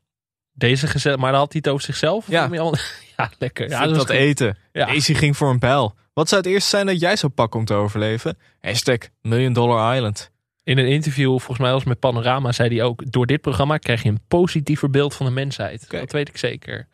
[0.52, 2.26] Deze gezet, maar dan had hij het over zichzelf?
[2.28, 2.48] Ja.
[3.16, 3.68] ja, lekker.
[3.68, 4.58] Ja, dat dat eten.
[4.72, 4.86] Ja.
[4.86, 5.94] Daisy ging voor een pijl.
[6.20, 8.38] Wat zou het eerste zijn dat jij zou pakken om te overleven?
[8.60, 10.30] Hashtag Million Dollar Island.
[10.64, 13.12] In een interview, volgens mij was met Panorama, zei hij ook...
[13.12, 15.90] door dit programma krijg je een positiever beeld van de mensheid.
[15.90, 16.88] Dat weet ik zeker.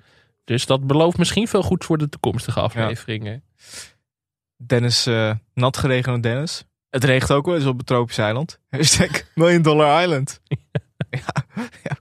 [0.45, 3.43] Dus dat belooft misschien veel goed voor de toekomstige afleveringen.
[4.57, 6.65] Dennis, eh nat geregende Dennis.
[6.91, 8.59] Het regent ook wel eens op het tropisch eiland.
[8.71, 10.41] Hashtag Million Dollar Island.
[11.11, 11.45] ja,
[11.83, 11.97] ja.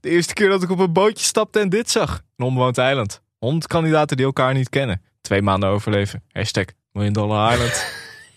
[0.00, 2.22] De eerste keer dat ik op een bootje stapte en dit zag.
[2.36, 3.22] Een onbewoond eiland.
[3.38, 5.02] 100 kandidaten die elkaar niet kennen.
[5.20, 6.22] Twee maanden overleven.
[6.32, 7.86] Hashtag Million Dollar Island.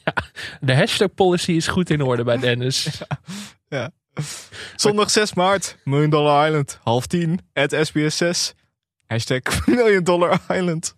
[0.62, 3.02] De hashtag policy is goed in orde bij Dennis.
[4.76, 5.78] Zondag 6 maart.
[5.84, 6.80] Million Dollar Island.
[6.84, 7.40] Half tien.
[7.54, 8.54] At SBS 6.
[9.06, 10.96] Hashtag Million Dollar Island.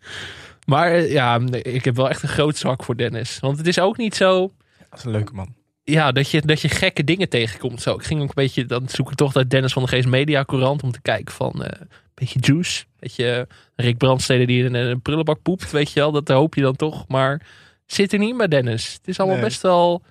[0.65, 3.39] Maar eh, ja, ik heb wel echt een groot zwak voor Dennis.
[3.39, 4.51] Want het is ook niet zo...
[4.89, 5.55] Dat is een leuke man.
[5.83, 7.81] Ja, dat je, dat je gekke dingen tegenkomt.
[7.81, 10.07] Zo, ik ging ook een beetje, dan zoek ik toch naar Dennis van de Geest
[10.07, 12.85] Media Courant om te kijken van eh, een beetje juice.
[13.05, 16.61] Weet je, Rick Brandstede die in een, prullenbak poept, weet je wel, dat hoop je
[16.61, 17.07] dan toch.
[17.07, 17.41] Maar
[17.85, 18.93] zit er niet bij Dennis.
[18.93, 19.45] Het is allemaal Nee.
[19.45, 20.03] best wel,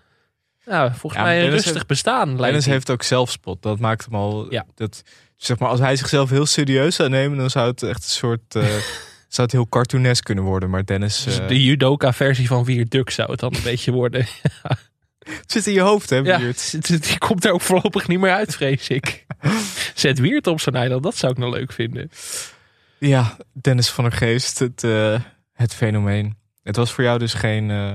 [0.66, 2.36] ja, volgens Ja, mij Dennis rustig heeft- bestaan.
[2.36, 3.62] Dennis heeft ook zelfspot.
[3.62, 4.46] Dat maakt hem al.
[4.52, 4.66] Ja.
[4.74, 5.02] Dat,
[5.36, 8.54] zeg maar, als hij zichzelf heel serieus zou nemen, dan zou het echt een soort.
[8.54, 8.62] eh,
[9.34, 10.70] zou het heel cartoonesk kunnen worden.
[10.70, 11.22] Maar Dennis.
[11.24, 14.26] Dus eh, de judoka-versie van Vier Duk zou het dan een beetje worden.
[15.40, 18.54] het zit in je hoofd, hè, Ja, het- komt er ook voorlopig niet meer uit,
[18.54, 19.26] vrees ik.
[19.94, 22.10] Zet Wiert op zijn eiland, dat zou ik nou leuk vinden.
[22.98, 25.20] Ja, Dennis van der Geest, het, eh,
[25.52, 26.36] het fenomeen.
[26.62, 27.70] Het was voor jou dus geen.
[27.70, 27.94] eh,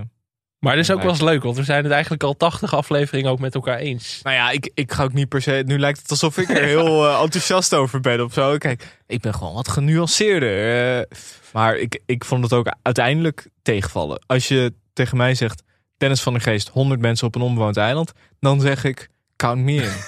[0.60, 3.32] Maar dat is ook wel eens leuk, want we zijn het eigenlijk al 80 afleveringen
[3.32, 4.20] ook met elkaar eens.
[4.24, 5.64] Nou ja, ik, ik ga ook niet per se.
[5.66, 8.58] Nu lijkt het alsof ik er heel eh, enthousiast over ben of zo.
[8.58, 11.06] Kijk, ik ben gewoon wat genuanceerder.
[11.54, 14.24] maar ik, ik vond het ook uiteindelijk tegenvallen.
[14.26, 15.64] Als je tegen mij zegt:
[15.98, 18.12] Dennis van der Geest, 100 mensen op een onbewoond eiland.
[18.40, 19.92] Dan zeg ik: Count me in.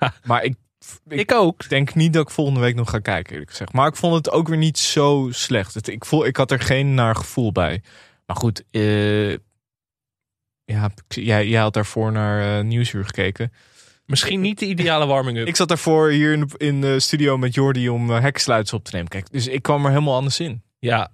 [0.00, 0.14] Ja.
[0.24, 0.54] Maar ik,
[1.08, 1.68] ik, Ik ook.
[1.68, 3.72] denk niet dat ik volgende week nog ga kijken, eerlijk gezegd.
[3.72, 5.74] Maar ik vond het ook weer niet zo slecht.
[5.74, 7.82] Het, ik, voel, ik had er geen naar gevoel bij.
[8.26, 9.30] Maar goed, eh,
[10.64, 13.52] ja, jij, jij had daarvoor naar eh, Nieuwsuur gekeken.
[14.04, 15.46] Misschien niet de ideale warming-up.
[15.52, 18.24] Ik zat daarvoor hier in de, in de studio met Jordi om uh,
[18.72, 19.08] op te nemen.
[19.08, 20.62] Kijk, dus ik kwam er helemaal anders in.
[20.78, 21.10] Ja,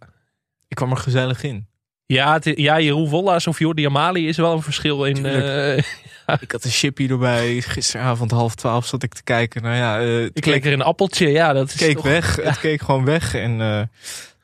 [0.69, 1.67] Ik kwam er gezellig in.
[2.07, 5.25] ja, het, ja Jeroen Wolla's of Jordi Amali is wel een verschil in...
[6.41, 7.61] Ik had een chippy erbij.
[7.61, 9.63] Gisteravond half twaalf zat ik te kijken.
[9.63, 12.37] Nou ja, eh, ik keek, lekker een appeltje, ja, dat is keek toch- weg.
[12.37, 13.35] Het keek gewoon weg.
[13.35, 13.83] En, eh,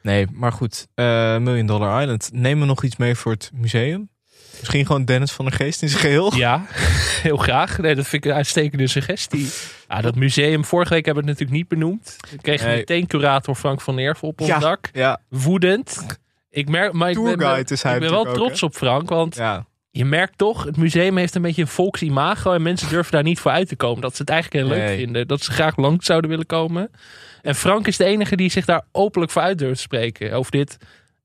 [0.03, 0.87] nee, maar goed.
[0.95, 1.05] eh,
[1.39, 2.31] Million Dollar Island.
[2.33, 4.09] Neem me nog iets mee voor het museum.
[4.59, 6.35] Misschien gewoon Dennis van der Geest in zijn geheel.
[6.37, 6.65] Ja,
[7.23, 7.79] heel graag.
[7.79, 9.49] Nee, dat vind ik een uitstekende suggestie.
[9.89, 12.17] Ja, dat museum, vorige week hebben we het natuurlijk niet benoemd.
[12.31, 12.77] We kregen Nee.
[12.77, 14.59] meteen curator Frank van Nerven op ons Ja.
[14.59, 14.89] dak.
[14.93, 16.07] Ja, Woedend.
[16.51, 19.35] Ik merk, maar ik ben, is hij ik ben wel ook, trots op Frank, want
[19.35, 19.67] ja.
[19.91, 23.39] Je merkt toch, het museum heeft een beetje een volksimago en mensen durven daar niet
[23.41, 24.01] voor uit te komen.
[24.03, 24.97] Dat ze het eigenlijk heel leuk Nee.
[24.99, 25.27] vinden.
[25.29, 26.91] Dat ze graag langs zouden willen komen.
[27.43, 30.33] En Frank is de enige die zich daar openlijk voor uit durft te spreken.
[30.33, 30.77] Over dit,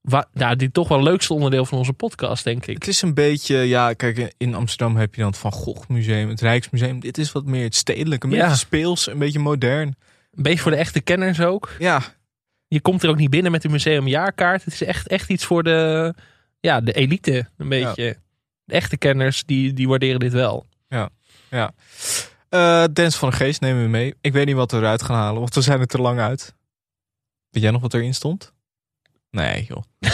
[0.01, 2.73] wa, nou, dit toch wel leukste onderdeel van onze podcast, denk ik.
[2.73, 6.29] Het is een beetje, ja, kijk, in Amsterdam heb je dan het Van Gogh Museum,
[6.29, 6.99] het Rijksmuseum.
[6.99, 8.41] Dit is wat meer het stedelijk, een Ja.
[8.41, 9.87] beetje speels, een beetje modern.
[10.33, 11.69] Een beetje voor de echte kenners ook.
[11.79, 12.01] Ja,
[12.67, 14.63] Je komt er ook niet binnen met de museumjaarkaart.
[14.63, 16.13] Het is echt, echt iets voor de,
[16.59, 18.17] ja, de elite, een beetje.
[18.65, 20.65] De echte kenners, die, die waarderen dit wel.
[22.49, 24.13] Eh Dance van de Geest nemen we mee.
[24.21, 26.55] Ik weet niet wat we eruit gaan halen, want we zijn er te lang uit.
[27.49, 28.53] Weet jij nog wat erin stond?
[29.29, 29.83] Nee, joh.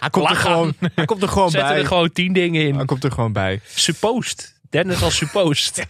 [0.00, 1.80] Hij komt er gewoon, hij komt er gewoon Zetten bij.
[1.80, 2.74] er gewoon tien dingen in.
[2.74, 3.60] Hij komt er gewoon bij.
[3.64, 4.59] Supposed.
[4.70, 5.86] Dennis als supposed.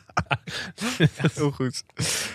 [1.35, 1.83] Heel goed.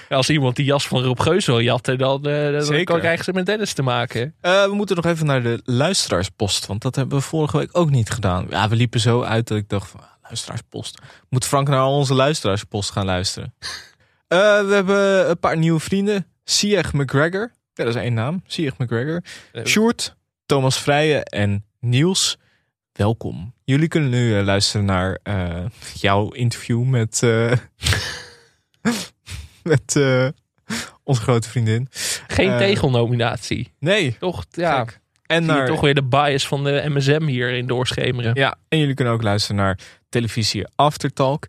[0.10, 2.84] Als iemand die jas van Rob Geus wil jatten, dan, eh dan Zeker.
[2.86, 4.36] kan krijgen ze met Dennis te maken.
[4.41, 7.89] Eh, we moeten nog even naar de luisteraarspost, want dat hebben we vorige week ook
[7.89, 8.46] niet gedaan.
[8.50, 11.02] Ja, we liepen zo uit dat ik dacht van, ah, luisteraarspost.
[11.30, 13.54] Moet Frank naar onze luisteraarspost gaan luisteren?
[14.28, 16.28] Eh, we hebben een paar nieuwe vrienden.
[16.43, 17.52] Sieg McGregor.
[17.74, 18.43] Ja, dat is één naam.
[18.48, 19.24] Sieg McGregor.
[19.64, 20.16] Sjoerd,
[20.46, 22.38] Thomas Vrijen en Niels.
[22.96, 23.54] Welkom.
[23.64, 27.52] Jullie kunnen nu eh, luisteren naar eh, jouw interview met, eh,
[29.74, 29.96] met
[31.04, 31.88] onze grote vriendin.
[32.28, 33.72] Geen tegelnominatie.
[33.80, 35.00] Nee, Toch, ja, gek.
[35.26, 38.36] En naar, toch weer de bias van de MSM hierin doorschemeren.
[38.36, 39.80] Ja, en jullie kunnen ook luisteren naar
[40.10, 41.48] televisie Aftertalk.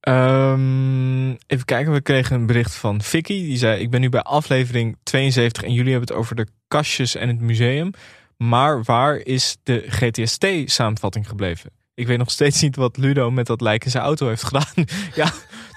[0.00, 3.42] Ehm, even kijken, we kregen een bericht van Vicky.
[3.42, 7.14] Die zei, ik ben nu bij aflevering 72 en jullie hebben het over de kastjes
[7.14, 7.90] en het museum.
[8.38, 11.70] Maar waar is de GTST-samenvatting gebleven?
[11.94, 14.86] Ik weet nog steeds niet wat Ludo met dat lijk in zijn auto heeft gedaan.
[15.14, 15.32] ja,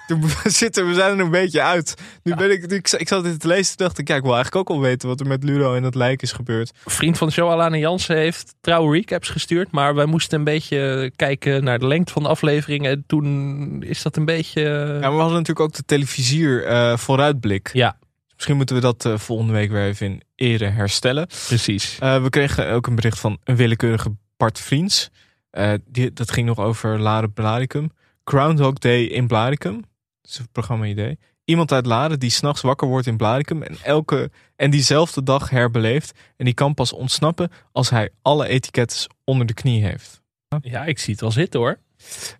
[0.07, 0.30] toen
[0.62, 1.95] zitten we zijn er een beetje uit.
[2.24, 4.34] Nu ben ik, ik, ik zat dit te lezen toen dacht ik, ja, ik wil
[4.34, 6.72] eigenlijk ook al weten wat er met Ludo en dat lijk is gebeurd.
[6.86, 9.72] Vriend van de show, Alana Jansen, heeft trouwe recaps gestuurd.
[9.72, 12.86] Maar wij moesten een beetje kijken naar de lengte van de aflevering.
[12.86, 14.62] En toen is dat een beetje...
[14.62, 17.70] Ja, maar we hadden natuurlijk ook de televisier eh, vooruitblik.
[17.74, 17.97] Ja,
[18.41, 21.27] Misschien moeten we dat eh, volgende week weer even in ere herstellen.
[21.27, 21.97] precies.
[21.99, 25.09] Eh, we kregen ook een bericht van een willekeurige Bart Vriends.
[25.49, 27.91] Eh, die, dat ging nog over Laren Blaricum.
[28.23, 29.73] Groundhog Day in Blaricum.
[30.21, 31.19] Dat is een programma-idee.
[31.45, 36.19] Iemand uit Laren die s'nachts wakker wordt in Blaricum en, elke, en diezelfde dag herbeleeft.
[36.37, 40.21] En die kan pas ontsnappen als hij alle etiketten onder de knie heeft.
[40.61, 41.79] Ja, ik zie het wel zitten hoor.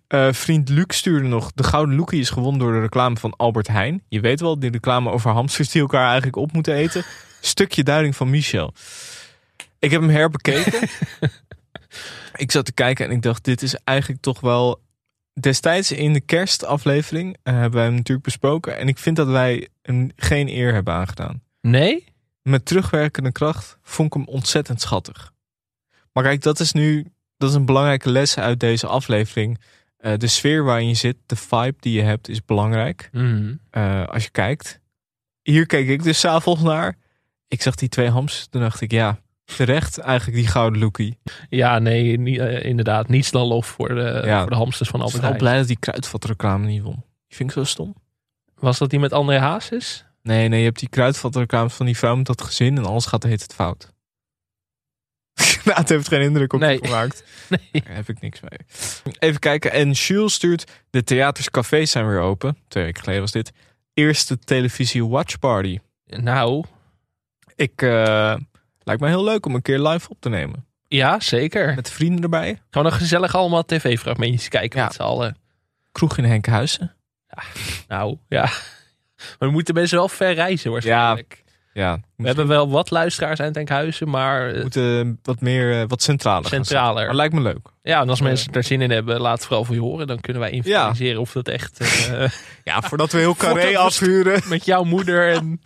[0.06, 1.52] Eh, vriend Luc stuurde nog.
[1.54, 4.02] De Gouden Loekie is gewonnen door de reclame van Albert Heijn.
[4.08, 7.04] Je weet wel, die reclame over hamsters die elkaar eigenlijk op moeten eten.
[7.40, 8.74] Stukje duiding van Michel.
[9.78, 10.88] Ik heb hem herbekeken.
[12.36, 14.80] ik zat te kijken en ik dacht, dit is eigenlijk toch wel...
[15.40, 18.78] Destijds in de kerstaflevering eh, hebben wij hem natuurlijk besproken.
[18.78, 21.42] En ik vind dat wij hem geen eer hebben aangedaan.
[21.60, 22.04] Nee?
[22.42, 25.32] Met terugwerkende kracht vond ik hem ontzettend schattig.
[26.12, 27.06] Maar kijk, dat is nu
[27.42, 29.60] dat is een belangrijke les uit deze aflevering.
[29.96, 33.08] Eh, de sfeer waarin je zit, de vibe die je hebt, is belangrijk.
[33.12, 33.54] Mhm.
[33.70, 34.80] Eh, als je kijkt.
[35.42, 36.96] Hier keek ik dus s'avonds naar.
[37.48, 38.46] Ik zag die twee hams.
[38.50, 41.18] Toen dacht ik, ja, terecht eigenlijk die gouden lookie.
[41.48, 43.08] Ja, nee, niet, eh, inderdaad.
[43.08, 44.40] Niets dan lof voor de, Ja.
[44.40, 45.38] voor de hamsters van Ik ben Albert Heijn.
[45.38, 46.94] blij dat die kruidvatreclame niet won.
[47.28, 47.94] Die vind ik zo stom.
[48.54, 50.04] Was dat die met André Hazes?
[50.22, 53.22] Nee, nee, je hebt die kruidvatreclame van die vrouw met dat gezin en alles gaat
[53.22, 53.92] heet het fout.
[55.64, 56.78] nou, het heeft geen indruk op Nee.
[56.80, 57.24] je gemaakt.
[57.48, 57.82] Nee.
[57.84, 58.58] Daar heb ik niks mee.
[59.18, 59.72] Even kijken.
[59.72, 62.56] En Jules stuurt, de theaters, cafés zijn weer open.
[62.68, 63.52] Twee weken geleden was dit.
[63.94, 65.78] Eerste televisie watch party.
[66.06, 66.64] Nou,
[67.56, 68.34] Ik, eh,
[68.82, 70.66] lijkt me heel leuk om een keer live op te nemen.
[70.88, 71.74] ja, zeker.
[71.74, 72.60] Met vrienden erbij.
[72.70, 74.84] Gewoon nog gezellig allemaal tv-fragmentjes kijken Ja.
[74.84, 75.36] met z'n allen.
[75.92, 76.94] Kroeg in Henkenhuizen.
[77.88, 78.42] Nou, ja.
[79.38, 81.41] Maar we moeten mensen wel ver reizen waarschijnlijk.
[81.41, 81.41] Ja,
[81.72, 86.48] We hebben wel wat luisteraars aan Enkhuizen, maar eh, moeten wat meer, eh, wat centraler.
[86.48, 87.06] Centraler.
[87.06, 87.66] Maar lijkt me leuk.
[87.82, 90.06] ja, en als mensen er zin in hebben, laat het vooral voor je horen.
[90.06, 92.28] Dan kunnen wij inventariseren of dat echt eh,
[92.64, 94.40] Ja, voordat we heel carré we- afhuren.
[94.48, 95.60] met jouw moeder en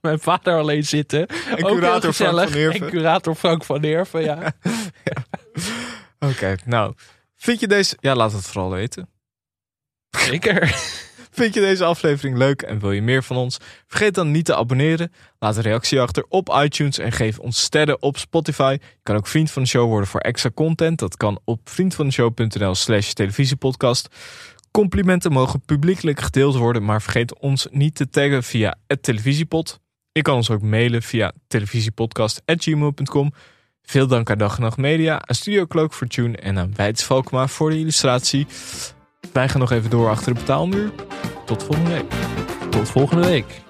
[0.00, 1.26] mijn vader alleen zitten.
[1.26, 2.82] En Ook heel curator Frank van Neerven.
[2.86, 4.52] En curator Frank van Neerven, ja.
[6.18, 6.94] Oké, nou.
[7.36, 7.96] Vind je deze...
[8.00, 9.08] Ja, laat het vooral weten.
[10.10, 10.74] Zeker.
[11.30, 13.58] Vind je deze aflevering leuk en wil je meer van ons?
[13.86, 15.12] Vergeet dan niet te abonneren.
[15.38, 18.76] Laat een reactie achter op iTunes en geef ons sterren op Spotify.
[18.80, 20.98] Je kan ook vriend van de show worden voor extra content.
[20.98, 24.08] Dat kan op vriendvandeshow.nl slash televisiepodcast.
[24.70, 29.80] Complimenten mogen publiekelijk gedeeld worden, maar vergeet ons niet te taggen via het televisiepod.
[30.12, 33.32] Je kan ons ook mailen via televisiepodcast.gmail.com.
[33.82, 37.46] Veel dank aan Dag en Nacht Media, aan Studio Cloak voor Tune en aan Valkma
[37.46, 38.46] voor de illustratie.
[39.32, 40.90] Wij gaan nog even door achter de betaalmuur.
[41.44, 42.12] Tot volgende week.
[42.70, 43.69] Tot volgende week.